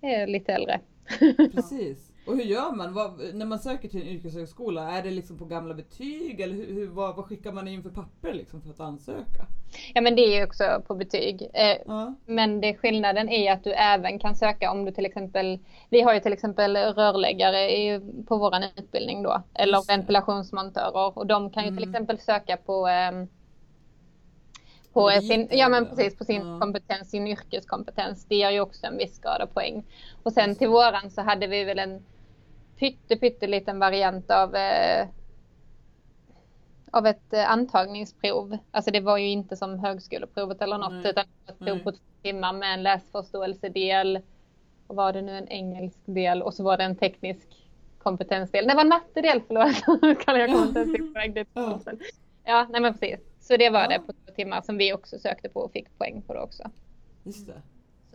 är 0.00 0.26
lite 0.26 0.52
äldre. 0.52 0.80
Precis. 1.54 2.12
Och 2.26 2.36
hur 2.36 2.42
gör 2.44 2.72
man? 2.72 2.94
Vad, 2.94 3.34
när 3.34 3.46
man 3.46 3.58
söker 3.58 3.88
till 3.88 4.02
en 4.02 4.08
yrkeshögskola, 4.08 4.90
är 4.98 5.02
det 5.02 5.10
liksom 5.10 5.38
på 5.38 5.44
gamla 5.44 5.74
betyg 5.74 6.40
eller 6.40 6.54
hur, 6.54 6.86
vad, 6.86 7.16
vad 7.16 7.24
skickar 7.24 7.52
man 7.52 7.68
in 7.68 7.82
för 7.82 7.90
papper 7.90 8.34
liksom 8.34 8.60
för 8.62 8.70
att 8.70 8.80
ansöka? 8.80 9.46
Ja 9.94 10.00
men 10.00 10.16
det 10.16 10.22
är 10.22 10.38
ju 10.38 10.44
också 10.44 10.82
på 10.86 10.94
betyg. 10.94 11.42
Eh, 11.54 11.76
Ja. 11.86 12.14
Men 12.26 12.60
det 12.60 12.74
skillnaden 12.74 13.28
är 13.28 13.52
att 13.52 13.64
du 13.64 13.72
även 13.72 14.18
kan 14.18 14.34
söka 14.36 14.70
om 14.70 14.84
du 14.84 14.92
till 14.92 15.06
exempel, 15.06 15.58
vi 15.90 16.00
har 16.00 16.14
ju 16.14 16.20
till 16.20 16.32
exempel 16.32 16.76
rörläggare 16.76 17.76
i, 17.76 18.00
på 18.28 18.36
våran 18.36 18.62
utbildning 18.76 19.22
då, 19.22 19.42
eller 19.54 19.78
Just 19.78 19.90
ventilationsmontörer 19.90 21.18
och 21.18 21.26
de 21.26 21.50
kan 21.50 21.64
ju 21.64 21.70
till 21.70 21.78
Mm. 21.82 21.90
exempel 21.94 22.18
söka 22.18 22.56
på 22.56 22.86
ehm, 22.86 23.28
på 24.92 25.10
sin, 25.10 25.48
ja 25.50 25.68
men 25.68 25.86
precis, 25.86 26.18
på 26.18 26.24
sin 26.24 26.46
Ja. 26.46 26.60
kompetens, 26.60 27.10
sin 27.10 27.26
yrkeskompetens. 27.26 28.24
Det 28.24 28.36
ger 28.36 28.50
ju 28.50 28.60
också 28.60 28.86
en 28.86 28.96
viss 28.98 29.18
grad 29.18 29.40
av 29.42 29.46
poäng. 29.46 29.84
Och 30.22 30.32
sen 30.32 30.54
till 30.56 30.68
våran 30.68 31.10
så 31.10 31.22
hade 31.22 31.46
vi 31.46 31.64
väl 31.64 31.78
en 31.78 32.02
pytte, 32.78 33.16
pytteliten 33.16 33.78
variant 33.78 34.30
av 34.30 34.54
eh, 34.54 35.06
av 36.90 37.06
ett 37.06 37.32
eh, 37.32 37.50
antagningsprov. 37.50 38.58
Alltså 38.70 38.90
det 38.90 39.00
var 39.00 39.18
ju 39.18 39.28
inte 39.28 39.56
som 39.56 39.78
högskoleprovet 39.78 40.62
eller 40.62 40.78
något 40.78 40.92
Nej. 40.92 41.10
utan 41.10 41.24
ett 41.48 41.58
prov 41.58 41.78
på 41.78 41.92
två 41.92 41.98
timmar 42.22 42.52
med 42.52 42.74
en 42.74 42.82
läsförståelsedel. 42.82 44.20
Och 44.86 44.96
var 44.96 45.12
det 45.12 45.22
nu 45.22 45.38
en 45.38 45.48
engelsk 45.48 45.98
del 46.04 46.42
och 46.42 46.54
så 46.54 46.62
var 46.62 46.76
det 46.76 46.84
en 46.84 46.96
teknisk 46.96 47.48
kompetensdel. 47.98 48.66
Det 48.66 48.74
var 48.74 48.82
en 48.82 48.88
mattedel, 48.88 49.42
förlåt. 49.46 50.24
kan 50.24 50.36
jag 50.40 50.50
komma 50.50 51.24
inte 51.24 51.44
ens. 51.60 52.00
Ja, 52.44 52.66
nej 52.70 52.80
men 52.80 52.92
precis. 52.92 53.20
Så 53.40 53.56
det 53.56 53.70
var 53.70 53.80
Ja. 53.80 53.88
det 53.88 53.98
på 53.98 54.12
två 54.12 54.32
timmar 54.36 54.60
som 54.62 54.76
vi 54.76 54.92
också 54.92 55.18
sökte 55.18 55.48
på 55.48 55.60
och 55.60 55.72
fick 55.72 55.98
poäng 55.98 56.22
på 56.22 56.34
det 56.34 56.40
också. 56.40 56.70
Just 57.24 57.46
det. 57.46 57.62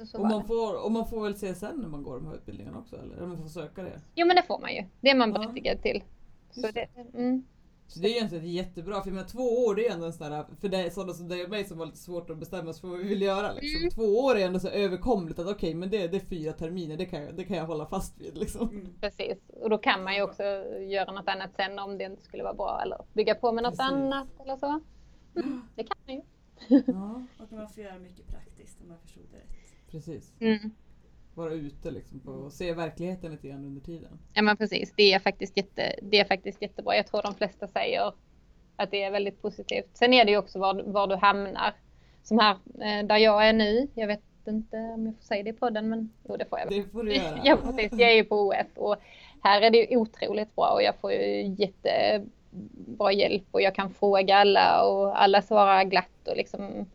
Så, 0.06 0.18
Och 0.18 0.28
man, 0.28 0.48
får, 0.48 0.86
och 0.86 0.92
man 0.92 1.08
får 1.08 1.24
väl 1.24 1.34
CSN 1.34 1.66
när 1.82 1.88
man 1.88 2.04
går 2.04 2.16
de 2.16 2.28
här 2.28 2.36
utbildningarna 2.36 2.78
också 2.80 2.96
eller? 2.98 3.16
Eller 3.16 3.28
man 3.28 3.38
får 3.42 3.50
söka 3.50 3.84
det? 3.84 4.02
Jo 4.16 4.28
men 4.28 4.36
det 4.36 4.44
får 4.44 4.60
man 4.60 4.74
ju. 4.76 4.86
Det 5.02 5.10
är 5.10 5.16
man 5.16 5.30
Ja. 5.34 5.40
berättigad 5.40 5.82
till. 5.82 6.04
Så 6.52 6.68
det, 6.72 6.88
mm. 7.14 7.44
Så 7.88 8.00
det 8.00 8.08
är 8.08 8.12
egentligen 8.12 8.52
jättebra, 8.52 9.02
för 9.04 9.12
menar, 9.12 9.28
två 9.28 9.66
år 9.66 9.76
det 9.76 9.88
är 9.88 9.94
ändå 9.94 10.06
en 10.06 10.14
sån 10.14 10.32
där, 10.32 10.46
för 10.62 10.70
det 10.70 10.78
är 10.78 10.90
sådana 10.90 11.14
som 11.14 11.28
dig 11.28 11.44
och 11.44 11.50
mig 11.50 11.66
som 11.66 11.80
har 11.80 11.86
lite 11.86 11.98
svårt 11.98 12.30
att 12.30 12.38
bestämma 12.38 12.74
sig 12.74 12.82
för 12.82 12.88
vad 12.88 12.98
vi 13.00 13.08
vill 13.08 13.22
göra 13.22 13.52
liksom. 13.54 13.80
Mm. 13.80 13.90
Två 13.92 14.20
år 14.20 14.36
är 14.38 14.46
ändå 14.46 14.60
så 14.60 14.68
överkomligt 14.68 15.40
att 15.40 15.48
okej 15.48 15.74
men 15.76 15.90
det, 15.90 16.08
det 16.08 16.18
är 16.18 16.26
fyra 16.26 16.54
terminer, 16.54 16.98
det 16.98 17.06
kan, 17.06 17.24
jag, 17.24 17.36
det 17.36 17.44
kan 17.44 17.58
jag 17.58 17.66
hålla 17.66 17.86
fast 17.86 18.20
vid 18.22 18.38
liksom. 18.38 18.70
Mm. 18.70 18.88
Precis. 19.02 19.38
Och 19.62 19.70
då 19.70 19.78
kan 19.78 20.04
man 20.04 20.16
ju 20.16 20.22
också 20.22 20.44
göra 20.80 21.12
något 21.12 21.28
annat 21.28 21.56
sen 21.56 21.80
om 21.80 21.98
det 21.98 22.04
inte 22.06 22.22
skulle 22.24 22.44
vara 22.44 22.54
bra 22.54 22.82
eller 22.84 22.98
bygga 23.14 23.36
på 23.36 23.52
med 23.52 23.64
något 23.64 23.78
Precis. 23.78 23.92
annat 23.92 24.28
eller 24.44 24.58
så. 24.58 24.80
Mm. 25.36 25.62
Det 25.76 25.84
kan 25.84 25.98
man 26.06 26.16
ju. 26.16 26.22
Ja, 26.88 27.24
Och 27.40 27.52
man 27.52 27.70
får 27.70 27.84
göra 27.84 28.00
mycket 28.00 28.28
praktiskt 28.28 28.82
om 28.82 28.90
jag 28.92 29.00
förstod 29.02 29.24
det 29.32 29.38
rätt. 29.38 29.61
Precis. 29.92 30.34
Mm. 30.40 30.72
Vara 31.34 31.54
ute 31.54 31.92
liksom 31.92 32.20
på, 32.20 32.32
och 32.32 32.54
se 32.54 32.74
verkligheten 32.74 33.32
lite 33.32 33.48
grann 33.48 33.66
under 33.66 33.82
tiden. 33.82 34.20
Ja 34.34 34.42
men 34.42 34.58
precis. 34.58 34.94
Det 34.98 35.14
är, 35.14 35.20
faktiskt 35.20 35.58
jätte, 35.58 35.96
det 36.02 36.20
är 36.20 36.26
faktiskt 36.26 36.62
jättebra. 36.62 36.96
Jag 36.96 37.08
tror 37.08 37.22
de 37.22 37.36
flesta 37.36 37.68
säger 37.68 38.14
att 38.76 38.92
det 38.92 39.04
är 39.04 39.12
väldigt 39.12 39.42
positivt. 39.42 39.90
Sen 39.94 40.14
är 40.14 40.26
det 40.26 40.32
ju 40.32 40.38
också 40.38 40.60
var, 40.60 40.84
var 40.84 41.08
du 41.08 41.16
hamnar. 41.16 41.74
Som 42.24 42.40
här 42.40 42.52
eh, 42.82 43.08
där 43.08 43.18
jag 43.18 43.48
är 43.48 43.54
nu. 43.54 43.88
Jag 43.96 44.08
vet 44.08 44.22
inte 44.48 44.78
om 44.78 45.06
jag 45.06 45.16
får 45.16 45.24
säga 45.24 45.44
det 45.44 45.50
i 45.50 45.54
podden 45.54 45.90
men 45.90 46.12
jo 46.30 46.38
det 46.38 46.46
får 46.46 46.60
jag. 46.60 46.70
Det 46.70 46.84
får 46.92 47.04
du 47.04 47.14
göra. 47.16 47.40
Ja 47.44 47.58
precis, 47.58 47.92
jag 47.92 48.12
är 48.12 48.16
ju 48.16 48.24
på 48.24 48.36
OF 48.36 48.68
och 48.76 48.96
här 49.44 49.62
är 49.62 49.72
det 49.72 49.78
ju 49.78 49.98
otroligt 49.98 50.56
bra 50.56 50.70
och 50.70 50.84
jag 50.84 50.96
får 50.96 51.12
ju 51.12 51.56
jättebra 51.58 53.12
hjälp 53.12 53.44
och 53.52 53.62
jag 53.62 53.76
kan 53.76 53.94
fråga 53.94 54.36
alla 54.36 54.84
och 54.84 55.22
alla 55.22 55.42
svarar 55.42 55.84
glatt 55.84 56.28
och 56.28 56.38
liksom 56.38 56.86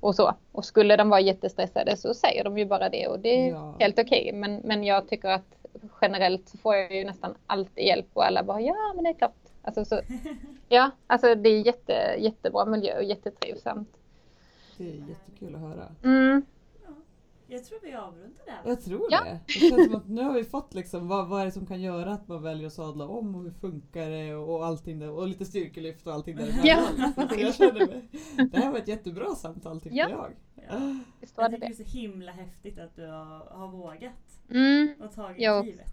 och 0.00 0.14
så. 0.14 0.34
Och 0.52 0.64
skulle 0.64 0.96
de 0.96 1.08
vara 1.08 1.20
jättestressade 1.20 1.96
så 1.96 2.14
säger 2.14 2.44
de 2.44 2.58
ju 2.58 2.64
bara 2.64 2.88
det 2.88 3.06
och 3.06 3.18
det 3.20 3.46
är 3.46 3.50
Ja. 3.50 3.74
helt 3.78 3.98
okej. 3.98 4.30
Men, 4.34 4.56
men 4.64 4.84
jag 4.84 5.08
tycker 5.08 5.28
att 5.28 5.56
generellt 6.00 6.48
så 6.48 6.58
får 6.58 6.74
jag 6.76 6.94
ju 6.94 7.04
nästan 7.04 7.34
alltid 7.46 7.84
hjälp 7.84 8.06
och 8.12 8.24
alla 8.26 8.42
bara 8.42 8.60
ja 8.60 8.92
men 8.94 9.04
det 9.04 9.10
är 9.10 9.14
klart. 9.14 9.32
Alltså, 9.62 9.84
så, 9.84 10.00
ja, 10.68 10.90
alltså 11.06 11.34
det 11.34 11.48
är 11.48 11.60
jätte, 11.66 12.14
jättebra 12.18 12.64
miljö 12.64 12.96
och 12.96 13.04
jättetrivsamt. 13.04 13.88
Det 14.76 14.84
är 14.84 14.94
jättekul 15.08 15.54
att 15.54 15.60
höra. 15.60 15.86
Mm. 16.04 16.42
Ja. 17.48 17.56
Jag 17.56 17.64
tror 17.64 17.78
vi 17.82 17.94
avrundar 17.94 18.44
där. 18.46 18.60
Jag 18.70 18.80
tror 18.80 19.06
Ja. 19.10 19.24
det. 19.24 19.40
Det 19.46 19.52
känns 19.52 19.84
som 19.86 19.94
att 19.94 20.08
nu 20.08 20.22
har 20.22 20.32
vi 20.32 20.44
fått 20.44 20.74
liksom 20.74 21.08
vad, 21.08 21.28
vad 21.28 21.40
är 21.40 21.44
det 21.44 21.52
som 21.52 21.66
kan 21.66 21.80
göra 21.80 22.12
att 22.12 22.28
man 22.28 22.42
väljer 22.42 22.66
att 22.66 22.72
sadla 22.72 23.04
om 23.08 23.34
och 23.34 23.42
hur 23.42 23.50
funkar 23.50 24.10
det 24.10 24.34
och, 24.34 24.66
allting 24.66 24.98
där 24.98 25.10
och 25.10 25.28
lite 25.28 25.44
styrkelyft 25.44 26.06
och 26.06 26.12
allting 26.12 26.36
där 26.36 26.60
Ja. 26.64 26.86
Så 27.14 27.40
jag 27.40 27.54
känner 27.54 27.86
mig, 27.86 28.08
Det 28.52 28.56
här 28.58 28.70
var 28.70 28.78
ett 28.78 28.88
jättebra 28.88 29.34
samtal 29.34 29.80
tyckte 29.80 29.98
Ja. 29.98 30.08
jag. 30.10 30.32
Ja. 30.70 30.96
Visst 31.20 31.36
var 31.36 31.44
Jag 31.44 31.50
det 31.50 31.56
tycker 31.56 31.68
det 31.68 31.74
det? 31.76 31.82
är 31.82 31.86
så 31.90 31.98
himla 31.98 32.32
häftigt 32.32 32.78
att 32.78 32.96
du 32.96 33.06
har, 33.06 33.58
har 33.58 33.68
vågat 33.68 34.40
Mm. 34.50 34.88
och 35.00 35.14
tagit 35.14 35.36
Ja. 35.40 35.62
livet. 35.62 35.92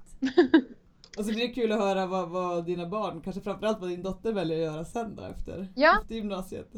Och 1.18 1.26
så 1.26 1.32
blir 1.34 1.48
det 1.48 1.54
kul 1.54 1.72
att 1.72 1.80
höra 1.80 2.06
vad, 2.06 2.30
vad 2.30 2.66
dina 2.66 2.88
barn, 2.89 3.22
kanske 3.22 3.42
framförallt 3.42 3.80
vad 3.80 3.89
din 3.89 4.04
dotter 4.04 4.34
väljer 4.34 4.58
att 4.58 4.74
göra 4.74 4.86
sen 4.86 5.16
då 5.16 5.24
efter, 5.24 5.68
Ja. 5.76 6.00
efter 6.02 6.16
gymnasiet. 6.16 6.72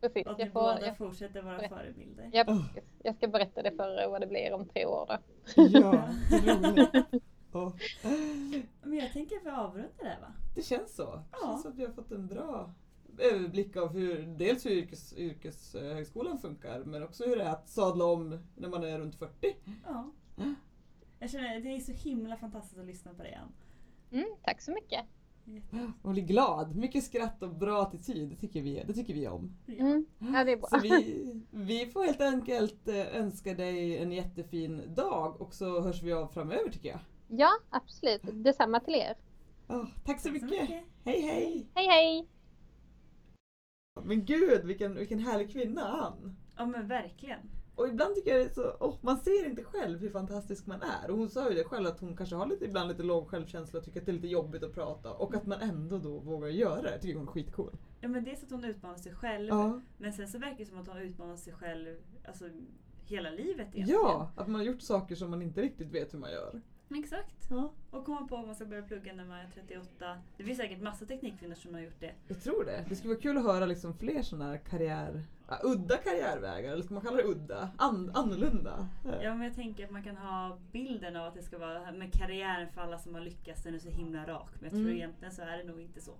Precis. 0.00 0.26
Att 0.26 0.38
ni 0.38 0.44
Jag, 0.44 0.52
får, 0.52 0.60
båda 0.60 0.86
jag, 0.86 0.96
fortsätter 0.96 1.42
vara 1.42 1.56
berätta. 1.56 1.76
förebilder. 1.76 2.30
jag, 2.32 2.46
precis. 2.46 2.82
jag 3.02 3.16
ska 3.16 3.28
berätta 3.28 3.62
det 3.62 3.70
för 3.70 4.08
vad 4.10 4.20
det 4.20 4.26
blir 4.26 4.52
om 4.52 4.66
tre 4.68 4.86
år 4.86 5.06
då. 5.08 5.16
Ja. 5.62 6.08
Ja. 7.52 7.72
Men 8.82 8.98
jag 8.98 9.12
tänker 9.12 9.36
att 9.36 9.44
vi 9.44 9.50
avrundar 9.50 9.88
där 9.98 10.18
va? 10.20 10.32
Det 10.54 10.62
känns 10.62 10.96
så. 10.96 11.22
Det 11.30 11.38
känns 11.46 11.62
som 11.62 11.70
att 11.72 11.78
vi 11.78 11.84
har 11.86 11.92
fått 11.92 12.10
en 12.12 12.26
bra 12.26 12.72
överblick 13.18 13.76
av 13.76 13.92
hur, 13.92 14.22
dels 14.26 14.66
hur 14.66 14.70
yrkes, 14.70 15.14
yrkeshögskolan 15.16 16.38
funkar 16.38 16.84
men 16.84 17.02
också 17.02 17.24
hur 17.24 17.36
det 17.36 17.42
är 17.42 17.50
att 17.52 17.68
sadla 17.68 18.04
om 18.04 18.38
när 18.56 18.68
man 18.68 18.84
är 18.84 18.98
runt 18.98 19.14
40. 19.14 19.56
Ja. 19.86 20.10
Jag 21.18 21.30
känner 21.30 21.60
det 21.60 21.68
är 21.68 21.80
så 21.80 21.92
himla 21.92 22.36
fantastiskt 22.36 22.78
att 22.80 22.86
lyssna 22.86 23.14
på 23.14 23.22
dig 23.22 23.34
Ann. 23.34 23.52
Mm, 24.10 24.36
tack 24.42 24.60
så 24.62 24.72
mycket. 24.72 25.04
Man 26.02 26.12
blir 26.12 26.22
glad. 26.22 26.76
Mycket 26.76 27.04
skratt 27.04 27.42
och 27.42 27.54
bra 27.54 27.82
attityd. 27.82 28.28
Det 28.30 28.36
tycker 28.36 28.62
vi, 28.62 28.84
det 28.86 28.92
tycker 28.92 29.14
vi 29.14 29.28
om. 29.28 29.56
Mm. 29.66 30.06
Ja, 30.18 30.44
det 30.44 30.52
är 30.52 30.56
bra. 30.56 30.68
Så 30.68 30.78
vi, 30.78 31.42
vi 31.50 31.86
får 31.86 32.04
helt 32.04 32.20
enkelt 32.20 32.88
eh, 32.88 33.16
önska 33.16 33.54
dig 33.54 33.98
en 33.98 34.12
jättefin 34.12 34.94
dag 34.94 35.40
och 35.40 35.54
så 35.54 35.80
hörs 35.80 36.02
vi 36.02 36.12
av 36.12 36.26
framöver 36.28 36.70
tycker 36.70 36.88
jag. 36.88 37.00
Ja, 37.28 37.50
absolut. 37.70 38.20
Detsamma 38.32 38.80
till 38.80 38.94
er. 38.94 39.14
Ja, 39.68 39.86
tack 40.04 40.20
så 40.20 40.28
Tack 40.28 40.38
så 40.38 40.44
mycket. 40.46 40.50
mycket. 40.50 40.84
Hej 41.04 41.20
hej! 41.20 41.66
Hej 41.74 41.86
hej! 41.86 42.28
Men 44.02 44.24
gud 44.24 44.64
vilken, 44.64 44.94
vilken 44.94 45.18
härlig 45.18 45.52
kvinna 45.52 45.82
Ann. 45.82 46.36
Ja 46.56 46.66
men 46.66 46.88
verkligen. 46.88 47.40
Och 47.80 47.88
ibland 47.88 48.14
tycker 48.14 48.30
jag 48.30 48.40
det 48.40 48.50
är 48.50 48.54
så, 48.54 48.62
oh, 48.80 48.96
man 49.00 49.18
ser 49.18 49.46
inte 49.46 49.64
själv 49.64 50.00
hur 50.00 50.10
fantastisk 50.10 50.66
man 50.66 50.82
är. 50.82 51.10
Och 51.10 51.18
hon 51.18 51.28
sa 51.28 51.50
ju 51.50 51.56
det 51.56 51.64
själv 51.64 51.86
att 51.86 52.00
hon 52.00 52.16
kanske 52.16 52.36
har 52.36 52.46
lite, 52.46 52.64
ibland 52.64 52.88
lite 52.88 53.02
låg 53.02 53.28
självkänsla 53.28 53.78
och 53.78 53.84
tycker 53.84 54.00
att 54.00 54.06
det 54.06 54.12
är 54.12 54.14
lite 54.14 54.28
jobbigt 54.28 54.62
att 54.62 54.74
prata. 54.74 55.12
Och 55.12 55.34
att 55.34 55.46
man 55.46 55.60
ändå 55.60 55.98
då 55.98 56.18
vågar 56.18 56.48
göra 56.48 56.82
det. 56.82 56.90
Jag 56.90 57.00
tycker 57.00 57.18
hon 57.18 57.28
är 57.28 57.32
skitcool. 57.32 57.76
Ja 58.00 58.08
men 58.08 58.24
dels 58.24 58.42
att 58.42 58.50
hon 58.50 58.64
utmanar 58.64 58.96
sig 58.96 59.14
själv. 59.14 59.48
Ja. 59.48 59.80
Men 59.98 60.12
sen 60.12 60.28
så 60.28 60.38
verkar 60.38 60.58
det 60.58 60.66
som 60.66 60.78
att 60.78 60.88
hon 60.88 60.98
utmanar 60.98 61.36
sig 61.36 61.52
själv 61.52 61.96
alltså, 62.28 62.44
hela 63.04 63.30
livet 63.30 63.68
egentligen. 63.74 63.88
ja, 63.88 64.32
att 64.36 64.48
man 64.48 64.54
har 64.54 64.66
gjort 64.66 64.82
saker 64.82 65.14
som 65.14 65.30
man 65.30 65.42
inte 65.42 65.62
riktigt 65.62 65.90
vet 65.90 66.14
hur 66.14 66.18
man 66.18 66.32
gör. 66.32 66.60
Exakt. 66.98 67.46
Ja. 67.50 67.72
Och 67.90 68.04
komma 68.04 68.26
på 68.28 68.36
att 68.36 68.46
man 68.46 68.54
ska 68.54 68.64
börja 68.64 68.82
plugga 68.82 69.12
när 69.12 69.24
man 69.24 69.38
är 69.38 69.46
38. 69.54 70.18
Det 70.36 70.44
finns 70.44 70.58
säkert 70.58 70.80
massa 70.82 71.06
teknikkvinnor 71.06 71.54
som 71.54 71.74
har 71.74 71.80
gjort 71.80 72.00
det. 72.00 72.12
Jag 72.28 72.42
tror 72.42 72.64
det. 72.64 72.84
Det 72.88 72.96
skulle 72.96 73.14
vara 73.14 73.22
kul 73.22 73.36
att 73.38 73.44
höra 73.44 73.66
liksom 73.66 73.94
fler 73.94 74.22
sådana 74.22 74.58
karriär... 74.58 75.22
udda 75.64 75.96
karriärvägar, 75.96 76.72
eller 76.72 76.82
ska 76.82 76.94
man 76.94 77.02
kalla 77.02 77.16
det 77.16 77.24
udda? 77.24 77.70
An, 77.76 78.10
annorlunda? 78.14 78.88
Ja 79.22 79.34
men 79.34 79.42
jag 79.46 79.54
tänker 79.54 79.84
att 79.84 79.90
man 79.90 80.02
kan 80.02 80.16
ha 80.16 80.58
bilden 80.72 81.16
av 81.16 81.26
att 81.26 81.34
det 81.34 81.42
ska 81.42 81.58
vara 81.58 81.92
med 81.92 82.12
karriären 82.12 82.68
för 82.72 82.80
alla 82.80 82.98
som 82.98 83.14
har 83.14 83.20
lyckats, 83.20 83.62
den 83.62 83.74
är 83.74 83.78
så 83.78 83.90
himla 83.90 84.26
rak. 84.26 84.50
Men 84.54 84.62
jag 84.64 84.70
tror 84.70 84.80
Mm. 84.80 84.96
egentligen 84.96 85.34
så 85.34 85.42
är 85.42 85.56
det 85.58 85.64
nog 85.64 85.80
inte 85.80 86.00
så. 86.00 86.12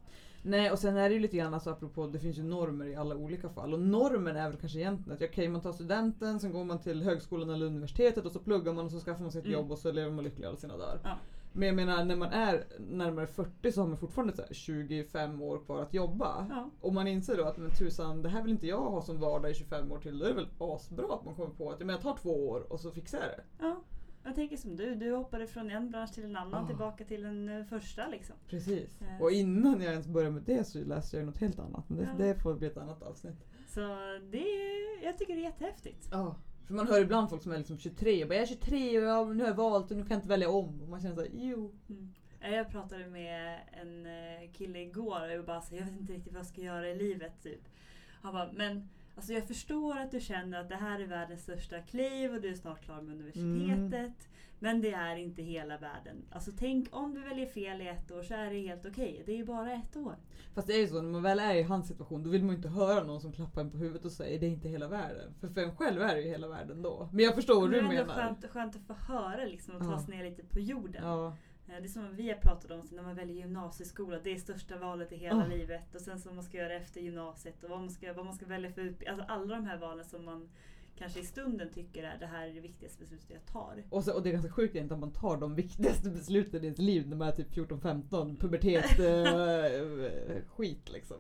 Nej 0.42 0.70
och 0.70 0.78
sen 0.78 0.96
är 0.96 1.08
det 1.08 1.14
ju 1.14 1.20
lite 1.20 1.36
grann 1.36 1.54
alltså, 1.54 1.70
apropå, 1.70 2.06
det 2.06 2.18
finns 2.18 2.38
ju 2.38 2.42
normer 2.42 2.86
i 2.86 2.96
alla 2.96 3.16
olika 3.16 3.48
fall. 3.48 3.74
Och 3.74 3.80
normen 3.80 4.36
är 4.36 4.48
väl 4.50 4.58
kanske 4.58 4.78
egentligen 4.78 5.16
att 5.16 5.22
okej 5.30 5.48
man 5.48 5.60
tar 5.60 5.72
studenten, 5.72 6.40
sen 6.40 6.52
går 6.52 6.64
man 6.64 6.78
till 6.78 7.02
högskolan 7.02 7.50
eller 7.50 7.66
universitetet 7.66 8.26
och 8.26 8.32
så 8.32 8.38
pluggar 8.38 8.72
man 8.72 8.84
och 8.84 8.90
så 8.90 9.00
skaffar 9.00 9.22
man 9.22 9.32
sig 9.32 9.38
ett 9.38 9.44
Mm. 9.46 9.58
jobb 9.60 9.72
och 9.72 9.78
så 9.78 9.92
lever 9.92 10.10
man 10.12 10.24
lycklig 10.24 10.46
alla 10.46 10.56
sina 10.56 10.76
dagar. 10.76 11.00
Ja. 11.04 11.10
Men 11.52 11.66
jag 11.68 11.76
menar 11.76 12.04
när 12.04 12.16
man 12.16 12.28
är 12.32 12.64
närmare 12.78 13.26
40 13.26 13.72
så 13.72 13.80
har 13.80 13.88
man 13.88 13.96
fortfarande 13.96 14.36
så 14.36 14.42
här 14.42 14.54
25 14.54 15.42
år 15.42 15.58
kvar 15.58 15.82
att 15.82 15.94
jobba. 15.94 16.46
Ja. 16.50 16.70
Och 16.80 16.94
man 16.94 17.06
inser 17.08 17.36
då 17.36 17.44
att 17.44 17.56
men 17.58 17.70
tusan, 17.70 18.22
det 18.22 18.28
här 18.28 18.42
vill 18.42 18.50
inte 18.52 18.66
jag 18.66 18.80
ha 18.90 19.02
som 19.02 19.20
vardag 19.20 19.50
i 19.50 19.54
25 19.54 19.92
år 19.92 19.98
till. 19.98 20.18
Då 20.18 20.24
är 20.24 20.28
det 20.28 20.34
väl 20.34 20.48
asbra 20.58 21.14
att 21.14 21.24
man 21.24 21.34
kommer 21.34 21.50
på 21.50 21.70
att 21.70 21.78
men 21.78 21.88
jag 21.88 22.00
tar 22.00 22.16
två 22.16 22.48
år 22.48 22.72
och 22.72 22.80
så 22.80 22.90
fixar 22.90 23.18
jag 23.18 23.28
det. 23.28 23.42
ja. 23.58 23.80
Jag 24.24 24.34
tänker 24.34 24.56
som 24.56 24.76
du, 24.76 24.94
du 24.94 25.12
hoppade 25.14 25.46
från 25.46 25.70
en 25.70 25.90
bransch 25.90 26.12
till 26.12 26.24
en 26.24 26.36
annan 26.36 26.60
Ja. 26.62 26.66
tillbaka 26.66 27.04
till 27.04 27.22
den 27.22 27.48
eh, 27.48 27.64
första 27.64 28.08
liksom. 28.08 28.36
Precis. 28.48 29.00
Eh. 29.00 29.22
Och 29.22 29.32
innan 29.32 29.80
jag 29.80 29.92
ens 29.92 30.06
började 30.08 30.34
med 30.34 30.42
det 30.42 30.64
så 30.64 30.78
läste 30.84 31.16
jag 31.16 31.26
något 31.26 31.38
helt 31.38 31.58
annat. 31.58 31.88
Men 31.88 31.98
det, 31.98 32.04
Ja. 32.04 32.24
det 32.24 32.34
får 32.34 32.54
bli 32.54 32.66
ett 32.66 32.76
annat 32.76 33.02
avsnitt. 33.02 33.46
Så 33.68 33.80
det 34.30 34.38
är, 34.38 35.04
jag 35.04 35.18
tycker 35.18 35.34
det 35.34 35.40
är 35.40 35.44
jättehäftigt. 35.44 36.08
Ja. 36.12 36.36
För 36.66 36.74
man 36.74 36.88
hör 36.88 37.00
ibland 37.00 37.30
folk 37.30 37.42
som 37.42 37.52
är 37.52 37.58
liksom 37.58 37.78
23 37.78 38.22
och 38.22 38.28
bara 38.28 38.34
jag 38.34 38.42
är 38.42 38.46
23 38.46 38.98
och 38.98 39.04
jag, 39.04 39.36
nu 39.36 39.42
har 39.42 39.48
jag 39.50 39.56
valt 39.56 39.90
och 39.90 39.96
nu 39.96 40.02
kan 40.02 40.10
jag 40.10 40.18
inte 40.18 40.28
välja 40.28 40.50
om. 40.50 40.82
Och 40.82 40.88
man 40.88 41.00
känner 41.00 41.14
såhär, 41.14 41.30
jo. 41.32 41.72
Mm. 41.88 42.12
Jag 42.40 42.70
pratade 42.70 43.06
med 43.06 43.58
en 43.82 44.06
eh, 44.06 44.50
kille 44.52 44.78
igår 44.78 45.20
och 45.26 45.32
jag 45.32 45.44
bara 45.44 45.60
så, 45.60 45.74
jag 45.76 45.84
vet 45.84 46.00
inte 46.00 46.12
riktigt 46.12 46.32
vad 46.32 46.40
jag 46.40 46.46
ska 46.46 46.60
göra 46.60 46.88
i 46.90 46.94
livet. 46.98 47.42
Typ. 47.42 47.60
Han 48.22 48.32
bara, 48.32 48.52
men 48.52 48.88
alltså 49.20 49.32
jag 49.32 49.48
förstår 49.48 49.98
att 49.98 50.10
du 50.10 50.20
känner 50.20 50.60
att 50.60 50.68
det 50.68 50.76
här 50.76 51.00
är 51.00 51.06
världens 51.06 51.42
största 51.42 51.80
kliv 51.80 52.34
och 52.34 52.40
du 52.40 52.48
är 52.48 52.54
snart 52.54 52.80
klar 52.84 53.00
med 53.02 53.14
universitetet. 53.14 54.28
Men 54.58 54.80
det 54.80 54.92
är 54.92 55.16
inte 55.16 55.42
hela 55.42 55.78
världen. 55.78 56.16
Alltså 56.30 56.50
tänk 56.58 56.88
om 56.96 57.14
du 57.14 57.20
väljer 57.20 57.46
fel 57.46 57.82
i 57.82 57.88
ett 57.88 58.10
år 58.12 58.22
så 58.22 58.34
är 58.34 58.50
det 58.50 58.58
helt 58.60 58.86
okej. 58.86 59.22
Det 59.26 59.32
är 59.32 59.36
ju 59.36 59.44
bara 59.44 59.72
ett 59.72 59.96
år. 59.96 60.14
Fast 60.54 60.66
det 60.66 60.72
är 60.74 60.78
ju 60.78 60.86
så, 60.88 61.02
när 61.02 61.10
man 61.10 61.22
väl 61.22 61.38
är 61.38 61.54
i 61.54 61.62
hans 61.62 61.88
situation 61.88 62.22
då 62.22 62.30
vill 62.30 62.42
man 62.42 62.50
ju 62.50 62.56
inte 62.56 62.68
höra 62.68 63.04
någon 63.04 63.20
som 63.20 63.32
klappar 63.32 63.60
en 63.60 63.70
på 63.70 63.76
huvudet 63.76 64.04
och 64.04 64.12
säger 64.12 64.40
det 64.40 64.46
är 64.46 64.50
inte 64.50 64.68
hela 64.68 64.88
världen. 64.88 65.34
För 65.40 65.48
för 65.48 65.60
en 65.60 65.76
själv 65.76 66.02
är 66.02 66.14
det 66.14 66.20
ju 66.22 66.28
hela 66.28 66.48
världen 66.48 66.82
då. 66.82 67.08
Men 67.12 67.24
jag 67.24 67.34
förstår 67.34 67.60
vad 67.60 67.70
det 67.70 67.80
du 67.80 67.86
är 67.86 67.90
ändå 67.90 67.94
menar. 68.06 68.14
skönt, 68.14 68.46
skönt 68.50 68.76
att 68.76 68.82
få 68.86 69.12
höra 69.12 69.44
liksom, 69.44 69.74
och 69.76 69.82
ta 69.82 69.90
Ja. 69.92 69.98
sig 70.00 70.16
ner 70.16 70.24
lite 70.24 70.42
på 70.44 70.60
jorden. 70.60 71.02
Ja. 71.04 71.36
Eh, 71.70 71.80
Det 71.82 71.86
är 71.86 71.88
som 71.88 72.16
vi 72.16 72.28
har 72.28 72.36
pratat 72.36 72.70
om 72.70 72.82
när 72.92 73.02
man 73.02 73.16
väljer 73.16 73.36
gymnasieskola. 73.36 74.18
Det 74.24 74.30
är 74.32 74.36
största 74.38 74.78
valet 74.78 75.12
i 75.12 75.16
hela 75.16 75.44
Oh. 75.44 75.48
livet. 75.48 75.94
Och 75.94 76.00
sen 76.00 76.20
så 76.20 76.32
man 76.32 76.44
ska 76.44 76.58
göra 76.58 76.74
efter 76.74 77.00
gymnasiet 77.00 77.64
och 77.64 77.70
vad 77.70 77.78
man 77.80 77.90
ska, 77.90 78.12
vad 78.12 78.24
man 78.24 78.34
ska 78.34 78.46
välja 78.46 78.70
för 78.72 78.80
utbildning. 78.82 79.08
Alltså 79.08 79.32
alla 79.32 79.54
de 79.54 79.64
här 79.66 79.78
valen 79.78 80.04
som 80.04 80.24
man 80.24 80.48
kanske 80.98 81.20
i 81.20 81.24
stunden 81.24 81.70
tycker 81.74 82.02
är 82.04 82.18
det 82.18 82.26
här 82.26 82.48
är 82.48 82.54
det 82.54 82.60
viktigaste 82.60 83.00
beslutet 83.00 83.30
jag 83.30 83.46
tar. 83.46 83.84
Och, 83.90 84.04
så, 84.04 84.14
och 84.14 84.22
det 84.22 84.28
är 84.28 84.32
ganska 84.32 84.52
sjukt 84.52 84.74
egentligen 84.74 85.02
att 85.04 85.14
man 85.14 85.20
tar 85.20 85.36
de 85.36 85.54
viktigaste 85.54 86.10
besluten 86.18 86.62
i 86.62 86.64
ens 86.66 86.78
liv 86.78 87.08
när 87.08 87.16
man 87.16 87.28
är 87.28 87.32
typ 87.32 87.50
14-15. 87.52 88.36
Pubertet, 88.40 88.98
eh, 88.98 90.42
skit 90.48 90.90
liksom. 90.92 91.16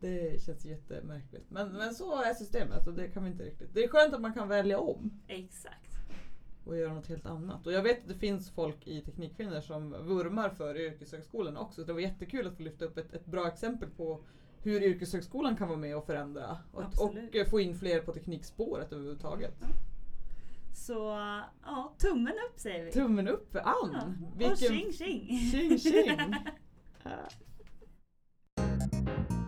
Det 0.00 0.42
känns 0.42 0.64
jättemärkligt. 0.64 1.50
Men, 1.50 1.72
men 1.72 1.94
så 1.94 2.22
är 2.22 2.34
systemet 2.34 2.86
och 2.86 2.94
det 2.94 3.08
kan 3.08 3.24
vi 3.24 3.30
inte 3.30 3.44
riktigt. 3.44 3.74
Det 3.74 3.84
är 3.84 3.88
skönt 3.88 4.14
att 4.14 4.20
man 4.20 4.32
kan 4.34 4.48
välja 4.48 4.78
om 4.78 5.20
Exakt 5.28 5.91
och 6.64 6.76
göra 6.76 6.94
något 6.94 7.06
helt 7.06 7.26
annat. 7.26 7.66
Och 7.66 7.72
jag 7.72 7.82
vet 7.82 8.02
att 8.02 8.08
det 8.08 8.14
finns 8.14 8.50
folk 8.50 8.86
i 8.86 9.00
Teknikkvinnor 9.00 9.60
som 9.60 9.90
vurmar 9.90 10.50
för 10.50 10.80
yrkeshögskolan 10.80 11.56
också. 11.56 11.84
Det 11.84 11.92
var 11.92 12.00
jättekul 12.00 12.46
att 12.46 12.56
få 12.56 12.62
lyfta 12.62 12.84
upp 12.84 12.98
ett, 12.98 13.12
ett 13.12 13.26
bra 13.26 13.48
exempel 13.48 13.90
på 13.90 14.24
hur 14.62 14.82
yrkeshögskolan 14.82 15.56
kan 15.56 15.68
vara 15.68 15.78
med 15.78 15.96
och 15.96 16.06
förändra 16.06 16.58
och, 16.72 16.82
och 16.82 17.48
få 17.50 17.60
in 17.60 17.78
fler 17.78 18.00
på 18.00 18.12
teknikspåret 18.12 18.92
överhuvudtaget. 18.92 19.54
Ja. 19.60 19.66
Så 20.74 20.92
ja, 21.64 21.94
tummen 21.98 22.32
upp 22.32 22.58
säger 22.60 22.84
vi. 22.84 22.92
Tummen 22.92 23.28
upp 23.28 23.52
för 23.52 23.58
Ann! 23.58 24.16
Ja. 24.38 24.50
Och 24.50 24.58
tjing 24.58 24.92
tjing! 24.92 25.50
tjing, 25.50 25.78
tjing. 25.78 26.34